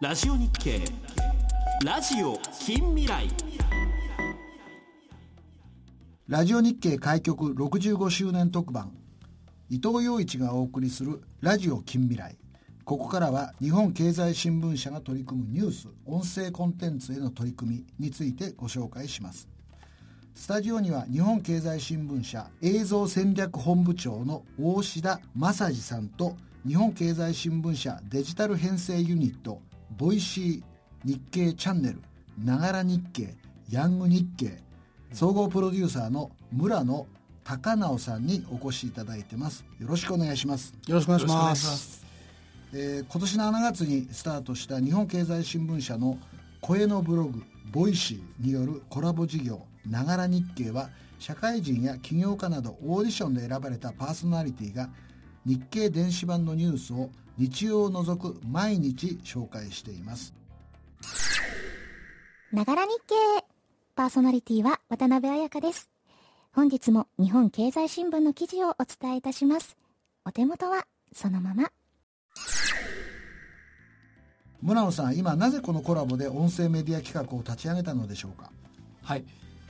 [0.00, 0.80] ラジオ日経
[1.84, 3.28] ラジオ近未来。
[6.26, 8.90] ラジオ日経開局65周年特番
[9.70, 12.36] 伊藤洋一がお送りするラジオ近未来。
[12.84, 19.48] ここからは日本経済新聞社が取り組むニュース音声コンテンツへの取り組みについてご紹介します。
[20.34, 26.36] スタジオには日本経済新聞社映像戦略本部長の大志田正治さんと
[26.66, 29.62] 日本経済新聞社デジタル編成ユニット
[29.96, 32.02] Voicy日経チャンネル
[32.38, 33.34] ながら日経
[33.70, 34.58] ヤング日経
[35.12, 37.06] 総合プロデューサーの村野
[37.44, 39.64] 高直さんにお越しいただいてます。
[39.78, 40.74] よろしくお願いします。
[40.88, 42.04] よろしくお願いします。
[42.72, 46.18] えー、今年の7月にスタートした日本経済新聞社の
[46.60, 50.88] 声のブログ Voicy によるコラボ事業ながら日経は
[51.18, 54.88] 社会人や起業家などオーディションで選ばれたパーソナリティが
[55.46, 60.34] 日経電子版のニュースを日曜を除く毎日紹介しています。
[62.52, 63.14] ながら日経
[63.96, 65.93] パーソナリティは渡辺彩香です
[66.54, 69.76] 本日も日本経済新聞の記事をお伝えいたします。
[70.24, 71.72] お手元はそのまま。
[74.62, 78.52] 村野さん、今なぜこのコラボで音声メディア企画を立ち上げたのでしょうか？
[79.02, 79.24] はい、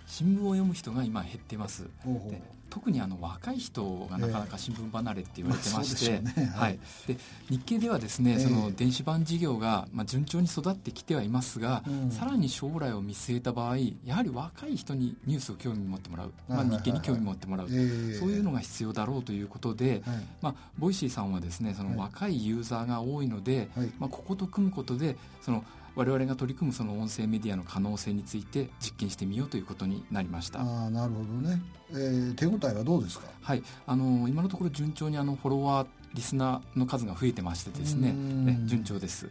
[0.07, 1.89] 新聞を読む人が今減ってます。
[2.05, 2.35] ほうほう
[2.75, 6.21] 特にあの若い人がなかなか新聞離れって言われてまして、
[6.57, 7.17] はい、で
[7.49, 20.03] 日経ではですね、その電子版事業がまあ順調に育ってきてはいますが、さらに将来を見据えた場合やはり若い人にニュースを興味持ってもらう、まあ、日経に興味持ってもらう、そういうのが必要だろうということで、
[20.43, 23.69] まあ、 Voicyさんはですねその若いユーザーが多いので、
[24.01, 25.65] まあ、ここと組むことでその
[25.97, 30.61] 我々が取り組むその音声メディアの可能性について実験してみようということになりました。
[30.61, 33.27] あなるほどね、えー、手応えはどうですか？
[33.43, 38.13] はいあの今のところ順調にあのフォロワーリスナーの数が増えてましてですね。
[38.13, 39.29] ね順調です。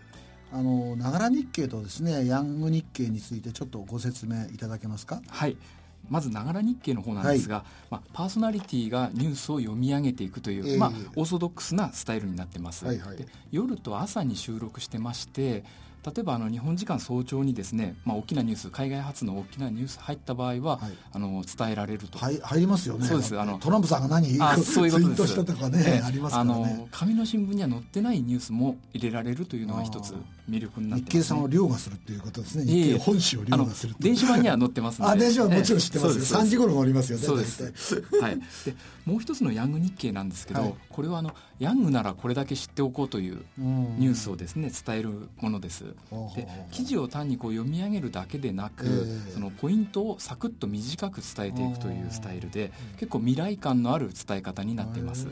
[0.51, 5.21] あのながら日経とですねヤング日経についてちょっとご説明いただけますか？
[5.27, 5.57] はい。
[6.09, 15.63] まずながら日経の方なんですが、はい、まあ、パーソナリティがニュースを読み上げていくという、えー、まあ、オーソドックスなスタイルになってます、はいはい、で夜と朝に収録してまして
[16.05, 23.07] 例えばあの日本時間早朝にですね、まあ、大きなニュース海外発の大きなニュース入った場合は、はい、あの伝えられると、はい、入りますよね。
[23.07, 23.39] そうです。
[23.39, 25.33] あのトランプさんが何あそういうことです。
[25.33, 26.51] ツイートしたとかね、ありますからね。
[26.51, 30.13] あの紙の新聞には載ってないニュースも入れられるというのが一つ
[30.49, 37.63] 魅力になってね、日経さんを凌駕するっていうことですね日経本誌を凌駕する電子版には載ってますあ電子版もちろん知ってますよ、3時頃もありますよねそうです。
[38.21, 38.35] はい。
[38.65, 38.75] で
[39.05, 45.85] もう一つのヤング日経なんですけど、はい、これはあのヤングならこれだけ知っておこうというニュースをですね伝えるものです。
[46.35, 55.27] で記事を単にこう読み上げるだけでなく、えー、そのポイントをサクッと短く伝えていくというスタイルで結構未来感のある伝え方になっています、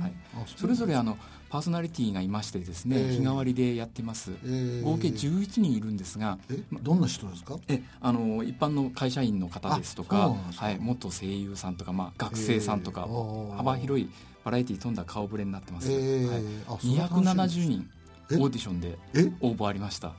[0.00, 0.12] はい、
[0.56, 1.18] それぞれあの
[1.48, 6.38] パーソナリティがいましてですね、えー、日替わりでやってます、えー、合計11人いるんですが
[6.82, 7.56] どんな人ですか？
[7.68, 13.08] えあの一般の会社員の方ですとかはい、元声優さんとか、まあ、学生さんとか、
[13.56, 14.08] 幅広い
[14.46, 17.90] バラエティー飛んだ顔ぶれになってます、えーはい、270人
[18.30, 18.96] オーディションで
[19.40, 20.12] 応募ありました。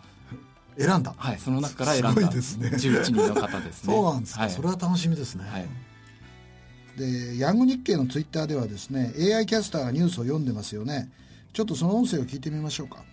[0.77, 1.13] 選んだ？
[1.17, 2.29] はいその中から選んだ。
[2.29, 3.93] 11人の方ですね。
[3.93, 5.65] そうなんですか、はい、それは楽しみですね、はい。
[6.97, 11.09] でヤング日経のツイッターではですね AI キャスターがニュースを読んでますよね。
[11.53, 13.05] ちょっとその音声を聞いてみましょうか。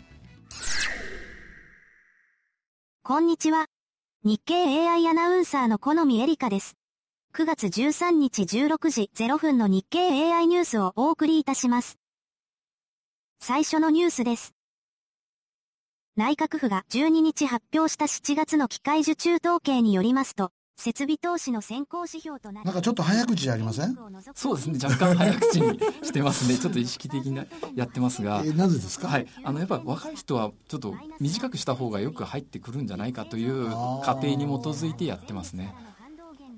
[3.04, 3.66] こんにちは。
[4.24, 6.76] 日経 AI アナウンサーの好みエリカです
[7.36, 11.98] 9月13日16時0分の日経 AI ニュースをお送りいたします。
[13.40, 14.54] 最初のニュースです。
[16.16, 23.96] 内閣府が12日発表した7月の機械受注統計によりますと、設備投資の先行指標となるなんかちょっと早口じゃありません？
[24.34, 24.78] そうですね。
[24.82, 26.56] 若干早口にしてますね。
[26.56, 27.40] ちょっと意識的に
[27.74, 29.08] やってますが、 えなぜですか？
[29.08, 29.26] はい。
[29.42, 33.68] あのやっぱ若い人はちょっと短くした方がよく入ってくるんじゃないかという
[34.04, 35.74] 過程に基づいてやってますね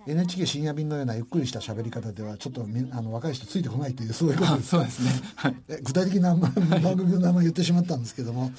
[0.07, 6.53] NHK 深夜便のようなゆっくりした喋り方ではちょっとあの若い人ついてこないというそういうことですそうですね、はい、具体的な番
[6.97, 8.53] 組の名前言ってしまったんですけども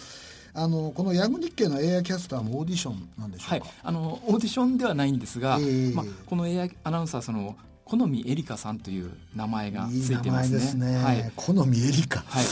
[0.54, 10.58] あのこのヤング日経の AI キャスターもオーディションなんでしょうか、はい、あのオーディションではないんですが、えー、まあ、この AI アナウンサーその好みエリカさんという名前がついてますね。
[10.58, 10.98] いいですね。
[10.98, 11.32] はい。
[11.38, 12.20] 好みエリカ。
[12.20, 12.46] はい。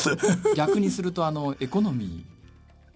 [0.56, 2.35] 逆にするとあのエコノミー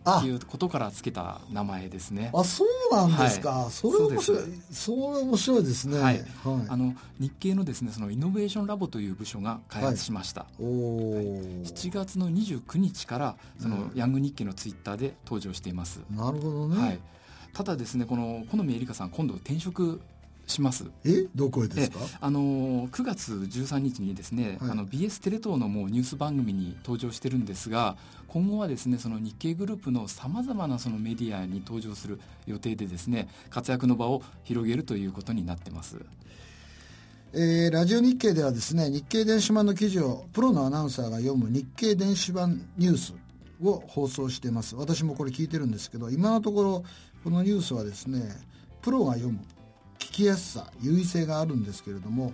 [0.08, 2.32] っていうことからつけた名前ですね。
[2.34, 3.50] あ、そうなんですか。
[3.50, 4.42] はい、それ面白い。
[4.72, 6.00] それ面白いですね。
[6.00, 6.16] はい。
[6.16, 6.26] はい、
[6.70, 10.42] あの日経のですね、そのイノベーションラボという部署が開発しました。
[10.42, 11.26] はい、おはい、
[11.66, 16.02] 7月の29日からそのヤング日経のツイッターで登場しています。
[16.10, 16.82] なるほどね。
[16.82, 17.00] はい。
[17.54, 20.02] ただですね、この好みえりかさん今度転職
[20.50, 20.86] します。
[21.06, 21.28] え？
[21.36, 22.00] どこへですか？
[22.22, 27.96] あの9月13日にですね、はい、あの BS テレ東のもうニュース番組に登場してるんですが
[28.28, 35.98] 今後はですねその日経グループのさまざまなそのメディアに登場する予定でですね活躍の場を広げるということになってます。
[37.32, 43.14] えー、ラジオ日経ではですね日経電子版の記事をプロのアナウンサーが読む日経電子版ニュース
[43.62, 46.84] を放送しています私もこれ聞いてるんですけど今のところ
[47.24, 48.22] このニュースはですね
[48.82, 49.40] プロが読む
[50.00, 52.34] 聞きやすさ優位性があるんですけれども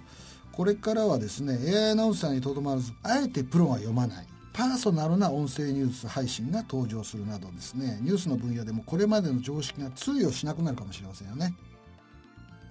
[0.52, 4.28] これからはですね AI アナウンサーにとどまらずあえてプロが読まない。
[4.54, 11.54] パーソナルな音声ニュース配信が登場するなどですねニュースの分野でもこれまでの常識が通用しなくなるかもしれませんよね。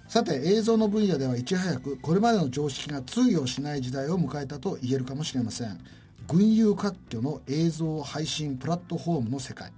[0.08, 5.78] さて映像の分野ではいち早くこれまでの常識が通用しない時代を迎えたと言えるかもしれません。
[6.26, 9.70] 群雄割拠の映像配信プラットフォームの世界。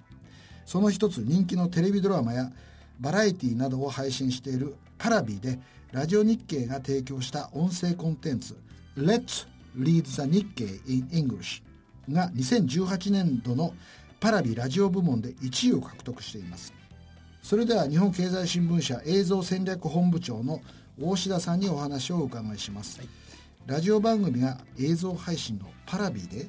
[0.65, 2.53] その一つ人気のテレビドラマや
[3.01, 5.59] バラエティなどを配信しているパラビで
[5.93, 8.57] ラジオ日経が提供した音声コンテンツ
[8.97, 9.47] Let's
[9.79, 11.63] Read the Nikkei in English
[12.11, 13.75] が2018年度の
[14.21, 16.73] パラビラジオ部門で1位を獲得しています。
[17.47, 20.61] それでは日本経済新聞社映像戦略本部長の
[21.01, 23.09] 大志田さんにお話をお伺いします、はい、
[23.67, 26.49] ラジオ番組が映像配信の Paravi で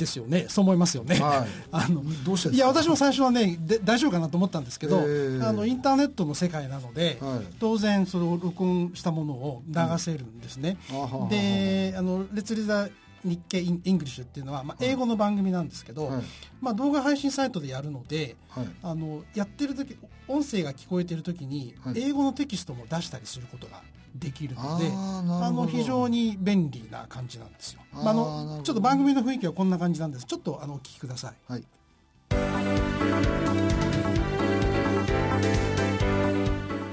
[0.00, 0.46] ですよね。
[0.48, 10.76] そう思いますよね、はい、 あのどうしていや私も最初はねで大丈夫かなと思ったんですけどあのインターネットの世界なので、はい、当然それを録音したものを流せるんですね、
[11.12, 12.88] うん、であの Let's read the
[13.22, 16.22] 日経 in English っていうのは、まあ、英語の番組なんですけど、はい、
[16.60, 19.96] まあ、動画配信サイトでやるので、はい、あのやってる時
[20.26, 23.82] 音声が聞こえてる時に、英語のテキストも出したりすることが
[24.14, 27.80] できるのであの非常に便利な感じなんですよ。
[27.94, 30.24] あ、あのちょっと番組の雰囲気はこんな感じなんです。
[30.26, 31.52] ちょっとあのお聞きください。
[31.52, 31.64] はい。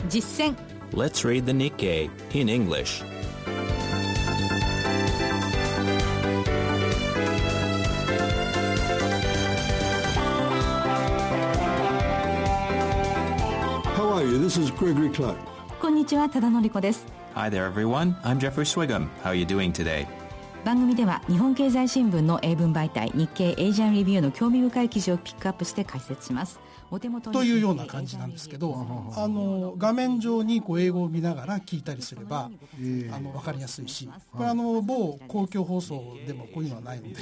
[0.10, 0.56] 実践。
[0.94, 3.04] Let's read the Nikkei in English.
[14.48, 15.57] This is Gregory Clark.
[15.98, 17.08] こんにちは、多田典子です。
[17.34, 18.14] Hi there, everyone.
[18.22, 19.08] I'm Jeffrey Swigum.
[19.24, 20.06] How are you doing today?
[20.64, 26.60] 番組では日本経済新聞の英文媒体日経エイジアンレビューの興味深い記事をピックアップして解説します。
[26.90, 28.76] お手元というような感じなんですけど、
[29.16, 32.50] あの画面上にこう英語を見ながら聞いたりすれば、
[33.12, 37.16] あの分かりやすいし、これあの某公共放送でもこういうのはないので、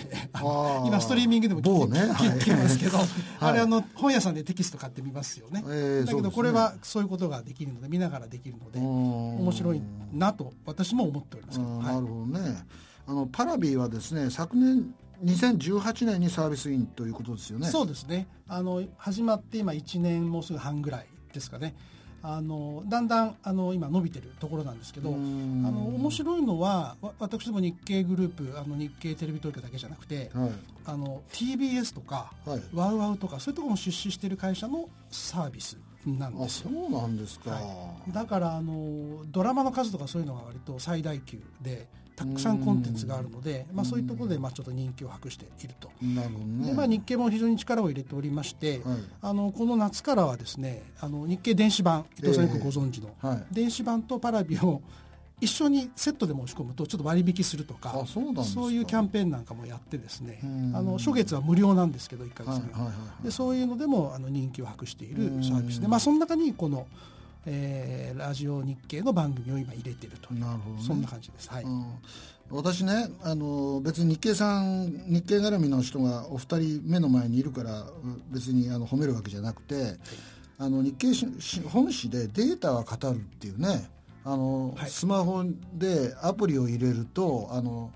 [0.86, 2.98] 今ストリーミングでも聞,、ね、聞きますけど、
[3.40, 5.62] あれあの本屋さんでテキスト買ってみますよね。
[6.06, 9.82] だけどこれはそういうことができるので見ながらできるので面白い
[10.14, 12.66] なと私も思っておりますなるほどね。
[13.08, 14.94] あのパラビーはですね昨年
[15.24, 17.68] 2018年にサービスインということですよね。
[17.68, 18.28] そうですね。
[18.48, 21.76] あの始まって今1年もうすぐ半ぐらいですかね。
[22.28, 30.52] あのだんだんあの今伸びてるところなんですけどあの面白いのは私ども日経グループあの日経テレビ東京だけじゃなくて、はい、
[30.88, 37.62] あの TBS とか、はい、ワウワウとかそういうところも出資している会社のサービスなんですよそうなんですか、は
[38.10, 45.92] い、だからあのドラマの数とかそういうのが割と最大級でたくさんコンテンツがあるので、まあ、そういうところでまあちょっと人気を博していると。
[46.02, 54.82] なるほどね、でまあ、日経も非常に力を入れておりまして、はい、あのこの夏からはですねあの日経電子版伊藤さんよくご存知の、えーはい、電子版とパラビを
[55.42, 60.40] 一緒にセットで申し込むとちょっと割引するとかそういうキャンペーンなんかもやってですね
[60.74, 62.92] あの初月は無料なんですけど1か月目は,、
[63.24, 66.88] でそういうのでもあの人気を博しているサービスで、まあ、その中にこの
[67.46, 71.86] 「えー、ラジオ日経の番組を今入れてるとなるほど、ね、そんな感じです、はい、うん、
[72.50, 77.86] 私ねあの別に日経さん日経絡みの人がお二人目の前にいるから
[78.32, 79.98] 別にあの褒めるわけじゃなくて、はい。
[80.58, 81.08] あの日経
[81.68, 83.90] 本誌でデータは語るっていうね
[84.24, 85.44] あの、はい、スマホ
[85.74, 87.92] でアプリを入れるとあの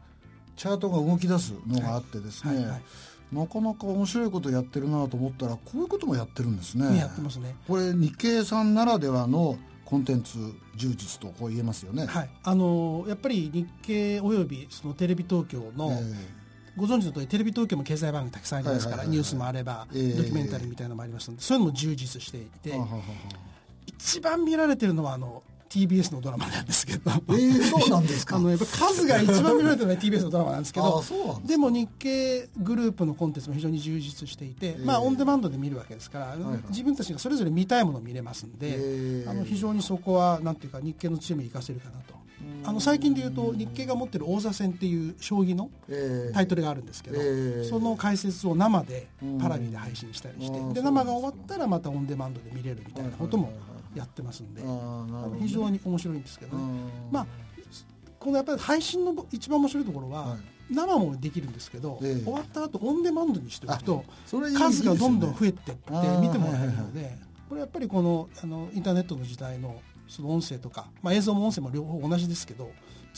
[0.58, 2.64] チャートが動き出すのがあってですね、はい。
[2.64, 2.72] はい。
[2.74, 2.82] はい
[3.32, 6.98] なかなか面白いことやってるなと思ったらこういうこともやってるんですね。
[6.98, 7.56] やってますね。
[7.68, 10.38] これ日経さんならではのコンテンツ
[10.76, 12.06] 充実とこう言えますよね。
[12.06, 12.30] はい。
[12.44, 16.16] あのやっぱり日経およびそのテレビ東京の、えー、
[16.78, 22.74] ご存知の通りテレビ東京も経済番組たくさんありますから、ニュースもあれば、えー、ドキュメンタリーみたいなのもありますので、そういうのも充実していて、
[23.88, 28.38] 一番見られてるのはあの TBS のドラマなんですけど、えー、そうなんですか？
[28.38, 31.04] あのやっぱ数が一番見られてるのは TBS のドラマなんですけど。
[31.46, 42.18] でも日経グループのコンテンツも非常に充実していて、えー、まあオンデマンドで見るわけですから、はいはい、自分たちがそれぞれ見たいものを見れますんで、えー、あの非常にそこはなんていうか日経の強みを生かせるかなと。
[42.64, 45.70] あの最近でいうと日経が持ってる王座戦っていう将棋の
[46.34, 49.08] タイトルがあるんですけど、えー、その解説を生で
[49.42, 53.52] パラビで配信したりしてで生が終わったらまたオンデマンドで見れるみたいなことも
[53.96, 54.62] やってますんで、
[55.40, 56.64] 非常に面白いんですけどね、
[57.12, 57.28] まあ
[58.20, 60.38] このやっぱり配信の一番面白いところは、
[60.70, 64.06] 生もできるんですけど、終わった後オンデマンドにしておくと
[64.56, 67.18] 数がどんどん増えてって見てもらえるので
[67.48, 72.72] これやっぱりこのあのインターネットの時代のその音声とか、まあ、映像も音声も両方同じですけど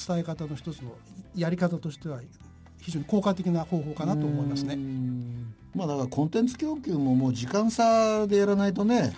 [0.07, 0.91] 伝え方の一つの
[1.35, 2.21] やり方としては
[2.79, 4.77] 非常に効果的な方法かなと思いますね。
[5.75, 9.13] まあだからコンテンツ供給ももう時間差でやらないとね、はい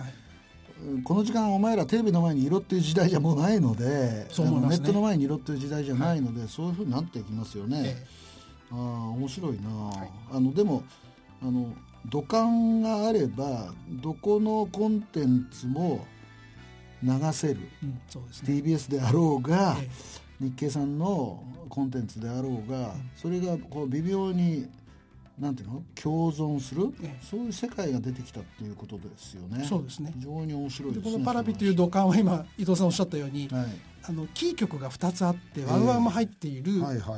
[1.04, 7.84] この時間お前らテレビの前にいろっていう時代じゃもうないので、ね、ネットの前にいろっていう時代じゃないので、はい、そういうふうになっていきますよね。
[7.86, 8.08] ええ、
[8.72, 8.78] ああ
[9.10, 10.84] 面白いな、はい、あのでも
[11.42, 11.74] あの
[12.10, 16.06] 土管があればどこのコンテンツも
[17.02, 19.90] 流せる、うんそうですね、TBS であろうが、え、
[20.40, 24.68] 日経さんのコンテンツであろうが、うん、それがこう微妙に
[25.40, 25.84] なんていうの？
[25.96, 29.66] 共存する、ええ、そういう世界が出てきたっていうことですよね。
[29.66, 30.12] そうですね。
[30.16, 31.12] 非常に面白いですね。
[31.12, 33.66] このパラビという土管は今伊藤さんおっしゃったように、はい、
[34.04, 36.74] あのキー局が2つあってワンワンも入っている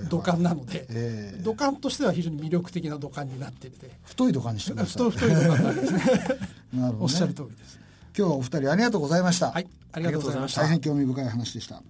[0.09, 5.09] 土管なので、土管としては非常に魅力的な土管になっていて、太い土管にしてください。
[5.09, 5.99] 太い土管ですね。
[6.73, 7.79] なるほど、ね、おっしゃる通りです。
[8.17, 9.51] 今日はお二人ありがとうございました。
[9.51, 10.61] はい、ありがとうございました。
[10.61, 11.83] 大変興味深い話でした。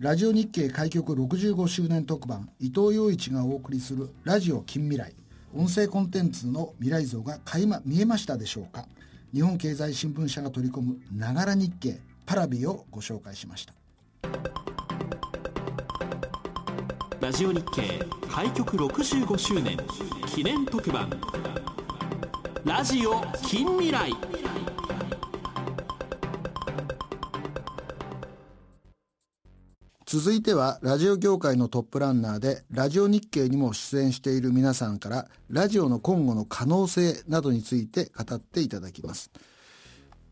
[0.00, 5.12] ラジオ日経開局65周年特番伊藤洋一がお送りするラジオ近未来。
[5.52, 8.86] 音声コンテンツの未来像が垣間見えましたでしょうか？
[9.34, 13.74] 日本経済新聞社が取り込むながら日経パラビをご紹介しました。
[17.20, 19.76] ラジオ日経開局65周年
[20.32, 21.10] 記念特番。
[22.64, 24.12] ラジオ近未来。
[30.10, 39.30] 続いてはラジオ業界のトップランナーでラジオ日経にも出演している皆さんからラジオの今後の可能性などについて語っていただきます。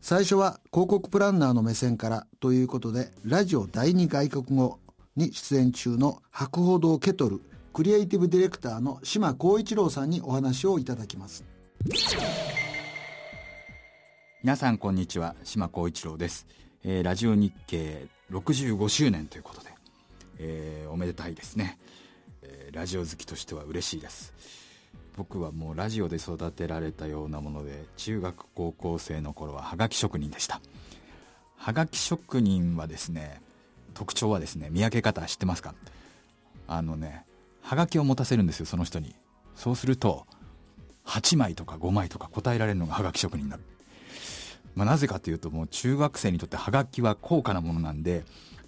[0.01, 4.79] 最初は広告プランナーの目線からということでラジオ第二外国語
[5.15, 7.39] に出演中の博報堂ケトル
[7.71, 11.45] クリエイティブディレクターの島光一郎さんにお話をいただきます。
[14.41, 15.35] 皆さんこんにちは。
[15.43, 16.47] 島光一郎です、
[16.83, 19.66] えー、ラジオ日経65周年ということで、
[20.39, 21.77] えー、おめでたいですね、
[22.41, 24.33] えー、ラジオ好きとしては嬉しいです。
[25.15, 30.61] 僕はもうラジオで育てられたようなもので中学高校生の頃ははがき職人でした。
[31.55, 33.41] はがき職人はですね
[33.95, 35.73] 特徴はですね見分け方知ってますか？
[36.67, 37.25] あのね
[37.61, 39.15] はがきを持たせるんですよその人に。
[39.55, 40.27] そうすると
[41.05, 43.63] 8枚とか5枚とか答えられるのがはがき職人になる。
[44.75, 48.23] まあ、なぜかというともう中学生にとってはがきは高価なものなんで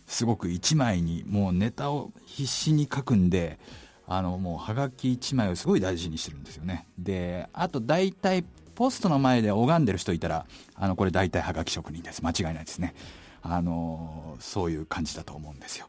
[0.10, 3.60] すごく1枚にもうネタを必死に書くんで
[4.08, 6.88] あのもうはがき1枚をすごい大事にしてるんですよね。
[6.98, 8.44] であと大体
[8.74, 12.26] ポストの前で拝んでる人いたらあのこれ大体はがき職人です。
[12.26, 12.96] 間違いないですね。
[13.44, 15.88] あのそういう感じだと思うんですよ。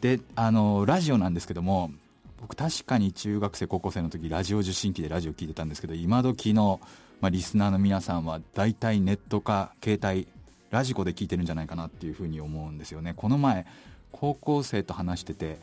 [0.00, 1.90] であのラジオなんですけども
[2.40, 6.80] 僕確かに中学生高校生の時ラジオ受信機でラジオ聞いてたんですけど今時の
[7.22, 10.26] まあ、リスナーの皆さんは大体ネットか携帯
[10.72, 13.14] ラジコで聞いてるんじゃないかなっていうふうに思うんですよね。
[13.16, 13.64] この前
[14.10, 15.58] 高校生と話してて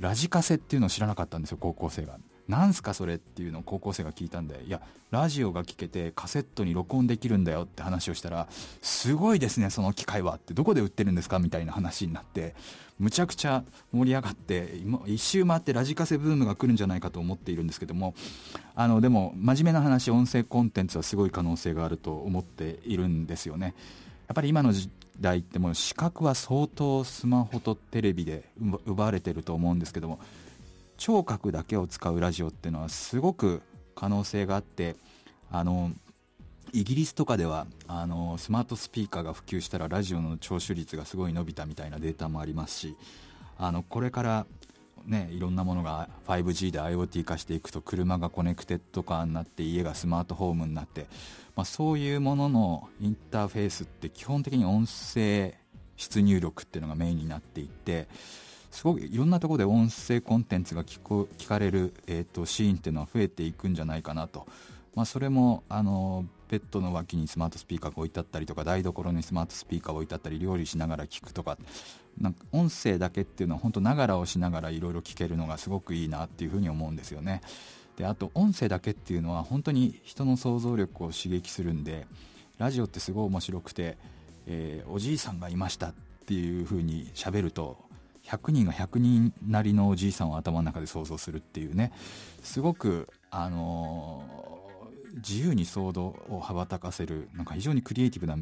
[0.00, 2.18] ラジカセっていうのを知らなかったんですよ高校生が。
[2.48, 4.80] なんすかそれっていうのを高校生が聞いたんでいや
[5.10, 8.46] ラジオが聞けてカセットに録音できるんだよって話をしたら
[8.82, 11.40] すごいですねその機械はってどこで売ってるんですか？
[11.40, 12.54] みたいな話になって
[13.00, 18.14] むちゃくちゃ盛り上がって一周回ってラジカセブームが来るんじゃないかと思っているんですけども
[18.76, 23.74] あのでも真面目な話音声コンテンツはすごい可能性があると思っているんですよね。
[24.28, 28.50] やっぱり今の時代ってもう視覚は相当スマホとテレビで
[28.86, 30.18] 奪われてると思うんですけども
[30.96, 33.62] 聴覚だけを使うラジオっていうのはすごく
[33.94, 34.96] 可能性があって
[35.50, 35.92] あの
[36.72, 42.96] イギリスとかではあのスマートスピーカーが普及したらラジオの聴取率がすごい伸びたみたいなデータもありますし
[43.58, 44.46] あのこれから
[45.04, 51.06] ね、いろんなものが 5G で IoT 化していくと車がコネクテッドカーになって家がスマートホームになって、
[51.54, 55.54] まあ、そういうもののインターフェースって基本的に音声
[55.96, 58.08] 出入力っていうのがメインになっていて
[58.70, 64.46] すごくいろんなところで音声コンテンツが聞こ聞かれる、えーと、シーンっていうのは増えていくんじゃないかなと、
[64.94, 71.56] まあ、それもあのベッドの脇にスマートスピーカーが置いてあったりとか台所にスマートスピーカーが置いてあったり料理しながら聞くとか
[72.18, 77.42] なんか音声だけっていうのは本当ながらをしながらいろいろ聞けるのがすごくいいなっていうふうに思うんですよね。
[77.96, 82.06] であと音声だけっていうのは本当に人の想像力を刺激するんで
[82.58, 83.96] ラジオってすごい面白くて、
[84.46, 85.94] えー、おじいさんがいましたっ
[86.26, 87.78] ていうふうに喋ると
[88.24, 91.92] 100人が100人なりのおじいさんを頭の中で想像するっていうね。
[92.42, 98.36] すごくあのー、自由に想像を羽ばたかせるなんか非常にクリエイティブな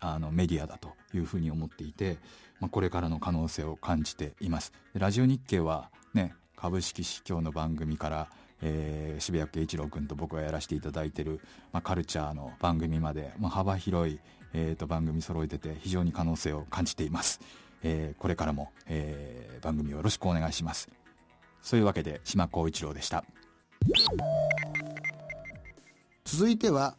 [0.00, 2.18] あのメディアだというふうに思っていて、
[2.62, 4.72] まあ、これからの可能性を感じています。
[4.94, 8.28] ラジオ日経はね株式市況の番組から、
[8.62, 11.40] えー、渋谷慶一郎君と僕がやらせていただいている、
[11.72, 14.20] まあ、カルチャーの番組まで、まあ、幅広い、
[14.54, 17.40] えー、と番組揃えてて非常に可能性を感じています、
[17.82, 20.88] えー、これからも、えー、番組よろしくお願いします。
[21.62, 23.24] そういうわけで島光一郎でした。
[26.24, 26.96] 続いては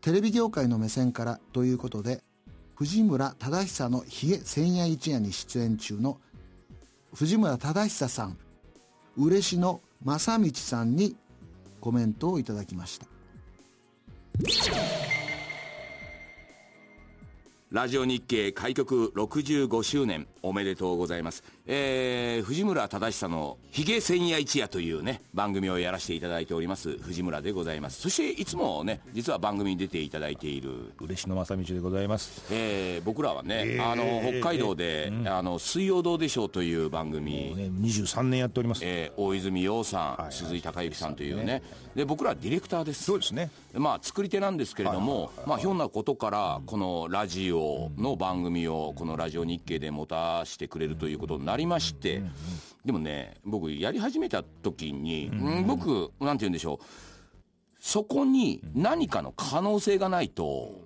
[0.00, 2.22] テレビ業界の目線からということで
[2.76, 6.20] 藤村忠久のひげ千夜一夜に出演中の
[7.14, 8.36] 藤村忠久さん
[9.16, 11.16] 嬉野正道さんに
[11.80, 13.06] コメントをいただきました。
[17.70, 20.28] ラジオ日経開局65周年。
[20.48, 21.42] おめでとうございます。
[21.66, 28.00] えー、藤村忠久の「ひげ千夜一夜」というね番組をやらせていただいております藤村でございます。
[28.00, 30.92] そしていつもね実は番組に出ていただいている。
[31.00, 41.62] 嬉野正道でございます、えー、僕らはね、えー、あの北海道で「えーうん、あの水曜どうでしょう」という番組、ね、23年やっております、えー、大泉洋さん、はいはい、鈴井孝之さんというね。
[41.96, 43.04] で僕らはディレクターです。
[43.04, 43.50] そうですね。
[43.72, 52.22] まあ作り手なんですけれども、まあひょんなことからこのラジオの番組をこのラジオ日経で持たしてくれるということになりまして、
[52.84, 55.30] でもね僕やり始めた時に、
[55.66, 56.84] 僕なんて言うんでしょう。
[57.78, 60.84] そこに何かの可能性がないと、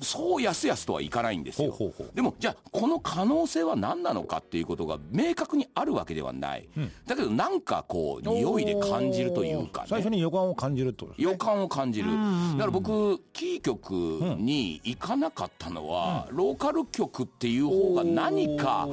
[0.00, 1.74] そうやすやすとはいかないんですよ。
[2.14, 6.68] でも、じゃあ、この可能性は何なのかっていうことが明確にあるわけではない。
[6.76, 11.32] うん、だけど、なんかこう、匂いで感じるというか、ね、最初に予感を感じるってことですね。
[11.32, 12.10] 予感を感じる。
[12.10, 12.16] だ
[12.58, 13.92] から僕、キー局
[14.38, 18.88] に行かなかったのは、うん、ローカル局っていう方が何か、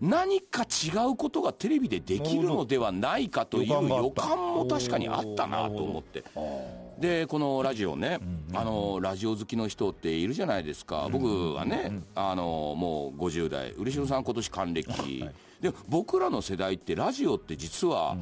[0.00, 6.24] 何か違うことがテレビでできるのではないかという予感も確かにあったなと思って。
[6.98, 8.18] でこのラジオね、
[8.52, 15.24] あのラジオ好きの人っているじゃないですか、僕はね、あのもう50代嬉野さん今年還暦、
[15.60, 18.16] で僕らの世代ってラジオって実は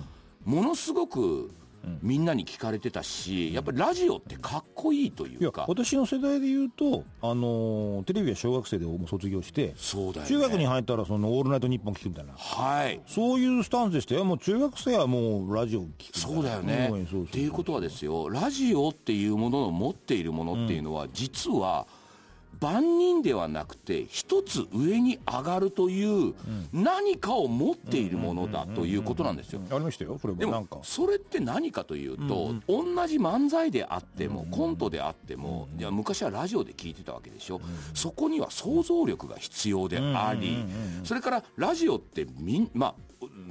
[0.45, 1.51] ものすごく
[2.03, 5.65] みんなに聞かれてたし、やっぱりラジオってかっこいいというか。
[5.69, 14.25] 私の世代でいうと、あのテレビは小学生で卒業してそうだよ、ね、中学に入ったらその「オールナイトニッポン」聞くみたいな、はい、そういうスタンスでしたよ。
[14.25, 18.29] もう中学生はもうラジオ聞くそうだよね、っていうことはですよ。
[18.29, 21.87] ラジオっていうものの持っているものっていうのは、実は
[22.61, 26.35] 万人ではなくて一つ上に上がるという
[26.73, 29.61] 何かを持っているものだということなんですよ。
[29.71, 30.39] ありましたよそれも。
[30.39, 37.61] でもそれって何かというと、同じ漫才であっても、コントであっても、いや昔はラジオで聞いてたわけでしょ、
[37.95, 40.65] そこには想像力が必要であり、
[41.05, 42.95] それからラジオってみんまあ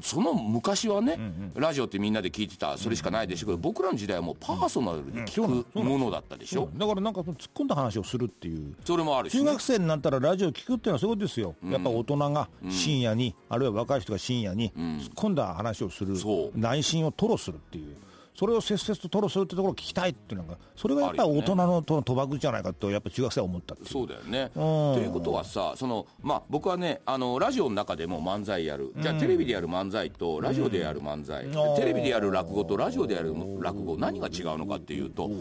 [0.02, 3.48] その昔はね、うんうん、ラジオってみんなで聞いてたそれしかないでしょ。
[3.48, 8.76] うけど、僕らの時代はもうパーソナルで聞くものだったでしょ、うん、だからなんか突っ込んだ話をするっていう。
[8.84, 16.16] それもあるし、ね、中学生になったらラジオ聞くっていうのはそういうことですよ、やっぱ大人が深夜に、あるいは若い人が深夜に突っ込んだ話をする、
[16.56, 17.96] 内心を吐露するっていう
[18.36, 24.52] それを切々と吐露するってところを聞きたいっていうのがそれがやっぱり大人のと賭博じゃないかとやっぱ中学生は思ったそうだよね。
[24.54, 28.94] ということはさその、まあ、僕はねあのラジオの中でも漫才やる。
[28.98, 31.46] じゃあテレビでやる漫才とラジオでやる漫才、
[31.78, 35.32] テレビでやる落語とラジオでやる落語何が違うのかっていうと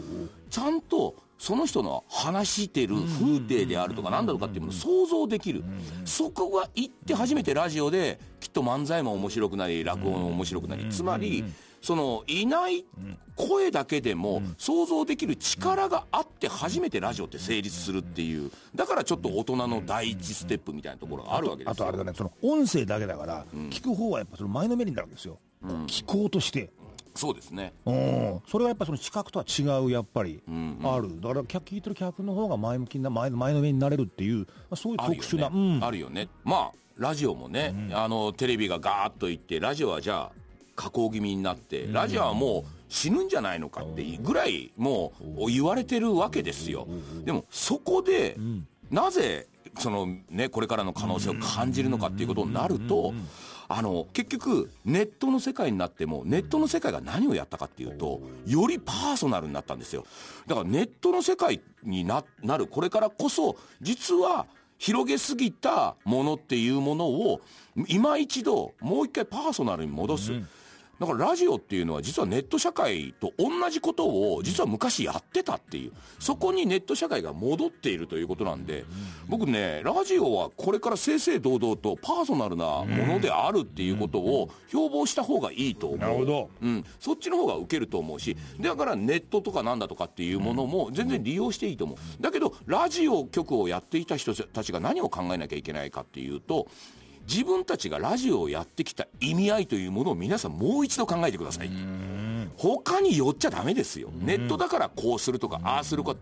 [0.49, 5.63] ちゃんとその人の話してる風景であるとか何だろうかっていうものを想像できる、
[6.05, 11.43] そこが行って初めてラジオできっと漫才も面白くなり落語も面白くなり、つまり
[11.85, 12.83] そのいない
[13.35, 18.49] 声だけでも想像できる力があって初めてラジオって成立するっていう。
[18.73, 25.37] だからちょっと大人の第一ステップみたいなところがあるわけですあとあれだねその音声だけだから、聞く方はやっぱその前のめりになるわけですよ、
[25.85, 26.71] 聞こうとして。
[27.13, 27.73] そうですね。
[27.85, 28.41] うん。
[28.47, 30.41] それはやっぱりその視覚とは違うやっぱり
[30.83, 40.44] ある、だから聞いてる客の方が前向きな前前のめりになれるっていうそういう特殊なあるよね,、まあラジオもね、あのテレビがガーッといってラジオはじゃあ
[40.75, 46.87] 加工気味になって、ラジオはもう死ぬんじゃないのかっていうぐらいもう言われてるわけですよ。
[47.23, 48.37] でもそこで、
[48.91, 49.47] なぜ
[49.79, 53.13] そのねこれからの可能性を感じるのかっていうことになると
[53.67, 60.05] あの結局ネットの世界になってもネットの世界が何をやったかっていうとよりパーソナルになったんですよ。
[60.47, 62.67] だからネットの世界にななる。
[62.67, 64.45] これからこそ実は
[64.77, 67.41] 広げすぎたものっていうものを
[67.87, 70.47] 今一度もう一回パーソナルに戻す、うん
[70.99, 78.85] だからラジオっていうのは実はネット社会と同じことを実は昔やってたっていうそこにネット社会が戻っているということなんで
[79.27, 85.99] 僕ねラジオはこれから正々堂々とパーソナルなものであるっていうことを標榜した方がいいと思う。
[85.99, 91.97] なるほど、うん、そっちの方が受けると思うしだからネットとかなんだとかっていうものも全然利用していいと思う。
[92.21, 96.67] だけどラジオ局をやっていた人たちが何を考えなきゃいけないかっていうと
[97.27, 101.69] 自分たちがラジオをやってきた意味合いというものを皆さんもう一度考えてください
[102.57, 104.09] 他に寄っちゃダメですよ。
[104.13, 106.15] ネットだからこうするとかああするか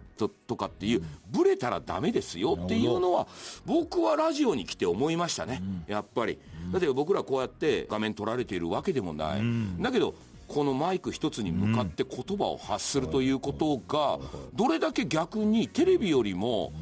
[0.48, 3.28] とかっていうブレたらダメですよっていうのは
[3.66, 5.62] 僕はラジオに来て思いましたね。
[5.88, 6.40] やっぱり。
[6.72, 9.42] だって僕らこうやって画面撮られているわけでもない。
[9.80, 10.16] だけど
[10.48, 14.20] このマイク一つに向かって言葉を発するということが
[14.54, 16.74] どれだけ逆にテレビよりも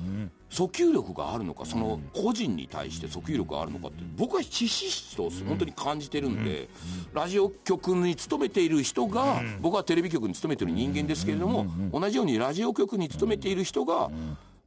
[0.51, 6.67] 訴求力があるのかその個人に対して訴求力があるのかって僕はひしひしと本当に感じてるんで
[7.13, 14.09] ラジオ局に勤めている人が僕はテレビ局に勤めている人間ですけれども同じようにラジオ局に勤めている人が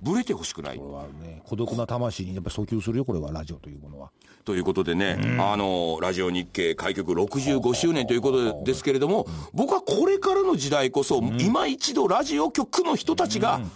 [0.00, 4.10] ぶれてほしくない、ね、孤独な魂にやっぱ訴求するよこれはラジオというものは。
[4.44, 13.70] ということでね、うん、あのラジオ日経開局65周年ということですけれども僕はこれからの時代こそ、うん、今一度ラジオ局の人たちが、うん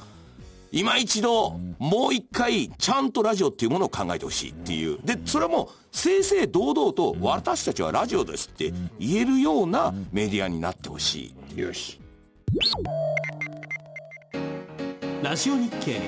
[0.71, 4.99] 今一度、もう一回、ちゃんとラジオっていうものを考えてほしいっていう。
[5.05, 11.61] で、それも、正々堂々と、私たちはラジオですって言えるようなメディアになってほしい。
[11.61, 11.99] よし。
[15.23, 16.01] ラジオ日経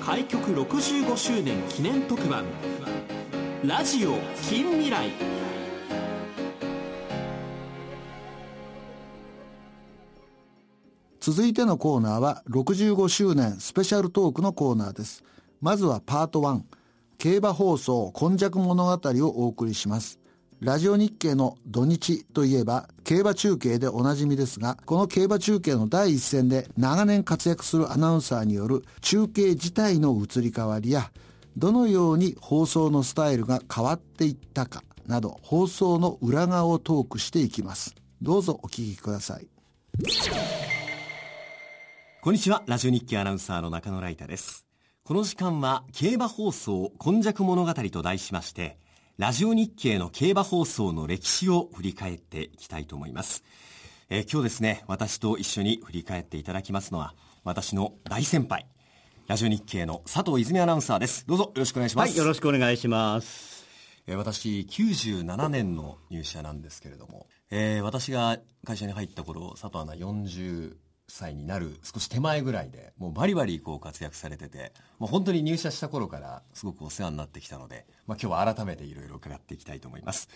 [0.00, 2.44] 開局65周年記念特番
[3.62, 5.33] ラジオ近未来
[11.26, 15.24] 続いてのコーナーは65周年スペシャルトークのコーナーです。
[15.62, 16.60] まずはパート1、
[17.16, 20.20] 競馬放送今昔物語をお送りします。
[20.60, 31.10] ラジオ日経の土日といえば競馬中継でおなじみですが、この競馬中継の第一線で長年活躍するアナウンサーによる中継自体の移り変わりや、
[31.56, 37.94] どのように放送のスタイルが変わっていったかなど放送の裏側をトークしていきます。
[38.20, 39.48] どうぞお聞きください。
[42.24, 42.62] こんにちは。
[42.66, 44.64] ラジオ日記アナウンサーの中野ライタです。
[45.04, 48.78] この時間は競馬放送今昔物語と題しまして
[49.18, 53.44] ラジオ日経の競馬放送の歴史を振り返っていきたいと思います、
[54.08, 57.14] えー、今日ですね私と一緒に振り返っていただきますのは
[57.44, 58.66] 私の大先輩
[59.26, 61.26] ラジオ日経の佐藤泉アナウンサーです。
[61.26, 62.08] どうぞよろしくお願いします。
[62.08, 63.66] はいよろしくお願いします。
[64.06, 70.74] えー、私97年の入社なんですけれども、えー、私が会社に入った頃佐藤アナ40
[71.08, 80.28] 歳になる少し手前ぐらいでもうバリバリこう活躍されててもう本当に入社した頃からすごくお世話になってきたので、まあ、今日は改めていろいろ伺っていきたいと思います、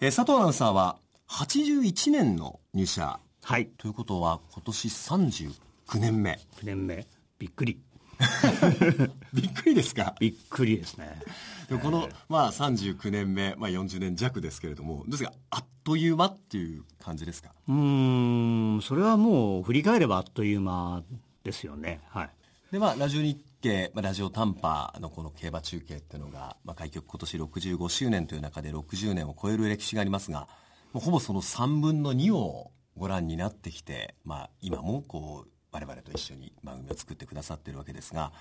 [0.00, 0.98] えー、佐藤アナウンサーは
[1.28, 3.18] 81年の入社。
[3.42, 3.66] はい。
[3.78, 5.52] ということは今年39
[5.98, 6.38] 年目。
[6.60, 7.06] 9年目。
[7.38, 7.80] びっくり。
[9.34, 10.14] びっくりですか？
[10.20, 11.20] びっくりですね。
[11.68, 17.50] でこの、まあ、39年目、まあ、40年弱ですけれどもですがあっという間っていう感じですか？
[17.68, 21.02] うんそれはもう振り返ればあっという間
[21.42, 22.00] ですよね。
[22.08, 22.30] はい。
[22.72, 30.48] でまあラジオ日経、まあ、ラジオ短波のこの競馬中継っていうのが、まあ、開局今年65周年という中で60年を超える歴史がありますが
[30.92, 38.32] もうほぼその3分の2をご覧になってきて、まあ、今もこう我々と一緒に番組を作ってくださってるわけですが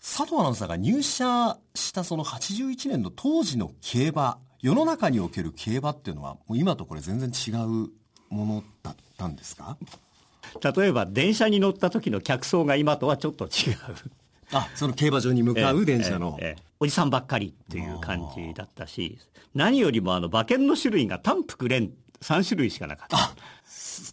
[0.00, 7.90] 佐藤アナウンサーが入社したその81年の当時の競馬世の中における競馬っていうのはもう今とこれ全然違う
[8.30, 9.76] ものだったんですか？
[10.76, 13.76] 例えば電車に乗った時の客層が今とはちょっと違う。
[14.52, 19.18] あその競馬場に向かう 電車の、えええ、おじさんばっかりっていう感じだったし
[19.54, 23.34] 何よりもあの馬券の種類が単福連3種類しかなかった。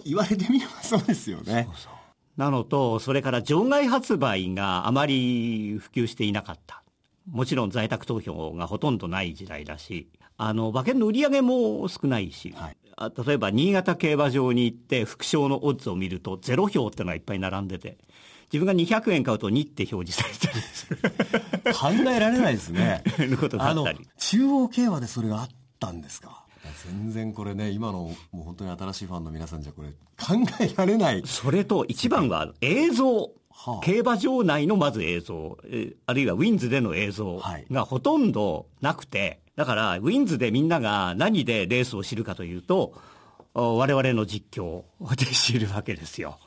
[0.04, 1.64] 言われてみればそうですよね。
[1.68, 1.94] そうそう。
[2.38, 6.84] なのと、それから場外発売があまり普及していなかった。
[7.32, 12.78] もちろん在宅投票がほとんどない時代だし、あの馬券の売り上げも少ないし、はい、
[13.26, 17.98] 例えば新潟競馬場に行って副賞のオッズを見るとゼロ票ってのがいっぱい並んでて
[18.52, 21.02] 自分が200円買うと2って表示され
[21.62, 21.74] たり
[22.06, 23.04] 考えられないですね。
[23.20, 24.00] のことだったり。
[24.18, 25.50] 中央競馬でそれがあっ
[25.80, 26.46] たんですか？
[26.86, 31.24] 全然これね今のもう本当に新しいファンの皆さんじゃこれ考えられない。
[31.26, 35.58] それと一番は映像はあ、競馬場内のまず映像、
[36.06, 37.42] あるいはウィンズでの映像
[37.72, 42.94] がほとんどなくて、だから、ウィンズでみんなが何でレースを知るかというと、
[43.54, 44.84] 我々の実況
[45.16, 46.40] で知るわけですよ。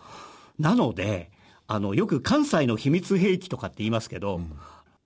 [0.59, 1.31] なので、
[1.67, 4.53] あの、よく関西の秘密兵器とかって言いますけど、うん、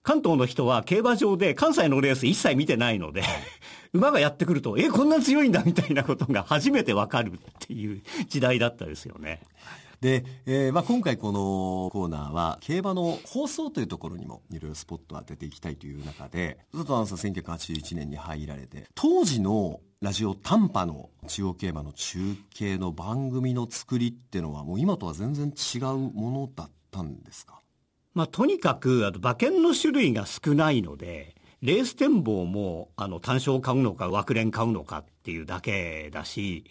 [0.02, 3.22] 関東の人は競馬場で関西のレース一切見てないので、
[3.92, 9.42] 馬がやってくると、え、こんな強いんだみたいなことが初めてわかるっていう時代だったですよね。
[10.02, 22.18] で、えーまあ、今回このコーナーは競馬の放送というところにもいろいろスポットを当てていきたいという中で佐藤アナウンサー1981年に入られて当時のラジオ短波の中央競馬の中
[22.52, 27.60] 継の番組の作りっていうのはもう今とは全然違うものだったんですか？
[28.14, 36.64] まあ、とにかくあの馬券の種類が少ないのでレース展望もあの単勝買うのか枠連買うのかっていうだけだし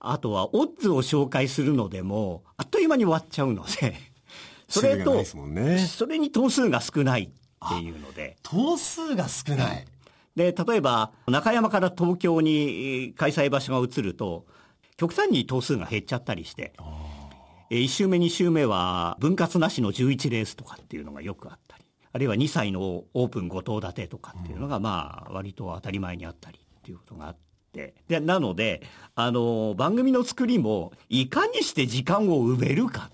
[0.00, 3.94] あとはオッズを紹介するのでも、あっという間に終わっちゃうので、
[4.68, 5.14] それと、
[5.46, 7.28] ね、それに頭数が少ないっ
[7.78, 8.36] ていうので。
[8.42, 9.86] 頭数が少ない。
[10.34, 14.44] で、例えば、中山から東京に開催場所が移ると、
[14.96, 16.72] 極端に頭数が減っちゃったりして、
[17.70, 27.36] 1周目、2周目は分割なしの11レースとかっていうのがよくあったり、あるいは2歳のオープン5頭立てとかっていうのが、まあ、割と当たり前にあったりっていうことがあっ。
[27.76, 28.82] で、なので、
[29.14, 33.10] あの、番組の作りも、いかにして時間を埋めるか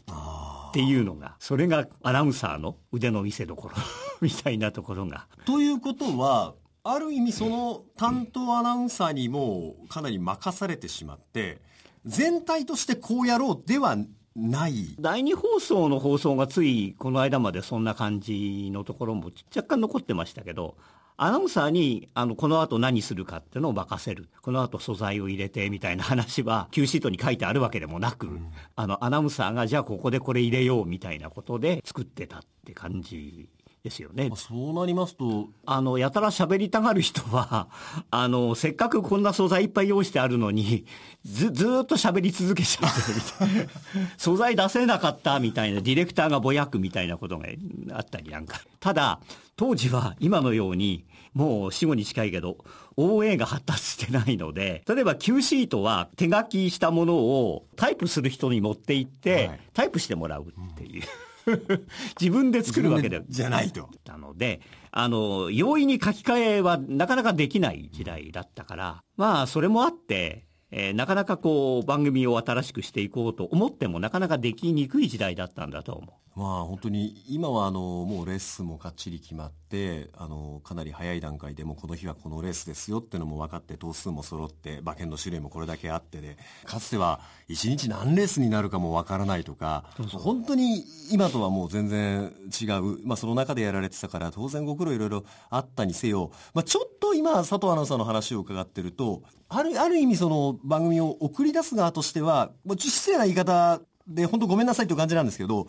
[0.70, 3.70] っていうのが、それがアナウンサーの腕の見せ所
[4.20, 5.26] みたいなところが。
[5.44, 11.60] ということは、ある意味その担当アナウンサーにもかなり任されてしまって、
[12.04, 13.96] 全体としてこうやろうでは
[14.34, 14.96] ない。
[14.98, 20.76] 第二放送の放送がついこの間までそんな感じのところも若干残ってましたけど
[21.16, 24.28] アナウンサーに、あの、この後何するかっていうのを任せる。
[24.40, 33.48] この後素材を入れてみたいな話は、Q シートに書いてあるわけでもなく、うん、あの、アナウンサーがじゃあここでこれ入れようみたいなことで作ってたって感じ
[33.82, 34.30] ですよね。
[34.36, 35.48] そうなりますと。
[35.66, 37.68] あの、やたら喋りたがる人は、
[38.10, 40.86] あの、せっかくこんな素材いっぱい用意してあるのに、
[41.24, 44.08] ず、ずっと喋り続けちゃってるみたいな。
[44.18, 47.46] 素材出せなかったみたいな、ディレクターがぼやくみたいなことが
[47.92, 48.60] あったりなんか。
[48.78, 49.20] ただ、
[49.56, 51.04] 当時は今のように、
[51.34, 52.58] もう死後に近いけど、
[52.96, 61.02] OA が発達してないので、例えば Q シートは手書きしたものをタイプする人に持って行って、はい、タイプしてもらうっていう。
[62.20, 63.88] 自分で作るわけでじゃないと。
[64.06, 64.60] なので、
[64.90, 76.22] あの、容易に書き換えはなかなかできない時代だったから、まあ、それもあって、えー、なかなかこう、番組を新しくしていこうと思っても、なかなかできにくい時代だったんだと思う。
[76.34, 105.66] まあ本当に今はあのもうレッスンもかっちり決まってあのかなり早い段階でもこの日はこのレースですよっていうのも分かって頭数も揃って馬券の種類もこれだけあってでかつては1日何レースになるかも分からないとか本当に今とはもう全然違う、まあ、その中でやられてたから当然ご苦労いろいろあったにせよ、まあ、ちょっと今佐藤アナウンサーの話を伺ってるとあるある意味その番組を送り出す側としてはもう失礼な言い方で本当ごめんなさいという感じなんですけど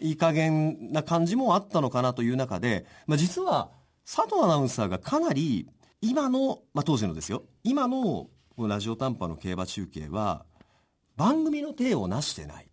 [0.00, 3.70] いい加減な感じもあったのかなという中で、まあ、実は
[4.04, 5.68] 佐藤アナウンサーがかなり
[6.00, 7.44] 今の、まあ、当時のですよ。
[7.62, 8.28] 今の
[8.58, 10.44] ラジオ短波の競馬中継は
[11.16, 12.68] 番組の体をなしてない。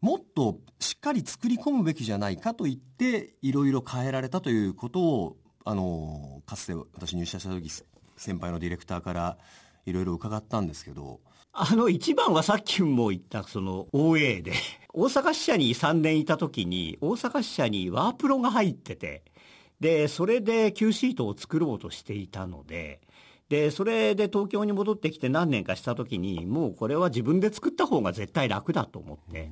[0.00, 7.70] もっとしっかり作り込むべきじゃないかと言っていろいろ変えられたということをあのかつて私入社した時
[8.16, 9.38] 先輩のディレクターから
[9.86, 11.20] いろいろ伺ったんですけど。
[11.56, 14.52] あの一番はさっきも言ったその OA で。
[14.96, 19.24] 大阪支社に3年いた時に、大阪支社にワープロが入ってて、
[19.80, 23.00] で、それで Q シートを作ろうとしていたので、
[23.48, 29.50] で、それで東京に戻ってきて何年かした時に、もうこれは自分で作った方が絶対楽だと思って、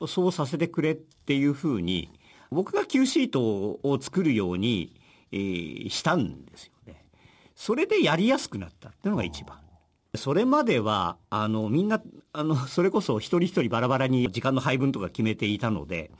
[0.00, 2.10] うん、そうさせてくれっていうふうに、
[2.50, 4.94] 僕が Q シートを作るように、
[5.32, 7.04] えー、したんですよね。
[7.54, 9.58] それでやりやすくなったっていうのが一番。
[10.16, 12.02] それまでは、あの、みんな、
[12.32, 16.10] あの、それこそ一人一人バラバラに時間の配分とか決めていたので、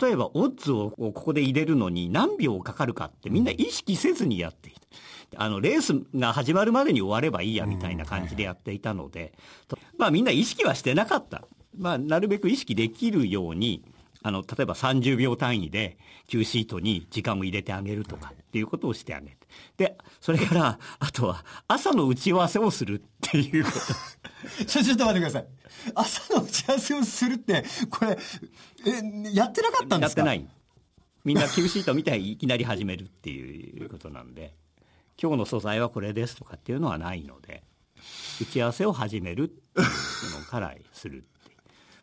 [0.00, 4.80] 例えば、オッズをここで入れるのに何秒かかるかってみんな意識せずにやっていた。
[5.36, 9.32] あの、レースが始まるまでに終わればいいやみたいな感じでやっていたので、
[9.96, 11.44] まあみんな意識はしてなかった。
[11.78, 13.84] まあ、なるべく意識できるように、
[14.22, 15.96] あの、例えば30秒単位で
[16.26, 19.36] Q シートに時間を入れてあげるとかっていうことをしてあげて。
[19.76, 23.70] で、それから、あとは朝の打ち合わせをするっていうこ
[24.58, 24.64] と。
[24.66, 25.46] ちょ、ちょっと待ってください。
[25.94, 28.18] 朝の打ち合わせをするって、これ、
[28.86, 30.22] え、やってなかったんですか？
[30.22, 30.48] やってない。
[31.24, 34.54] みんな Q シート見ていきなり始めるっていうことなんで、
[35.22, 37.62] 今日の素材はこれですとかっていうのはないので、
[38.40, 41.26] 打ち合わせを始めるのからする。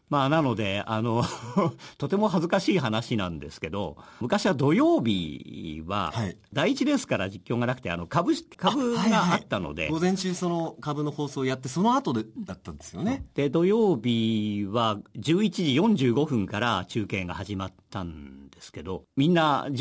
[0.09, 1.23] まあ、なので、あの
[1.97, 6.13] とても恥ずかしい話なんですけど、昔は土曜日は、
[6.53, 13.25] 第一レースから実況がなくて、あの株、株があったので、はいはい、午前中その株の放送をやって、その後でだったんですよね。
[13.35, 19.73] で、土曜日は11時45分から中継が始まったんですけど、みんな11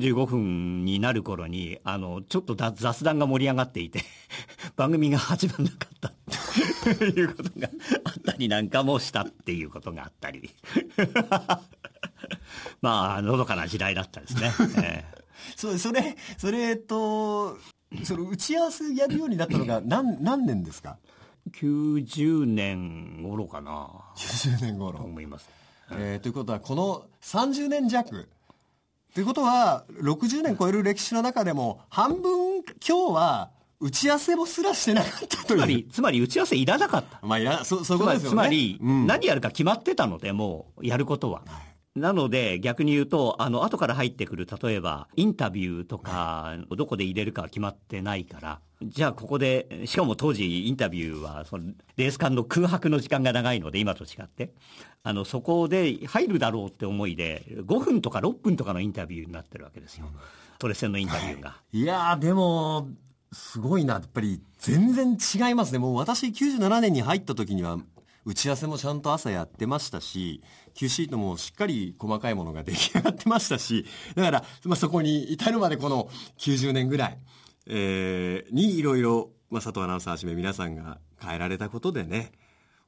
[0.00, 4.02] 時45分になる頃に、あの、ちょっと雑談が盛り上がっていて
[4.76, 6.12] 番組が始まらなかった
[6.94, 7.68] ということが
[8.04, 10.50] あったりなんかもしたっていうことがあったり。
[12.80, 15.22] まあのどかな時代だったですね、 えー、
[15.56, 17.58] そそれそれと
[18.04, 20.98] その打ち合わせやるようになったのが何何年ですか
[21.50, 23.90] ？90年頃かな。
[24.16, 25.00] 90年頃。
[25.00, 25.48] 思います、
[25.90, 28.28] えー、ということはこの30年弱。
[29.14, 33.50] ということは60年超える歴史の中でも半分今日は
[33.84, 37.20] 打ち合わせもすらしてなかったとつまり、つまり打ち合わせいらなかった。
[37.22, 38.34] まあ、いら、そ、そういうことですよね。
[38.34, 41.42] つまり、うん、何やるか決まってたので、もう、やることは。
[41.94, 54.54] なので、逆に言うと、あの、後から入ってくる、例えば、インタビューとか、どこで入れるか決まってないから、じゃあここで、しかも当時インタビューは、その、レース間の空白の時間が長いので、今と違って、
[55.02, 60.06] あの、そこで入るだろうって思いで、5分とか6分とかのインタビューになってるわけですよ。
[60.58, 61.50] トレセンのインタビューが。
[61.50, 62.88] はい、いやでも、
[63.34, 63.94] すごいな。
[63.94, 65.78] やっぱり全然違いますね。
[65.78, 67.78] もう私97年に入った時には
[68.24, 70.42] 打ち合わせもちゃんと朝やってましたし、
[70.74, 73.84] Q シートもしっかり細かいものが出来上がってましたし、
[74.14, 76.08] だから、まあ、そこに至るまでこの
[76.38, 77.18] 90年ぐらい、
[77.66, 82.32] えー、にいろいろ、まあ、佐藤アナウンサーはじめ皆さんが変えられたことでね、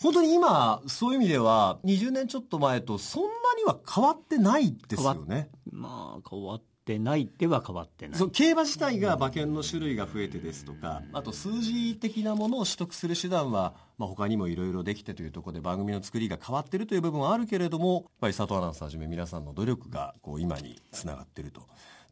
[0.00, 3.28] 本当に今、そういう意味では、20年ちょっと前とそんな
[3.58, 5.50] には変わってないですよね。
[5.70, 21.62] まあ、変わってってないでは変わってない競馬自体が馬券の種類が増えてですとかあと数字的なものを取得する手段は、まあ、他にもいろいろできてというところで番組の作りが変わってるという部分はあるけれどもやっぱり佐藤アナウンサーはじめ皆さんの努力がこう今につながってると。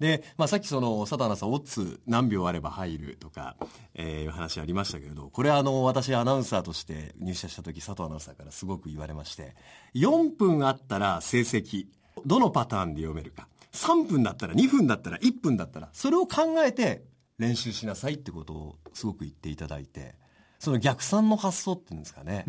[0.01, 3.57] で、まあ、さっきその佐藤アナウンサーオッズ何秒あれば入るとか、
[3.95, 9.55] えー、いう話ありましたけれどこれあの私アナウンサーとして入社した時佐藤アナウンサーからすごく言われまして
[9.95, 11.87] 4分あったら成績
[12.27, 17.05] どのパターンで読めるか3分だったら2分だったら1分だったらそれを考えて
[17.39, 20.15] 練習しなさいってことをすごく言っていただいて
[20.61, 22.45] その逆算の発想っていうんですかね。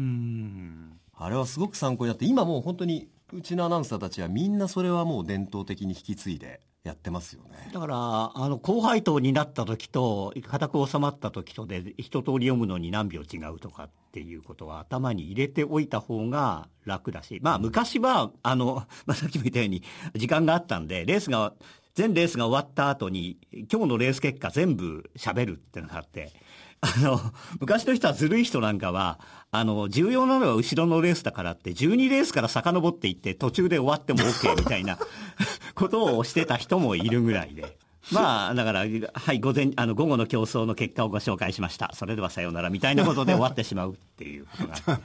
[1.17, 7.69] あれはすごく参考になって今もう本当にうちのアナウンサーたちはみんなそれはもう伝統的に引き継いでやってますよね。
[7.73, 7.95] だから
[8.35, 19.81] あの後輩党になった時と固く収まった時とで一通り読むのに何秒違うとかっていうことは頭に入れておいた方が楽だしまあ昔はあの、 まあ、さっきも言ったように
[20.13, 21.53] 時間があったんでレースが
[21.95, 26.33] 全レースが終わった後に今日のレース結果全部喋るっていうのがあって
[26.81, 27.19] あの、
[27.59, 29.19] 昔の人はずるい人なんかは、
[29.57, 34.97] あの、重要なのは後ろのレースだからって、12レースから遡っていって途中で終わっても OK みたいな
[35.75, 37.77] ことをしてた人もいるぐらいで。
[38.11, 41.91] まあ、だから、はい、午前、あの、午後の競争の結果をご紹介しました。
[41.95, 44.99] それではさようなら、みたいなことで終わってしまうっていうことが。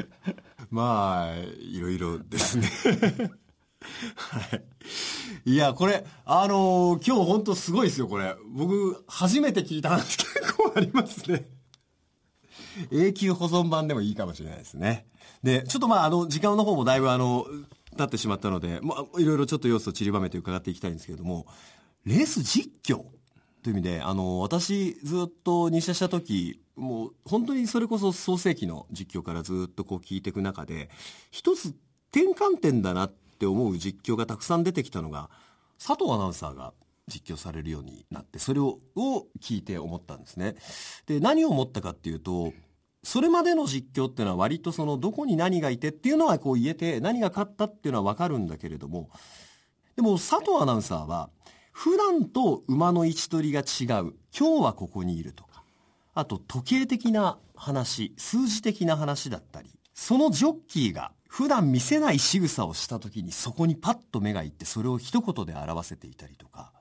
[0.70, 2.70] まあ、いろいろですね。
[4.16, 5.50] はい。
[5.50, 8.34] いや、これ、あのー、今日本当すごいですよ、これ。
[8.46, 11.46] 僕、初めて聞いた話結構ありますね。
[12.90, 15.06] 永久保存版でもいいかもしれないですね。
[15.42, 17.46] で、ちょっとまあ、あの、時間の方もだいぶあの、
[17.96, 21.46] 経ってしまったので、まあ、いろいろちょっと要素を散りばめて伺っていきたいんですけれども、
[22.04, 23.04] レース実況
[23.62, 30.90] という意味で、あの、私、ずっと入社した時、もう、本当にそれこそ創世紀の実況からずっとこう聞いていく中で、
[31.30, 31.74] 一つ
[32.12, 35.30] 転換点だなって思う実況がたくさん出てきたのが
[35.78, 36.72] 佐藤アナウンサーが
[37.08, 38.78] 実況されるようになってそれを
[39.40, 40.54] 聞いて思ったんですね。
[41.06, 42.52] で何を思ったかっていうと
[43.02, 49.10] それまでの実況っていうのは割とそのどこに何がいてっていうのはこう言えて何が勝ったっていうのは分かるんだけれども
[49.96, 51.30] でも佐藤アナウンサーは
[51.72, 54.14] 普段と馬の位置取りが違う。
[54.36, 55.62] 今日はここにいるとか。
[56.14, 66.72] あと時計的な話数字的な話だったりそのジョッキーが普段見せない仕草をした時にそこにパッと目がいってそれを一言で表せていたりとか。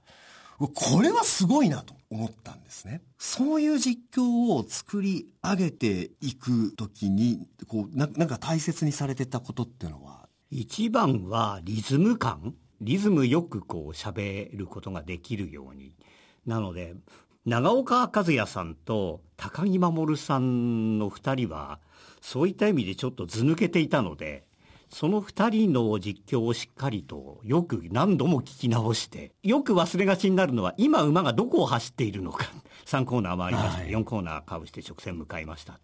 [0.57, 3.03] これはすごいなと思ったんですね。
[3.19, 10.27] そういう実況を作り上げていく時にこうななんか大切にされてたことっていうのは？
[10.49, 12.55] 一番はリズム感。
[12.81, 15.95] リズムよくこう喋ることができるように。
[16.45, 16.95] なので
[17.45, 21.79] 長岡和也さんと高木守さんの2人は
[22.21, 24.46] そういった意味でちょっと図抜けていたので
[24.89, 32.45] その2人の実況をしっかりとよく何度も聞き直してよく忘れがちになるのは今馬がどこを走っているのか。
[32.85, 35.73] 3コーナー回りました、はい、4コーナーカーブして直線向かいました。
[35.73, 35.77] っ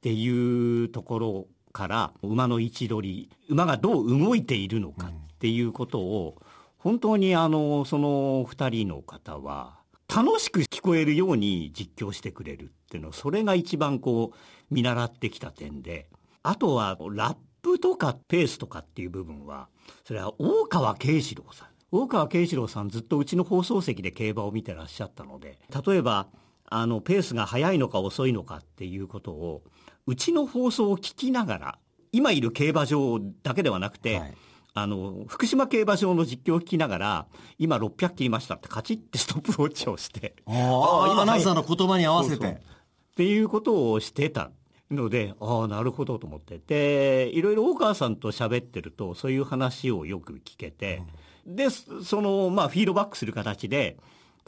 [0.00, 6.40] ていうところから馬の位置取り馬がどう動いているのかっていうことを
[6.78, 16.08] 本当にあのその2人の方は楽しく聞こえるように実況してくれるっていうのそれが一番こう見習ってきた点で
[16.42, 17.36] あとはラッ
[17.72, 19.68] プとかペースとかっていう部分は
[20.04, 26.28] それは大川慶次郎さん大川慶次郎さんずっとうちの放送席で競馬を見てらっしゃったので例えば
[26.70, 29.62] あのペースが速いのか遅いのかっていうことを
[30.06, 31.78] うちの放送を聞きながら
[32.12, 34.34] 今いる競馬場だけではなくて、はい
[34.74, 37.26] あの、福島競馬場の実況を聞きながら、
[37.58, 40.36] 今600切りましたってカチッてストップウォッチをして。
[40.46, 42.52] ああ、アナウンサーの言葉に合わせてそうそう。
[42.52, 44.52] っていうことをしてた
[44.90, 46.60] ので、ああ、なるほどと思って。
[46.66, 51.02] で、いろいろ大川さんと喋ってると、そういう話をよく聞けて、
[51.46, 53.98] うん、で、その、まあ、フィードバックする形で、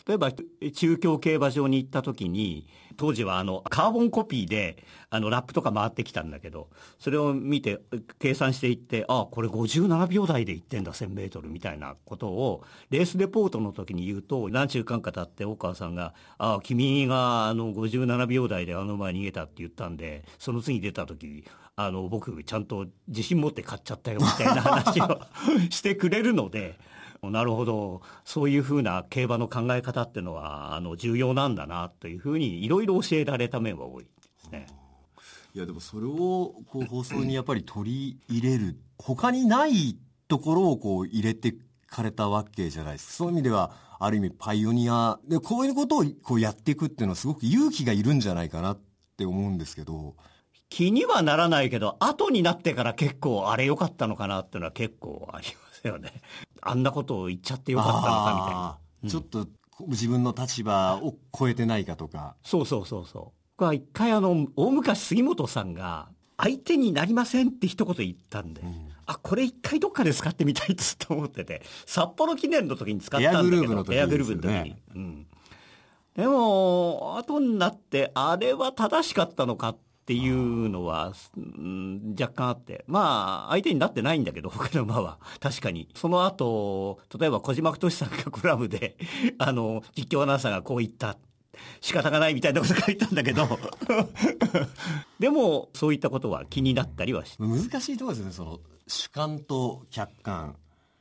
[0.06, 2.66] 例えば中京競馬場に行った時に
[3.00, 4.76] 当時はあのカーボンコピーで
[5.08, 6.68] あのラップとか回ってきたんだけど
[6.98, 7.80] それを見て
[8.18, 21.46] 計算していってああこれ57秒台で行ってんだ 1000m みたいなことをレースレポートの時に言うと何週間か経って大川さんが「ああ君があの57秒台であの馬逃げた」って言ったんでその次出た時
[21.76, 25.22] あの僕ちゃんと自信持って買っちゃったよみたいな話を
[25.70, 26.89] してくれるので。
[27.22, 28.02] なるほど。
[28.24, 34.66] そういうふうな競馬の考え方っていうのはあの重要なんだなというふうにいろいろ教えられた面は多いですね。
[35.54, 39.98] いやでもそれをこう放送にやっぱり取り入れる他にない
[40.28, 41.54] ところをこう入れて
[41.88, 43.12] かれたわけじゃないですか。
[43.14, 48.80] そういう意味ではある意味パイオニアでこういうことをこうやっていくっていうのはすごく勇気がいるんじゃないかなっ
[49.16, 50.14] て思うんですけど。
[50.70, 56.12] 気にはならないけど後になってから結構あれ良かったのかなっていうのは結構ありますよね。
[56.60, 59.48] あんなことを言っちゃってよかったのかみたいな、うん、ちょっと
[59.88, 62.36] 自分の立場を超えてないかとか。
[62.42, 63.56] そうそうそうそう。
[63.56, 75.26] これは一回あの大昔杉本さんが相手になりませんって一言言ったんで、うん、あこれ一回どっかで使ってみたいっつと思ってて札幌記念の時に使ったんだけどエアグループの時に、エアグループの時に、うん、
[76.16, 82.84] でも後になってあれは正しかったのかってっていうのは、うん、若干あって。
[82.88, 85.20] まあ、相手になってないんだけど、他の馬は。
[85.38, 85.88] 確かに。
[85.94, 88.96] その後、例えば小島太さんがコラムで、
[89.38, 91.16] あの、実況アナウンサーがこう言った。
[91.80, 93.46] 仕方がないみたいなこと書いたんだけど
[95.18, 100.56] でもそういったことは気になったりはし難しいところですねその主観と客観、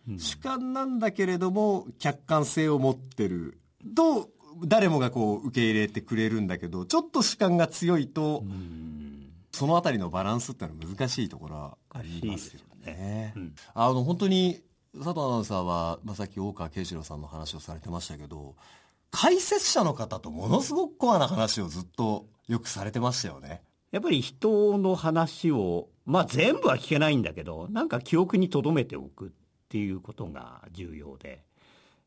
[0.09, 3.61] うん、主観なんだけれども客観性を持ってる
[3.95, 4.29] と
[4.65, 8.43] 誰もがこう受け入れてくれるんだけどちょっと主観が強いと、
[9.51, 13.33] そのあたりのバランスってのは難しいところはありますよね。
[13.35, 14.61] うん、あの本当に
[14.93, 18.55] 佐藤アナウンサーは、まあ、さっき大川慶次郎さんの話をされてましたけど
[19.11, 23.61] 解説者の方とものすごくコアな話をずっとよくされてましたよね。
[23.91, 29.29] やっぱり人の話を、まあ全部は聞けないんだけど、なんか記憶に留めておくっ
[29.69, 31.43] ていうことが重要で。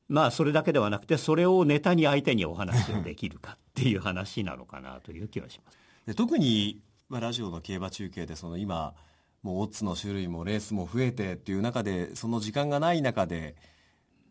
[0.09, 6.81] まあそれだけではなくてそれをネタに相手にお話をできるかっていう話なのかなという気はします で特に、
[7.11, 8.95] ラジオの競馬中継でその今
[9.43, 13.57] もうオッズの種類もレースも増えてっていう中でその時間がない中で、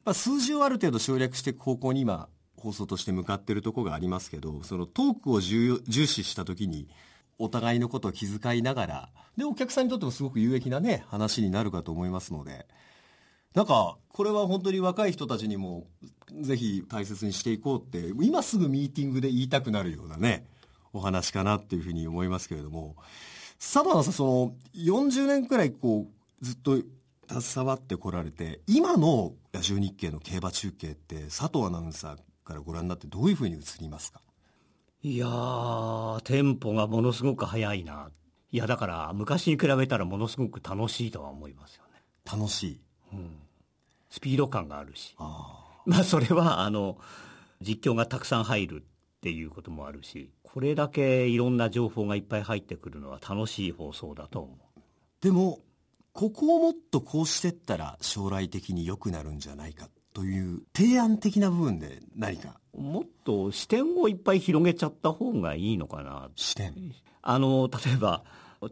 [0.03, 2.27] まあ、数字をある程度省略していく方向に今
[2.57, 6.87] 放送として向かってるところがありますけどそのトークを重視した時に
[7.37, 12.67] お互いのことを気遣いながらでお客さんにとってもすごく有益なね話になるかと思いますので。
[13.53, 15.87] なんかこれは本当に若い人たちにも
[16.41, 20.45] ぜひ大切にしていこうって今すぐミーティングで言いたくなるようなね
[20.93, 22.95] お話かなっていうふうに思いますけれども。
[23.63, 26.79] 佐藤さんその40年くらいこうずっと
[27.29, 34.19] 携わってこられて今のラジオ日経の競馬中継って佐藤アナウンサーからご覧になってどういうふうに映りますか？
[35.03, 38.09] いやーテンポがものすごく速いな。
[38.51, 42.01] いやだから昔に比べたらものすごく楽しいとは思いますよね。
[42.25, 42.79] 楽しい。
[43.13, 43.29] うん、
[44.11, 45.15] スピード感があるし。
[45.17, 46.99] まあそれはあの
[47.59, 48.85] 実況がたくさん入るっ
[49.21, 54.81] ていうこともあるしこれだけいろんな情報がいっぱい入ってくるのは楽しい放送だと思う。
[55.21, 55.59] でも
[56.13, 62.59] ここをもっとこうしてったら将来的に良くなるんじゃないかという提案的な部分で何か？
[62.77, 66.29] もっと視点をいっぱい広げちゃった方がいいのかな。
[66.35, 66.73] 視点。
[67.21, 68.23] あの例えば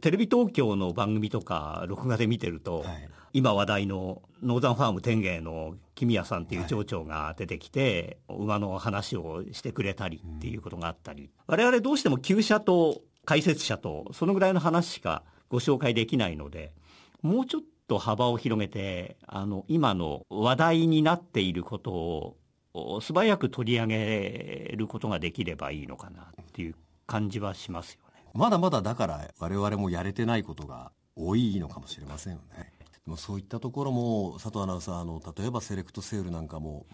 [0.01, 16.73] テレビ東京の番組とか録画で見てると、はい今話題のノーザンファーム天芸の君谷さんっていう町長が出てきて、馬の話をしてくれたりっていうことがあったり、うん、我々どうしても旧車と解説者とそのぐらいの話しかご紹介できないので
[17.21, 22.35] もうちょっと幅を広げてあの今の話題になっていること
[22.73, 26.75] を素早く取り上げることができればいいのかなっていう
[27.07, 28.23] 感じはしますよね。
[28.33, 32.71] まだまだだから我々もやれてないことが多いのかもしれませんよね。
[33.09, 36.85] でもそういったところも佐藤アナウンサーの例えばセレクトセールなんかも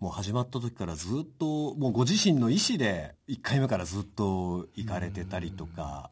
[0.00, 6.10] もう始まった時からずっともうご自身の意思で1回目からずっと行かれてたりとか。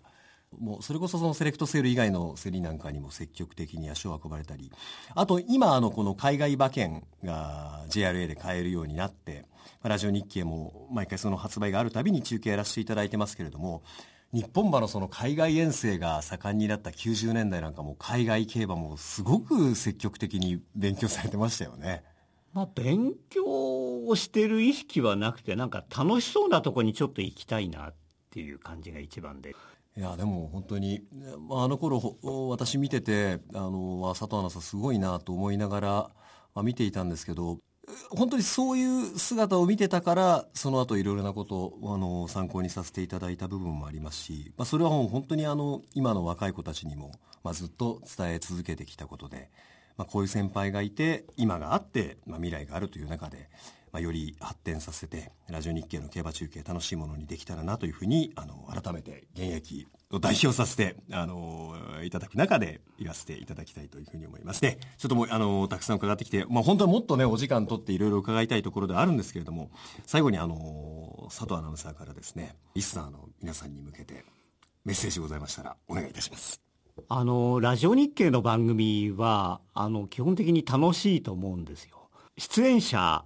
[0.60, 4.72] もうそれこそそのセレクトセール以外の競りなんかにも積極的に足を運ばれたり
[5.14, 9.44] あと今あのこの海外馬券が JRA で買えるようになって
[9.82, 13.82] ラジオ日経も毎回その発売があるたびに中継やらせていただいてますけれども
[14.32, 22.02] 日本馬のその海外遠征が盛んになった90年代なんかも海外競馬もすごく積極的に勉強されてましたよね。
[22.52, 27.94] まあ、勉強をしてる意識はなくてなんか楽しそうなとこにちょっと行きたいなっ
[28.30, 29.54] ていう感じが一番で。
[29.96, 31.02] いやでも本当に
[31.50, 32.18] あの頃
[32.50, 35.80] 私見ててあの佐藤アナウンサーすごいなと思いなが
[36.54, 37.58] ら見ていたんですけど
[38.10, 47.12] 本当にそういう姿を見てたからその後いろいろなことをあの参考にさせていただいた部分もありますし、まあ、それは本当にあの今の若い子たちにも、
[47.44, 49.50] まあ、ずっと伝え続けてきたことで、
[49.96, 53.48] まあ、こういう先輩がいて今があって、まあ、未来があるという中で、
[53.96, 61.74] まあ、より発展させてラジオ日経の競馬中継楽しいものにできたらなというふうにあの改めて現役を代表させて、あの
[62.04, 64.76] いただく中で言わせていただきたいというふうに思いますね。
[64.98, 69.70] ちょっともう、あのたくさん伺ってきて、まあ、本当はもっとね、お時間取っていろいろ伺いたいところではあるんですけれども、
[70.04, 74.26] 最後に、あの佐藤アナウンサーからですね、リスナーの皆さんに向けて、
[74.84, 76.60] メッセージございましたら、お願いいたします。
[77.08, 82.10] あの、ラジオ日経の番組は、あの、基本的に楽しいと思うんですよ。
[82.38, 83.24] 出演者、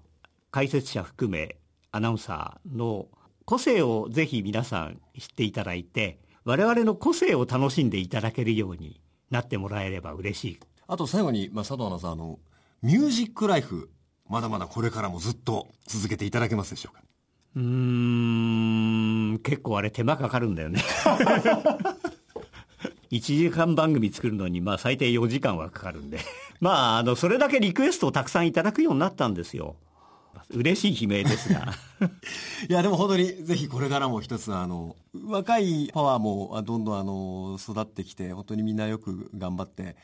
[0.51, 1.57] 解説者含め、
[1.93, 3.09] アナウンサーの
[3.45, 9.01] 個性をぜひ皆さん知っていただいて、我々の個性を楽しんでいただけるように
[9.31, 10.59] なってもらえれば嬉しい。
[10.87, 12.39] あと最後に、まあ、佐藤アナウンサー、あの、
[12.83, 13.91] ミュージックライフ、
[14.29, 17.03] まだまだこれからもずっと続けていただけますでしょうか？
[17.57, 20.81] うん、結構あれ手間かかるんだよね。
[23.11, 26.21] 1時間番組作るのに、まあ最低4時間はかかるんで。
[26.61, 29.75] まあ、あの、それだけリクエストをたくさんいただくようになったんですよ。
[30.53, 31.75] 嬉しい悲鳴ですが。
[32.69, 34.97] いやでも本当にぜひこれからも一つあの
[35.27, 39.97] 若いパワーもどんどんあの育ってきて本当にみんなよく頑張って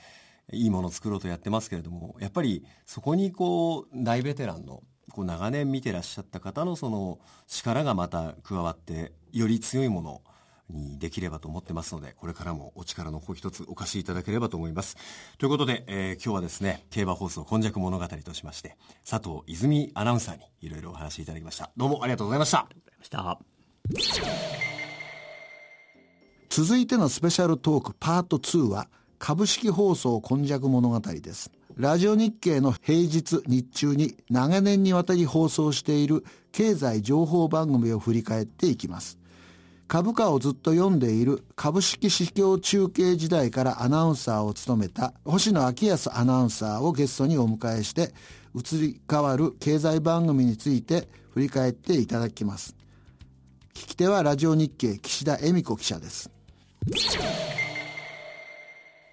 [0.52, 10.22] いいものを作ろうとやってますけれどもやっぱりそこにこう大ベテランのこう長年見てらっしゃった方のその力がまた加わってより強いもの
[10.70, 14.96] にできればと思ってますので、これからもお力の方一つお貸しいただければと思います。
[15.38, 18.76] ということで、えー、今日はですね、競馬放送今昔物語としまして、
[19.08, 21.70] 佐藤泉アナウンサーにいろいろお話しいただきました。
[21.76, 22.58] どうもありがとうございました。
[22.58, 23.40] ありがとう
[23.92, 24.26] ございました。
[26.48, 28.88] 続いてのスペシャルトークパート2は、
[29.18, 31.50] 株式放送今昔物語です。
[31.76, 39.18] ラジオ日経の平日日中に長年にわたり放送している経済情報番組を振り返っていきます。
[39.88, 48.12] 株価をずっと読んでいる株式市況中継時代からアナウンサーを務めた星野昭康アナウンサーをゲストにお迎えして
[48.54, 52.74] 移り変わる経済番組について振り返っていただきます。
[53.74, 56.30] 聞き手はラジオ日経岸田恵美子記者です。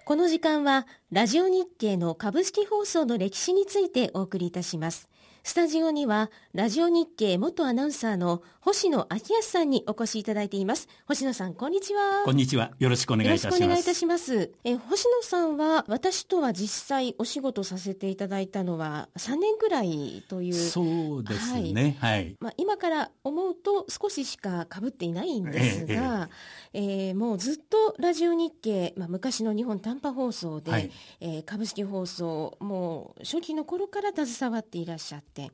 [0.04, 5.08] この時間はラジオ日経の株式放送の歴史についてお送りいたします。
[5.44, 10.88] スタジオにはラジオ日経元アナウンサーの星野昭康さんにお越しいただいています。
[11.04, 12.22] 星野さんこんにちは。
[12.24, 12.70] こんにちは。
[12.78, 13.54] よろしくお願いいたします。
[13.54, 14.52] よろしくお願いいたします。
[14.62, 20.54] え星野さんは私とは実際お仕事させていただいたのは3年くらいという。
[20.54, 21.96] そうですね。
[21.98, 26.30] はい、はい、まあ今から思うと少ししか被っていないんですが、
[26.72, 30.90] えええー、もうずっとラジオ日経、まあ、昔の日本短波放送で、はい、
[31.20, 35.50] えー、株式放送もう初期の頃から携わっていらっしゃって、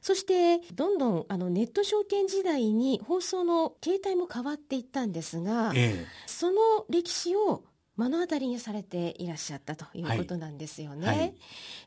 [0.00, 0.43] そして
[0.74, 5.72] どんどんあのネット証券時代に放送の形態も変わっていったんですが、
[6.26, 7.64] その歴史を
[7.96, 11.06] 目の当たりにされていらっしゃったということなんですよね。
[11.06, 11.34] はいはい、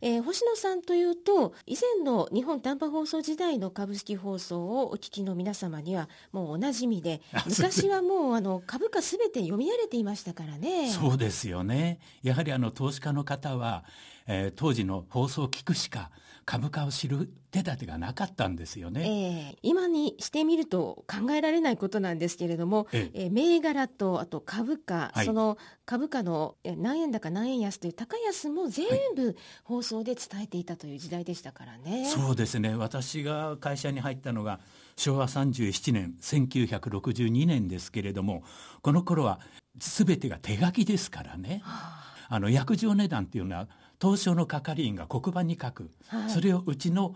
[0.01, 10.89] えー、星野さんというと以前の日本短波放送時代の株式放送をお聞きの皆様にはもうおなじみで昔はもうあの株価すべて読み上げていましたからね。
[10.89, 11.99] そうですよね。
[12.23, 13.83] やはりあの投資家の方は
[14.27, 16.11] えー、当時の放送を聞くしか
[16.47, 23.25] 株価を知る手立てがなかったんですよね、えー、今にしてみると考えられないことなんですけれども、ええ。
[23.25, 32.75] ー、銘柄とあと株価、はい、その株価の何円高何円安という高安も全部放送で伝えていたという時代でしたからね、はい、そうですね。
[32.75, 34.61] 私が会社に入ったのが
[34.95, 38.43] 昭和37年1962年ですけれども
[38.81, 39.41] この頃は
[39.75, 41.59] 全てが手書きですからね。
[41.65, 42.07] はあ。
[42.29, 43.67] あの約定値段っていうのは
[44.01, 47.15] 東証の係員が黒板に書く、はい、それをうちの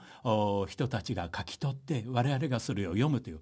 [0.68, 3.40] 人たちが書き取って我々がそれを読むという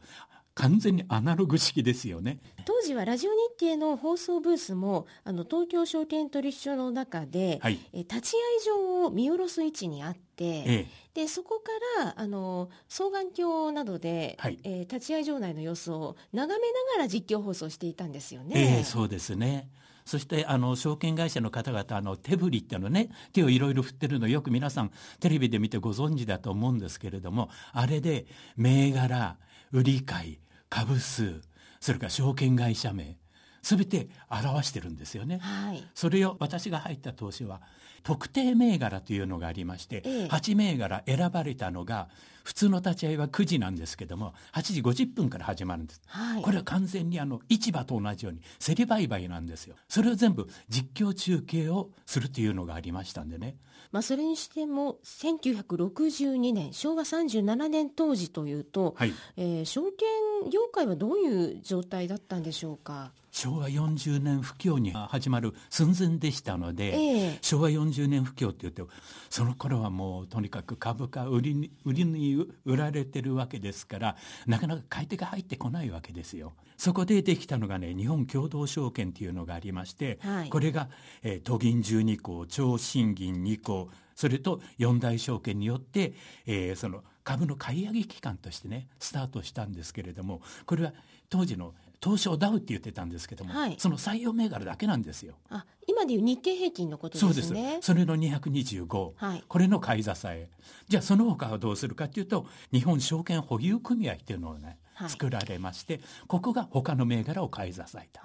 [0.60, 2.40] 完全にアナログ式ですよね。
[2.66, 18.80] 当時はラジオ日経の放送ブースもあの東京証券取引所の中で、はい、え立ち会い場を見下ろす位置にあって、ええ、でそこからあの双眼鏡などで、はい、えー、立ち会い場内の様子を眺めながら実況放送していたんですよね。
[18.80, 19.70] えー、そうですね
[20.10, 28.26] そしてあの証券会社の方々あの手振りっていうのね手をいろいろ振ってるのよく皆さんテレビで見てご存知だと思うんですけれどもあれで
[28.58, 29.38] 銘柄
[29.72, 31.42] 売り買い株数
[31.80, 33.20] それから証券会社名
[33.62, 37.62] 全て表してるんですよね、はい、それを私が入った投資は
[38.02, 42.10] 特定銘柄というのがありまして、ええ、8銘柄選ばれたのが
[42.50, 49.76] 普通の立ち会いは9時なんですけども8時50分から始まるんです、はい、これは完全にあの市場と同じように競り売買なんですよ。
[49.88, 53.56] それを全部実況中継をするというのがありましたんでね。
[53.92, 63.12] まあ、それにしても1962年昭和37年当時というと、はい、えー、証券業界はどういう状態だったんでしょうか？
[63.32, 68.82] 昭和40年不況に始まる寸前でしたので、えー、昭和40年不況って言って
[69.30, 76.54] その頃はもうとにかく株価売りに売りに売られてるわけですからなかなか買い手が入ってこないわけですよ。
[76.78, 80.90] そこでできたのがね日本共同証券っていうのがありまして、はい、これが、
[81.24, 86.14] えー、都銀12項超新銀2項それと四大証券によって、
[86.46, 90.94] えー、その株の買い上げ期間としてねスタートしたんですけれどもこれは
[91.30, 95.36] 当時の東証ダウって言ってたんですけども、はい、その採用銘柄だけなんですよ。
[95.50, 97.34] あ今でいう日経平均のことですね。
[97.34, 97.88] そうです。
[97.88, 100.50] それの225、はい、これの買い支え。
[100.88, 108.22] じゃあその他はどうするかというと日本証券保有組合っていうのをね、はい、作られましてここが他の銘柄を買い支えた。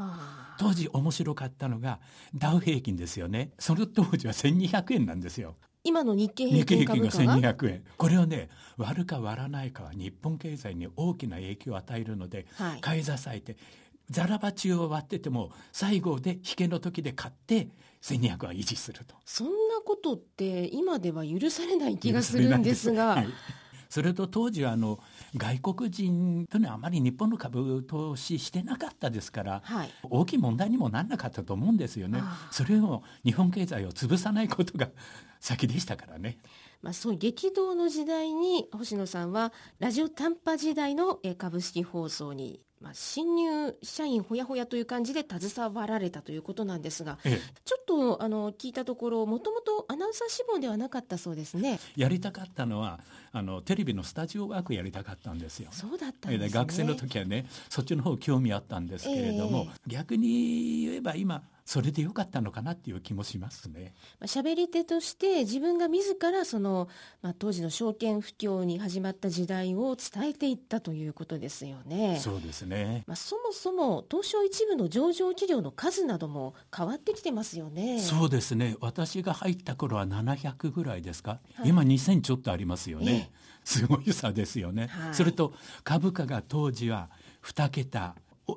[0.59, 1.99] 当時面白かったのが
[2.35, 3.51] ダウ平均ですよね。
[3.59, 5.57] その当時は1200円なんですよ。
[5.85, 7.85] 今の日経平均株価が1200円。
[7.99, 8.49] これをね
[8.79, 13.57] 割るか割らないかは日本経済に大きな影響を与えるので、はい、買い支えて
[14.11, 17.69] ザラバ中を割ってても最後で引けの時で買って
[18.03, 19.15] 1200は維持すると。
[19.27, 19.53] そんな
[19.85, 23.17] ことって今では許されない気がするんですが。
[23.17, 23.29] はい。
[23.91, 24.99] それと当時はあの
[25.37, 32.23] 外国人というのはあまり日本の株投資してなかったですから、はい、大きい問題にもならなかったと思うんですよね。
[32.51, 34.89] それを日本経済を潰さないことが
[35.41, 36.39] 先でしたからね。
[36.83, 51.81] まあ、そう激動の時代に星野さんはラジオ短波時代の株式放送にまあ、新入社員ほやほやという感じで携わられたということなんですが、ええ、ちょっとあの聞いたところもともとアナウンサー志望ではなかったそうですね。
[51.97, 53.01] やりたかったのは
[53.33, 55.69] あのテレビのスタジオワークやりたかったんですよ。
[55.73, 56.49] そうだったんですね。
[56.51, 63.95] 学生の時はねそっちの方興味あったんですけれども、え、逆に言えば今それでよかったのかなっていう気もしますね。
[64.23, 66.89] 喋り手として自分が自らその、
[67.23, 72.19] まあ、当時の証券不況に始まった時代を伝えていったということですよね。
[72.21, 73.05] そうですね。
[73.07, 77.99] まあ、そもそも東証一部の上場企業の数なども変わってきてますよね。
[78.01, 78.77] そうですね。
[78.81, 81.41] 私が入った頃は700ぐらいですか？
[81.55, 83.31] はい、今2000ちょっとありますよね。
[83.65, 84.89] すごい差ですよね。
[84.89, 87.09] はい、それと株価が当時は
[87.43, 88.15] 2桁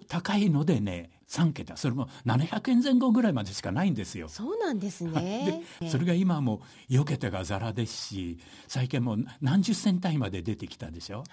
[0.09, 4.29] 高いのでね3桁それも700円前後ぐらいまでしかないんですよ。
[4.29, 5.63] そうなんですね。
[5.79, 11.25] でそれが今も4桁がざらですし最近も何十銭単位まで出てきたでしょ、はい、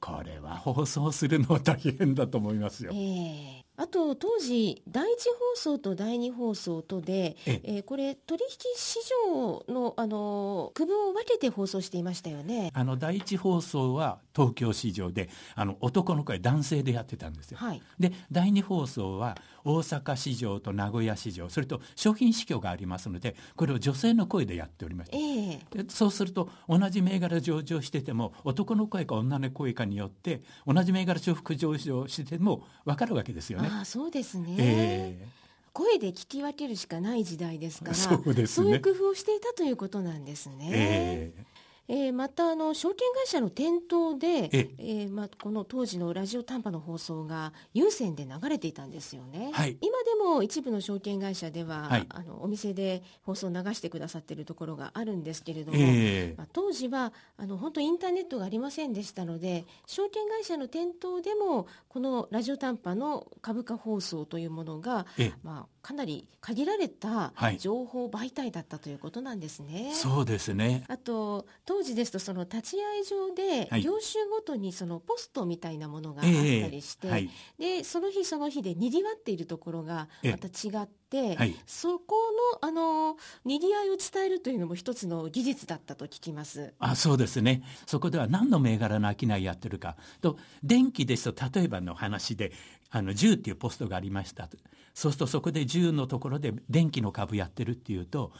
[0.00, 2.92] これは放送するのは大変だと思いますよ。
[2.94, 12.70] えーあと当時第一放送と第二放送とで、ええこれ取引市場のあの区分を分けて放送していましたよね。
[12.74, 17.58] あの第一放送は東京市場であの男の声男性でやってたんですよ。
[17.58, 33.68] はい、で第二放送は大阪市場と名古屋市場それと商品市況がありますのでこれを女性の声でやっておりました、えー、そうすると同じ銘柄上場してても男の声か女の声かによって同じ銘柄重複上場してても分かるわけですよね。
[33.70, 40.68] あそうですね、えー声で聞き分けるしかない時代ですからそうね、いう工夫をしていたということなんですね。
[40.70, 41.51] えー
[41.88, 44.92] えー、またあの証券会社の店頭で、ええ。
[45.06, 65.06] ー、まあ、この当時のラジオ短波の放送が有線で流れていたんですよね、はい、今でも一部の証券会社では、はい、あのお店で放送を流してくださっているところがあるんですけれども、えー、まあ、当時はあの本当インターネットがありませんでしたので証券会社の店頭でもこのラジオ短波の株価放送というものが、
[65.42, 69.92] まあ、かなり限られた情報媒体だったということなんですね。
[69.94, 70.84] そうですね。
[70.88, 82.14] あと当時ですとその立ち会い場で業種ごとにそのポストみたいなものがあったりして、はい、でその日その日でにぎわっているところがまた違って、はい、そこ
[82.60, 83.16] のあの
[83.46, 86.74] にぎわいを伝えるというのも一つの技術だったと聞きます。
[86.78, 87.62] あそうですね。
[87.86, 92.52] そこでは何の銘柄の商いやってるかと電気ですと例えばの話で
[92.90, 94.46] あの10っていうポストがありました
[94.92, 98.32] そうするとそこで10のところで電気の株やってるっていうと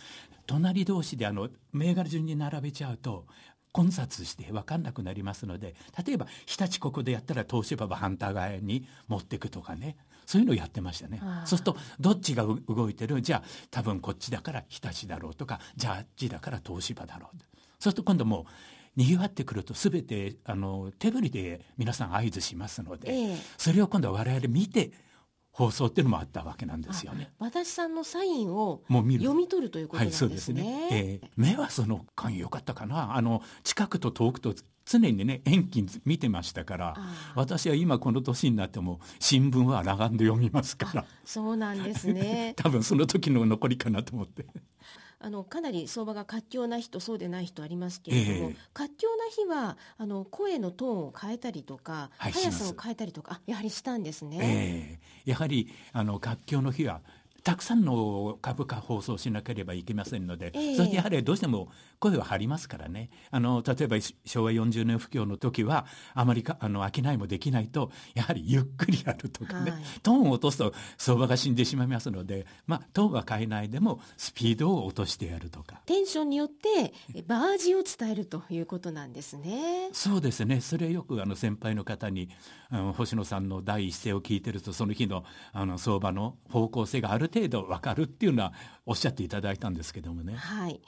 [0.53, 3.27] 隣同士であの銘柄順に並べちゃうと
[3.73, 5.75] 混雑して分かんなくなりますので
[6.07, 9.97] 例えば日立ここでやったら東芝は反対側に持っていくとかね。
[10.25, 11.21] そういうのをやってましたね。
[11.45, 13.21] そうするとどっちが動いてる？
[13.21, 17.37] じゃあ多分こっちだから日立だろうとかじゃああっちだから東芝だろう。
[17.39, 17.45] そ
[17.81, 18.47] うすると今度も
[18.97, 24.93] うにぎわってくると全てあの手振りで皆さん合図しますので、ええ、それを今度は我々見て
[25.53, 27.31] 放送っていうのもあったわけなんですよね。
[27.39, 30.31] 私さんのサインを読み取るということなんですね。
[30.31, 30.89] はい、そうですね。
[30.91, 33.15] えー、目はその間良かったかな。
[33.15, 34.55] あの近くと遠くと
[34.85, 36.97] 常にね遠近見てましたから
[37.35, 44.47] 私は今この年になっても新聞は裸眼で読みますからそうなんですね 多分その時の残りかなと思って
[45.25, 54.39] あのかなり相場が活況な日とそうでない日とありますけれども、えー、活況な日はあの声のトーンを変えたりとか、はい、速さを変えたりとかやはりしたんですね。
[54.43, 57.01] えー、やはりあの活況の日は
[57.45, 63.11] たくさんの株価放送しなければいけませんので、えー、そしてやはりどうしても声は張りますからね。
[63.31, 75.81] あの例えば昭和40年不況の時はあまりかあの商いもできないとやはりゆっくりやるとかね、はい、トーンを落とすと相場が死んでしまいますので、まあ、トーンは変えないでもスピードを落としてやるとか。
[75.87, 76.93] テンションによって
[77.27, 79.91] バージを伝えるということなんですね。
[79.93, 80.61] そうですね。
[80.61, 82.29] それよくあの先輩の方に
[82.71, 88.53] あの星野さんの第一声を聞いてるとその日のあの相場の方向性がある程度分かるっていうのは
[88.87, 90.35] おっしゃっていただいたんですけどもね。
[90.35, 90.81] はい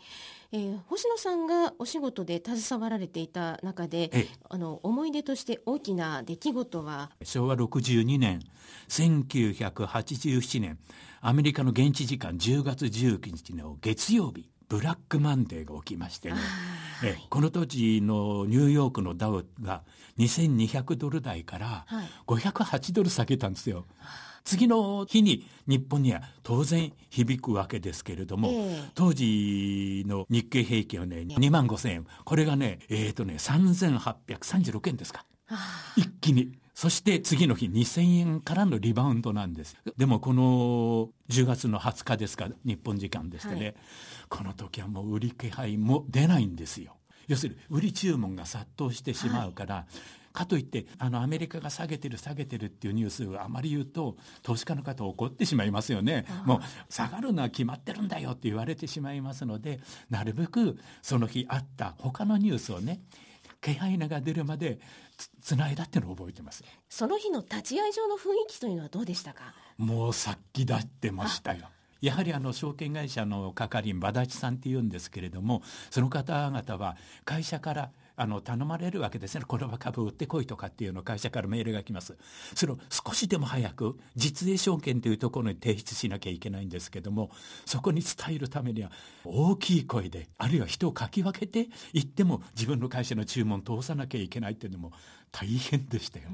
[0.53, 7.11] えー、星野さんがお仕事で携わられていた中であの思い出として大きな出来事は？
[7.25, 8.41] 昭和62年
[8.89, 10.79] 1987年
[11.21, 16.37] アメリカの現地時間10月19日の月曜日ブラックマンデーが起きましてね、
[17.05, 19.83] えこの時のニューヨークのダウが
[20.19, 21.87] 2200ドル台から
[22.27, 23.87] 508ドル下げたんですよ。
[23.99, 32.07] はい次の日に日本には当然響くわけですけれども、えー、当時の日経平均はね2万5千円。
[32.25, 35.25] これがねえっ、ー、とね3836円ですか。
[35.97, 36.53] 一気に。
[36.75, 39.77] そして次の日2000円からのリバウンドなんです。
[39.97, 43.75] でもこの10月の20日ですか日本時間でしてね、はい、
[44.29, 46.97] この時はもう売り気配も出ないんですよ。
[47.29, 49.85] 要するに売り注文が殺到してしまうから、はい
[50.35, 56.27] かといってあのアメリカが下げてる下げてるっていうニュースをあまり言うと投資家の方怒ってしまいますよね。
[56.45, 56.61] もう
[56.93, 59.81] 下がるのは決まってるんだよって言われてしまいますので
[60.11, 63.01] なるべくその日あった他のニュースをね
[63.63, 64.79] 気配が出るまで
[65.41, 66.65] つないだっていうのを覚えてます。
[66.89, 69.55] その日の立ち会い場の雰囲気というのはどうでしたか？
[69.79, 71.69] もう殺気立ってましたよ。
[72.01, 82.17] やはりあの証券会社の係員、和立さんっていうんですけれども、その方々は会社からあの頼まれるわけですねこれは株売ってこいとかっていうの会社からメールが来ます
[82.55, 87.31] それを少しでも早く実営証券というところに提出しなきゃいけないんですけども
[87.67, 88.91] そこに伝えるためには
[89.25, 94.93] 大きい声であるいは人をかき分けて行っても自分の会社の注文通さなきゃいけないっていうのも
[95.35, 96.27] 大変でしたよ。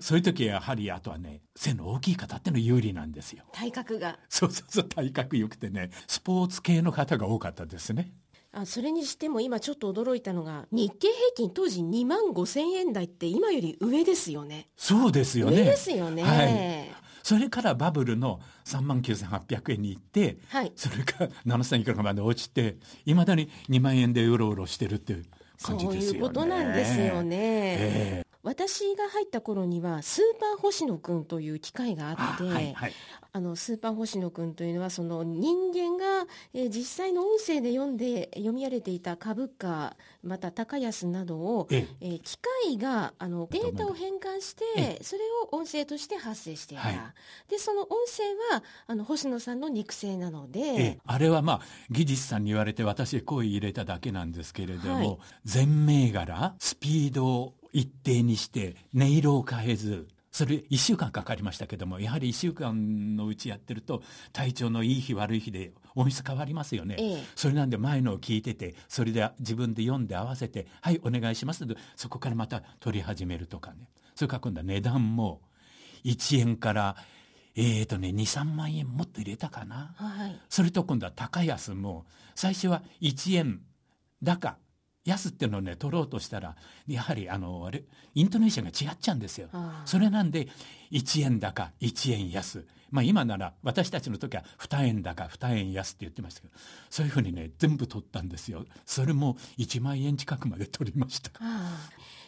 [0.00, 3.44] そういう時はやはりあとはね背の大きい方っての有利なんですよ。
[3.52, 4.18] 体格が。
[4.28, 8.12] そうそうそう体格良くてねスポーツ系の方が多かったですね。
[8.58, 14.68] あそれにしても今ちょっと驚いたのが日経平均当時2万5千円台って今より上ですよね。
[14.78, 15.58] そうですよね。
[15.58, 21.28] 上ですよね、はい、それからバブルの3万9800円に行って、はい、それから
[21.58, 25.26] 7000いくらまで落ちていまだに2万円でうろうろしてるっていう
[25.62, 26.06] 感じですよね。
[26.06, 32.92] そういうことなんですよね、えー私が入った頃にはスーパー星野くんという機械があって、はいはい、
[33.32, 39.96] あのスーパー星野くんというのはその人間が、えー、実際の音声で読んで読み上げていた株価
[40.26, 42.06] また高安などを、ええ。
[42.06, 47.00] ー、機械があのデータを変換してそれを音声として発生していた、はい、
[47.48, 48.24] でその音声
[48.54, 64.02] はあの星野さんの肉声なので、あれはまあ技術さんに言われて私声入れただけなんですけれども、はい、全銘柄スピードを一定にして音色を変えずそれ1週間かかりましたけどもやはり1週間のうちやってると
[64.34, 71.64] 体調のいい日悪い日で音質変わりますよね、ええ、それなんで前のを聞いててそれで自分で読んで合わせて「はいお願いします」
[71.96, 73.88] そこからまた取り始めるとかね。
[74.14, 75.40] それから今度は値段も
[76.04, 76.96] 1円から
[77.54, 82.04] えーとね23万円もっと入れたかな、はい、それと今度は高安も
[82.34, 83.62] 最初は1円
[84.22, 84.58] 高
[85.06, 86.56] 安っていうのをね取ろうとしたら
[86.86, 87.84] やはりあのあれ
[88.14, 89.48] イントネーションが違っちゃうんですよ。
[89.84, 90.48] それなんで
[90.90, 96.54] 1円高1円安まあ今なら私たちの時は2円高2円安って言ってましたけど
[96.88, 98.64] そういうふうにね全部取ったんですよ。
[98.84, 101.30] それも1万円近くまで取りました。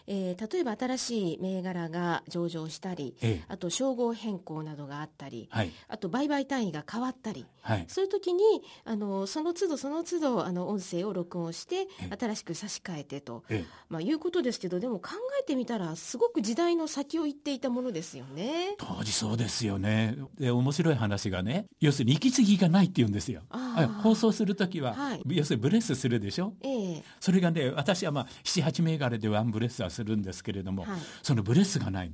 [0.09, 8.43] えー、例えば新しい銘柄が上場したり、ええ、あと称号変更などがあったり、はい、あと売買単位が変わったり、はい、そういう時に
[8.85, 11.87] あのその都度その都度あの音声を録音して
[12.19, 13.45] 新しく差し替えてと、
[13.91, 15.11] まあ、いうことですけどでも考
[15.41, 18.75] えてみたらすごく時代の先を行っていたものですよね。
[18.79, 20.17] 当時そうですよね。
[20.39, 23.43] で面白い話がね要するに息継ぎがないって言うんですよ。
[24.03, 32.13] 放送する時は、はい、要するにブレスするでしょ、ええ、それがね私はまあ78銘柄でワンブレスはするんですけれども、はい、そのブレスがない。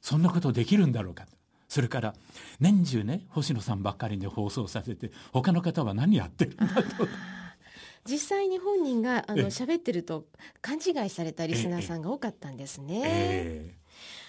[0.00, 1.26] そんなことできるんだろうか。
[1.68, 2.14] それから
[2.60, 7.06] 年中ね星野さんばっかりで放送させて他の方は何やってるんだと。
[8.06, 10.24] 実際に本人があの喋ってると
[10.62, 13.02] 勘違いされたリスナーさんが多かったんですね。
[13.04, 13.77] えー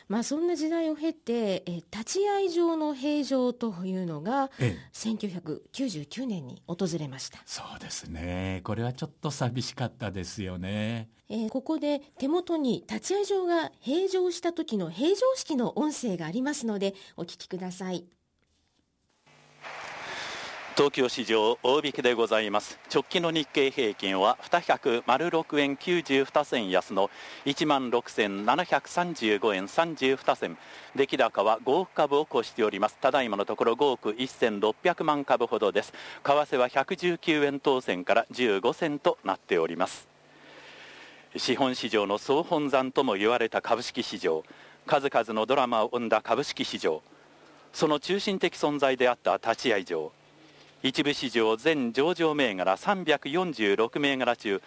[0.10, 7.40] まあ、そんな時代を経て、え立ち会い場の平常というのが、ええ、1999年に訪れました。
[7.46, 8.62] そうですね。
[8.64, 18.06] これはちょっと寂しかったですよね、えー、ここで手元に立ち会い場が平常した時の平常式の音声がありますのでお聞きください
[20.80, 22.80] 東京市場大引けでございます。
[22.90, 27.10] 直近の日経平均は206円92銭安の
[27.44, 30.58] 1万6735円32銭。
[30.96, 32.98] 出来高は5億株を超しております。
[33.02, 35.92] ただいまのところ5億1600万株ほどです。
[36.24, 40.08] 為替は119円当選から15銭となっております。
[41.36, 44.46] 資本市場の総本山とも言われた株式市場。
[44.88, 47.02] 数々のドラマを生んだ株式市場。
[47.74, 50.14] その中心的存在であった立会場。
[50.82, 54.62] 一部市場全上場銘柄346銘柄中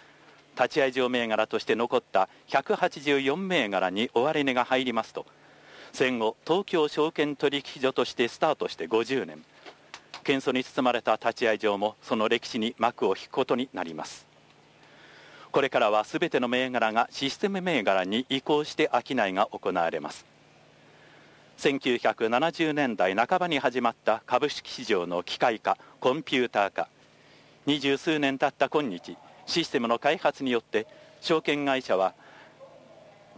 [0.55, 5.25] 立ち会い場銘柄として残った184銘柄に終値が入りますと
[5.93, 9.43] 戦後東京証券取引所としてスタートして50年。
[10.23, 14.25] 謙遜に包まれた立ち会い場もその歴史に幕を引くことになります。
[15.51, 20.32] これからは全ての銘柄がシステム銘柄に移行して商いが行われます。
[21.63, 26.89] 1970年代半ばに始まった株式市場の機械化コンピューター化。
[27.65, 29.15] 二十数年経った今日
[29.45, 30.85] システムの開発によって
[31.21, 32.15] 証券会社は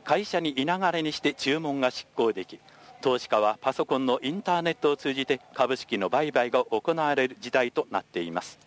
[0.04, 2.60] 会社に居流れにして注文が執行でき
[3.02, 8.58] 投資家はパソコンのインターネットを通じて株式の売買が行われる時代となっています。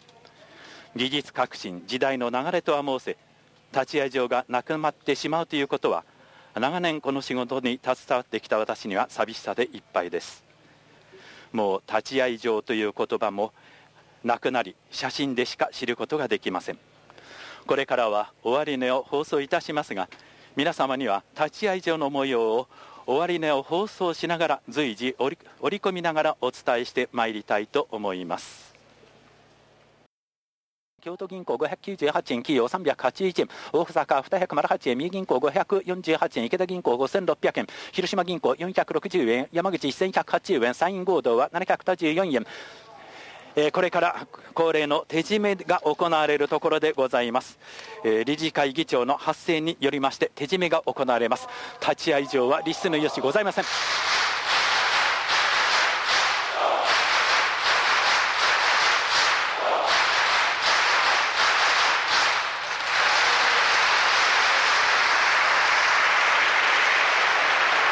[0.95, 3.17] 技術革新時代の流れとは申せ
[3.73, 6.05] 立ち会い場がなくなってしまうということは
[6.59, 10.45] 長年この仕事に携わってきた私には寂しさでいっぱいです。
[11.53, 13.53] もう立ち会い場という言葉も
[14.25, 16.79] なくなり写真でしか知ることができません。
[17.67, 20.09] これからは終値を放送いたしますが
[20.57, 22.69] 皆様には立ち会い場の模様を
[23.07, 25.39] 終値を放送しながら随時織
[25.71, 28.68] り込みながらお伝えしてまいりたいと思います。
[31.01, 42.47] 京都銀行598円、企業381円、大阪208円、三重銀行548円、池田銀行5600円、広島銀行460円、山口1180円、山陰合同は724円、
[43.55, 47.61] えー、これから恒例の手締めが行われるところでございます、
[48.05, 51.47] え、理事会議長の発生によりまして手締めが行われます。
[51.81, 53.65] 立ち会い上は立質のよしございません。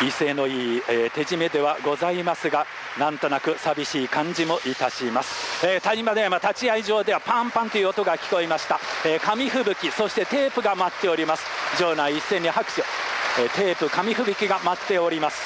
[0.07, 2.67] 威勢のいい、えー、手締めではございますが
[2.99, 11.45] なんとなく寂しい感じもいたします、えー、谷間では立ち会い場ではパンパンという音が聞こえました、えー、紙吹雪そしてテープが待っております。
[11.81, 12.83] 場内一斉に拍手。
[13.39, 15.43] えテープ紙吹雪が待っております。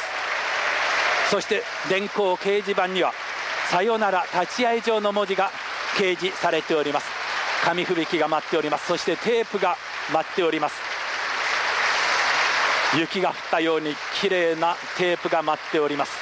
[1.30, 3.12] そして電光掲示板には
[3.70, 5.50] さよなら立ち会場の文字が
[5.96, 7.06] 掲示されております。
[7.64, 8.86] 紙吹雪が待っております。
[8.86, 9.76] そしてテープが
[10.12, 10.74] 待っております。
[12.96, 16.12] 雪が降ったように綺麗なテープが待っております。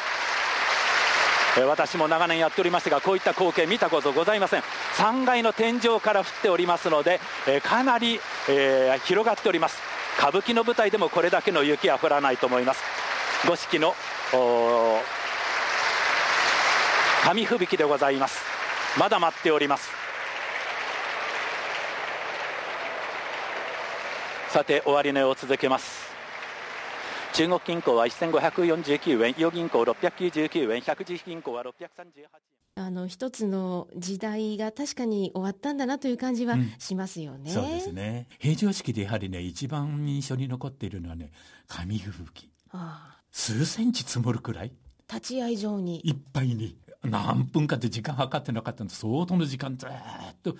[1.66, 4.62] 私も長年やっておりましたがこういった光景見たことございません。
[4.96, 7.20] 3階の天井から降っておりますので
[7.64, 9.78] かなり、えー、広がっております。
[10.18, 12.82] 歌舞伎の舞台でもこれだけの雪は降らないと思います。
[13.46, 13.94] 五色の
[17.24, 18.40] 紙吹雪でございます。
[18.98, 19.90] まだ待っております。
[24.50, 26.17] さて終値を続けます。
[27.34, 31.66] 中国銀行は1549円、伊予銀行699円、百字銀行は638
[32.18, 32.26] 円。
[32.74, 37.50] あの一つの時代が確かに終わったんだなという感じはしますよね。
[37.50, 38.28] うん、そうですね。
[38.38, 41.32] 平常式でやはりね、一番印象に残っているのはね、
[41.66, 42.50] 紙吹雪。
[42.70, 44.72] ああ数センチ積もるくらい
[45.08, 46.00] 立ち会い場に。
[46.06, 46.76] いっぱいに。
[47.02, 49.90] 何分かって時間計ってなかったんで相当の時間ずっ
[50.42, 50.56] と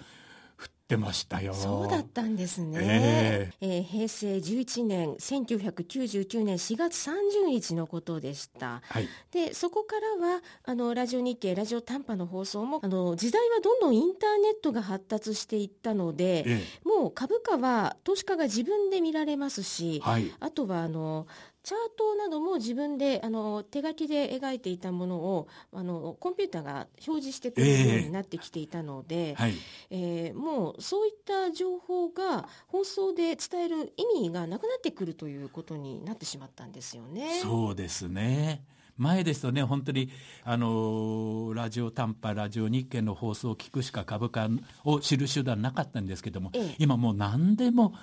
[0.89, 1.53] ってましたよ。
[1.53, 2.79] そうだったんですね。
[2.81, 8.81] えー、えー、平成11年、1999年4月30日のことでした。
[8.89, 21.27] はい、で、そこからは、あの、ラジオ日経、ラジオ短波の放送も、あの、時代はどんどんインターネットが発達していったので、えー、もう株価は投資家が自分で見られますし、はい、あとは、あの、
[21.69, 29.55] チャートなども自分であの手書きで描いていたものをあのコンピューターが表示してくれるようになってきていたので、えーはい、
[29.91, 37.39] えー、もうそういった情報が放送で伝える意味がなくなってくるということになってしまったんですよね。
[37.43, 38.65] そうですね。
[38.97, 40.11] 前ですとね、本当に、
[40.45, 44.49] あのラジオ短波、ラジオ日経の放送を聞くしか株価
[44.85, 47.95] を知る手段なかったんですけども、ええ、今もう何でも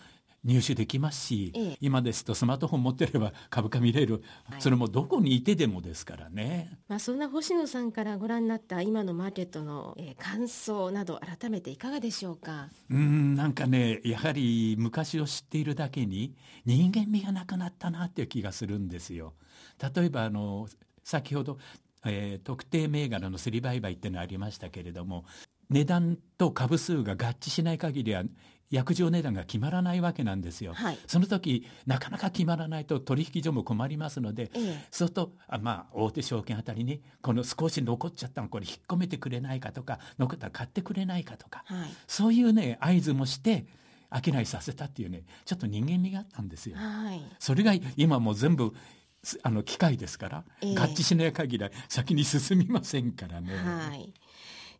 [0.46, 6.78] 入手できますし、ええ、今ですとスマートフォン持ってれば 株価見れる、はい、それもどこにいてでもですからね。
[6.88, 12.70] まあ、そんな星野さんからご覧になった今のマーケットの、えー、感想など改めていかがでしょうか？
[12.90, 16.36] うんなんかねやはり昔を知っているだけに
[16.66, 19.34] 人間味がなくなったなっていう気がするんですよ。
[19.96, 20.68] 例えばあの
[21.04, 21.58] 先ほど、
[22.06, 25.26] えー、特定銘柄のすり売買っていうのありましたけれども
[25.70, 28.24] 値段と株数が合致しない限りは
[28.72, 43.66] 約定値段が決まらないわけなんですよ、はい、その時なかなか決まらないと取引所も困りますので、ええ、そうするとあまあ大手証券あたりにこの少し残っちゃったのこれ引っ込めてくれないかとか残ったら買ってくれないかとか、はい、そういうね合図もして
[44.12, 46.78] 商いさせたっていうねちょっと人間味があったんですよ。
[46.78, 48.74] はい、それが今もう全部
[49.42, 53.56] あの機械ですから、えー、合致しない限り先に進みませんからね。
[53.56, 54.14] はい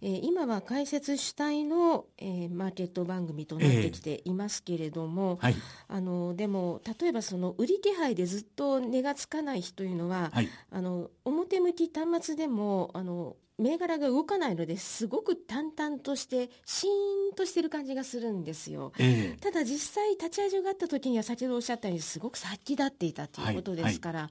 [0.06, 5.56] えー、今は解説主体の、えー、マーケット番組となってきていますけれども、えーはい、
[5.88, 16.90] あのでも例えばその売り気配でずっと値がつかない日というのは、はい、あの表向き端末でもあの銘柄が動かないのですごく淡々としてシー
[17.32, 24.30] ンとしてる感じがするんですよ、えー、ただ実際立ち会い所があった時には先ほどおっしゃったようにすごく先立っていたということですから、はい。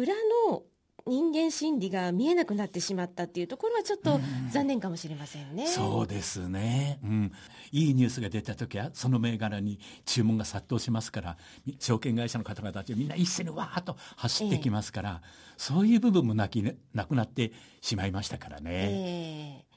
[0.00, 0.14] はい、裏
[0.50, 0.62] の
[1.06, 4.18] 人間心理が見えなくなってしまったっていうところはちょっと
[4.50, 5.64] 残念かもしれませんね。
[5.64, 7.32] うそうですね、うん。
[7.72, 11.36] いいニュースが出た時はその銘柄に注文が殺到しますから
[11.78, 15.28] 証券会社の方々たちみんな一斉にわーっと走ってきますから、えー、
[15.58, 17.52] そういう部分もなき、ね、なくなって
[17.82, 18.70] しまいましたからね。
[18.72, 19.74] えー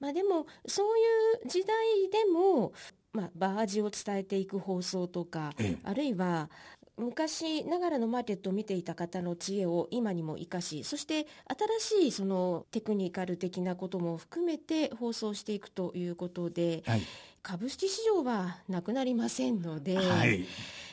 [0.00, 1.02] まあ、でもそうい
[1.44, 1.76] う時代
[2.10, 2.72] でも
[3.12, 6.48] まあ、バージを伝えていく放送とか、ええ、あるいは
[6.96, 11.26] 昔ながらのマーケットを見ていた方の知恵を今にも生かしそして
[11.80, 17.02] 新しいそのテクニカル的なことも含めて放送していくということで、はい、
[17.42, 20.46] 株式市場はなくなりませんので、はい、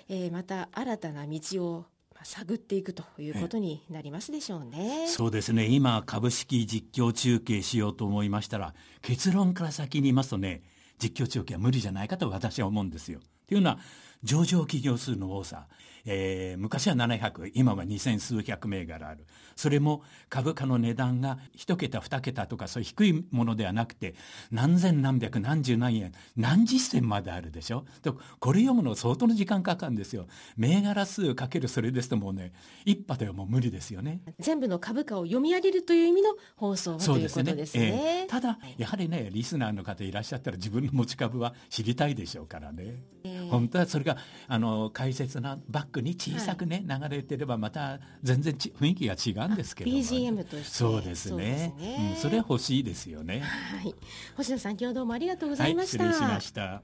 [0.10, 1.86] えー、また新たな道を
[2.24, 5.08] 探っていくということになりますでしょうね。
[5.08, 5.68] そうですね。
[5.68, 10.62] 今、株式実況中継しようと思いましたら、結論から先に言いますとね、
[11.00, 13.20] 実況中継は無理じゃないかと私は思うんですよ。
[13.48, 13.80] というのは、
[14.24, 15.68] 上場企業数の多さ、
[16.10, 19.26] えー、昔は700今は2000数百銘柄ある。
[19.56, 24.16] それも株価の値段が1桁2桁とかそういう低いものではなくて
[24.52, 27.86] 何千何百何十何円何十銭まであるでしょ？
[28.02, 30.28] とこれ読むの相当の時間かかるんですよ。
[30.56, 32.54] 銘柄数かけるそれですともうね
[32.86, 34.22] 一波ではもう無理ですよね。
[34.40, 38.22] 全部の株価を読み上げるという意味の放送ということですね、ね。
[38.22, 44.18] えー、ただやはりねリスナーの方いらっしゃったら自分の持ち株は知りたいでしょうからね、えー、本当はそれが
[44.48, 50.66] あの大切なバックに小さくね、はい、流れてればまた全然ち雰囲気が違うんですけど、ね、BGM として。
[50.66, 51.74] そうですね。
[51.78, 53.42] そね、うん、それ欲しいですよね。
[53.42, 53.94] はい。
[54.36, 56.82] 星野さん今日どうもありがとうございました、はい、失礼しました。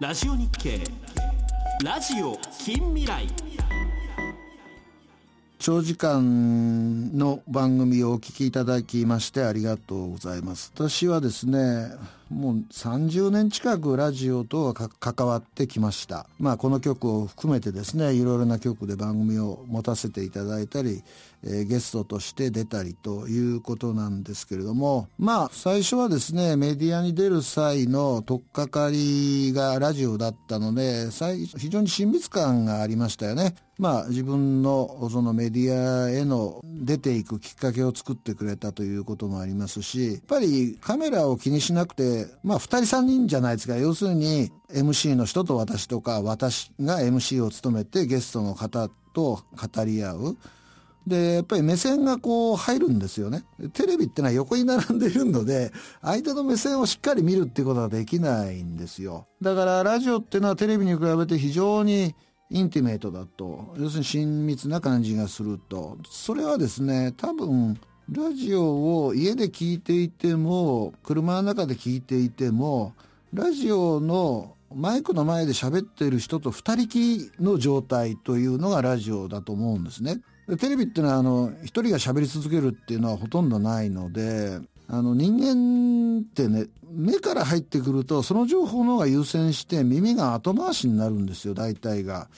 [0.00, 0.80] ラジオ日経
[1.84, 3.26] ラジオ近未来。
[5.58, 10.72] 長時間の番組をお聞きいただきましてありがとうございます。
[10.74, 11.90] 私はですね、
[12.30, 16.26] もう30年近くラジオとは関わってきました。
[16.38, 21.02] まあこの曲を含めてですね、いろいろな曲で番組を持たせていただいたり、
[21.42, 31.08] えー、ゲストとして出たりということなんですけれども、まあ最初はですね、メディアに出る際の取っかかりがラジオだったので、
[31.56, 33.54] 非常に親密感がありましたよね。
[33.78, 43.76] まあ自分のそのメディアへの出ていくきっかけを作ってくれたということもありますし、やっぱりカメラを気にしなくて、まあ2人3人じゃないですか。
[43.76, 50.36] 要するに MC の人と私とか、私が MC を務めてゲストの方と語り合う。
[51.06, 53.42] で、やっぱり目線がこう入るんですよね。
[53.72, 55.72] テレビってのは横に並んでいるので、
[56.02, 59.26] 相手の目線をしっかり見るっていうことができないんですよ。
[59.40, 62.14] だからラジオっていうのはテレビに比べて非常に
[62.50, 65.96] intimate だと、要するに親密な感じがすると。
[66.10, 67.78] それはですね、多分、
[68.10, 72.94] ラジオを家で聞いていても、車の中で聞いていても、
[73.34, 80.20] ラジオのマイクの前で喋っている人と二人きりの状態というのがラジオだと思うんですね。
[80.58, 84.58] テレビっていうのはあの一人が喋り続けるっていうのはほとんどないので
[84.88, 92.28] あの人間ってね目から入ってくるとその情報の方が優先して耳が後回しになるんですよ大体が。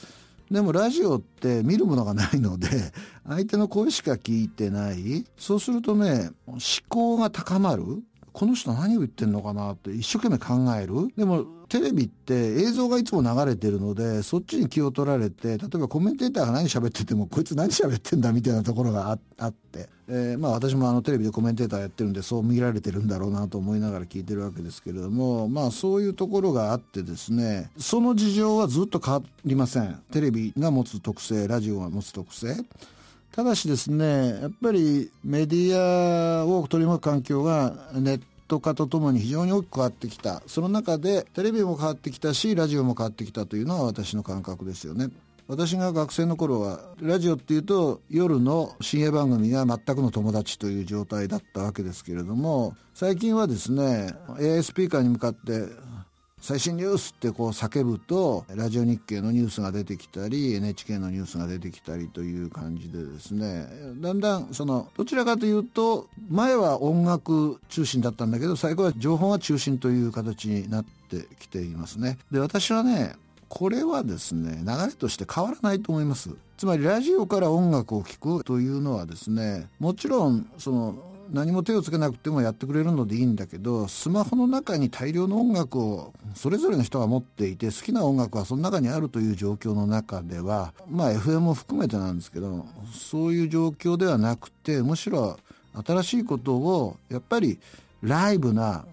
[0.50, 2.68] でもラジオって見るものがないので
[3.26, 5.24] 相手の声しか聞いてない。
[5.38, 6.58] そうするとね思
[6.88, 7.84] 考が高まる。
[8.32, 11.12] この人何を言ってんのかなって一生懸命考える。
[11.16, 30.02] でもテレビって映像がいつも流れてるのでそっちに気を取られて例えばコメンテーターが何喋っててもこいつ何喋ってんだみたいなところがあって、えー、まあ私もあのテレビでコメンテーターやってるんでそう見られてるんだろうなと思いながら聞いてるわけですけれどもまあそういうところがあってですねその事情はずっと変わりません。
[30.10, 32.56] テレビが持つ特性ラジオが持つ特性。
[33.30, 40.42] ただしですねやっぱりメディアを取り巻く環境がネット化とともに非常に大きく変わってきた。
[40.46, 45.08] その中でテレビも変わってきたしラジオも変わってきたというのは私の感覚ですよね。
[45.46, 55.66] 私が学生の頃はラジオっていうと夜の深夜番組が全くの友達という状態だったわけですけれども最近はですね AI スピーカーに向かって
[56.40, 63.66] 最新ニュースってこう叫ぶとラジオ日経のニュースが出てきたり NHK のニュースが出てきたりという感じでですね。
[64.00, 72.18] だんだんそのどちらかというと前は音楽中心だったんだけど最後は情報が中心という形になってきていますね。
[72.30, 73.16] で私はね
[73.50, 76.30] これはですね流れとして変わらないと思います。
[76.56, 95.38] つまりラジオから音楽を聴くというのはですねもちろんその何も手をつけなくてもやってくれるのでいいんだけどスマホの中に大量の音楽をそれぞれの人が持っていて好きな音楽はその中にあるという状況の中ではまあ FM も含めてなんですけどそういう状況ではなくてむしろ
[95.86, 97.58] 新しいことをやっぱり
[98.02, 98.84] ライブな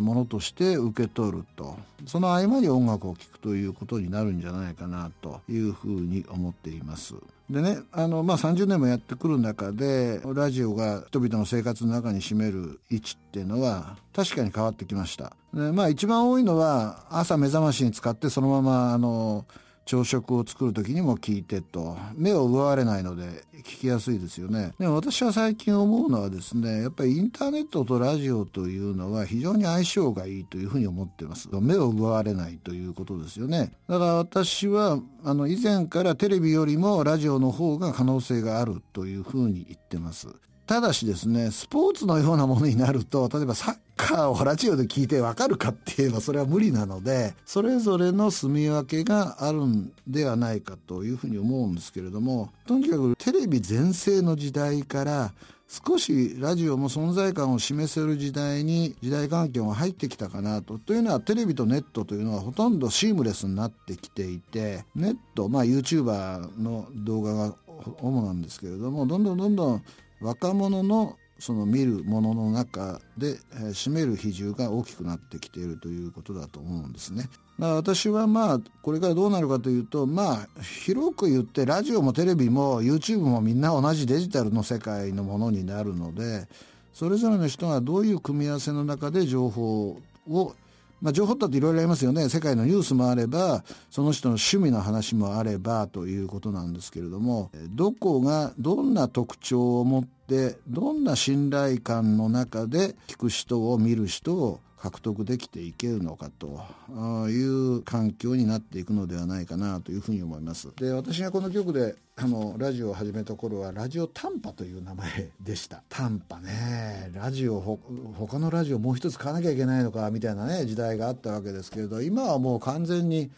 [0.00, 1.76] ものとして受け取ると
[2.06, 7.14] その合間に音楽を聴くということになるんじゃないかなというふうに思っています。
[7.50, 15.36] でね、あの、まあ、30年もやってくる中で、ラジオが人々の生活の中に占める位置っていうのは、確かに変わってきました。
[15.52, 19.46] で、まあ、一番多いのは、朝目覚ましに使ってそのまま、あの、
[19.84, 21.96] 朝食を作る時にも聞いてと。
[22.14, 24.72] 目を奪われないので聞きやすいですよね。
[24.78, 31.48] でも私は最近思うのはですねやっぱりインターネットとラジオというのは非常に相性がいいというふうに思ってます。
[31.52, 33.72] 目を奪われないということですよね。
[33.88, 40.28] だから私はあの以前からテレビよりもラジオの方が可能性があるというふうに言ってます。
[40.70, 55.32] ただしですね、スポーツのようなものになると、例えばサッカーをラジオで聞いてわかるかって言えばそれは無理なので、それぞれの住み分けがあるんではないかというふうに思うんですけれども、とにかくテレビ全盛の時代から
[55.68, 60.78] 少しラジオも存在感を示せる時代に時代環境が入ってきたかなと。
[60.78, 67.54] というのはテレビとネットというのはほとんどシームレスになってきていて、ネット、まあ YouTuber の動画が
[68.00, 69.82] 主なんですけれども、どんどんどんどん
[70.20, 77.24] 若者のその見るものの中で、えー、占める比重が大きくなってきているということだと思うんですね。
[77.58, 86.46] だから私はまあこれからどうなるかというとまあ広く言ってラジオもテレビも YouTube もみんな同じデジタルの世界のものになるので
[86.92, 89.98] それぞれの人がどういう組み合わせの中で情報
[90.28, 90.54] を
[91.00, 92.28] まあ、情報だっていろいろありますよね。
[92.28, 110.74] 世界のニュースもあればその人の趣味の話もあればということなんですけれどもどこがどんな特徴を持ってどんな信頼感の中で聞く人を見る人を獲得できていけるのかという環境になっていくのではないかなというふうに思います。
[110.76, 115.82] で私がこの曲であのラジオを始めた頃はラジオ短波という名前でした。
[115.90, 117.10] 短波ね。
[117.14, 117.78] ラジオほ
[118.14, 123.30] 他のラジオもう一つ買わなきゃいけないのかみたいなね時代があったわけですけれど今はもう完全に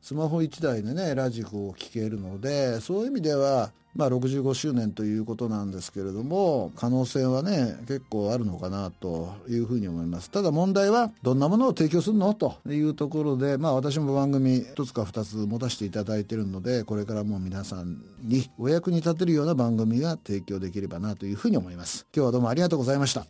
[0.00, 10.30] スマホ1台でねラジコを聴けるのでそういう意味ではまあ、65周年ということなんですけれども可能性はね結構あるのかなというふうに思います。
[10.30, 22.06] ただ問題はどんなものを提供するのというところでまあ私も番組1つか2つ持たせていただいてるのでこれからも皆さんにお役に立てるような番組が提供できればなというふうに思います。
[22.14, 23.26] 今日はどうもありがとうございました。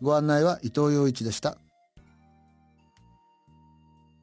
[0.00, 1.58] ご案内は伊藤洋一でした。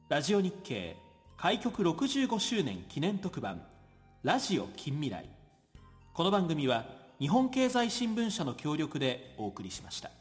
[0.08, 0.96] ラジオ日経
[1.36, 3.62] 開局65周年記念特番
[4.22, 5.33] ラジオ近未来。
[6.14, 6.84] この番組は
[7.18, 10.12] 日本経済新聞社の協力でお送りしました。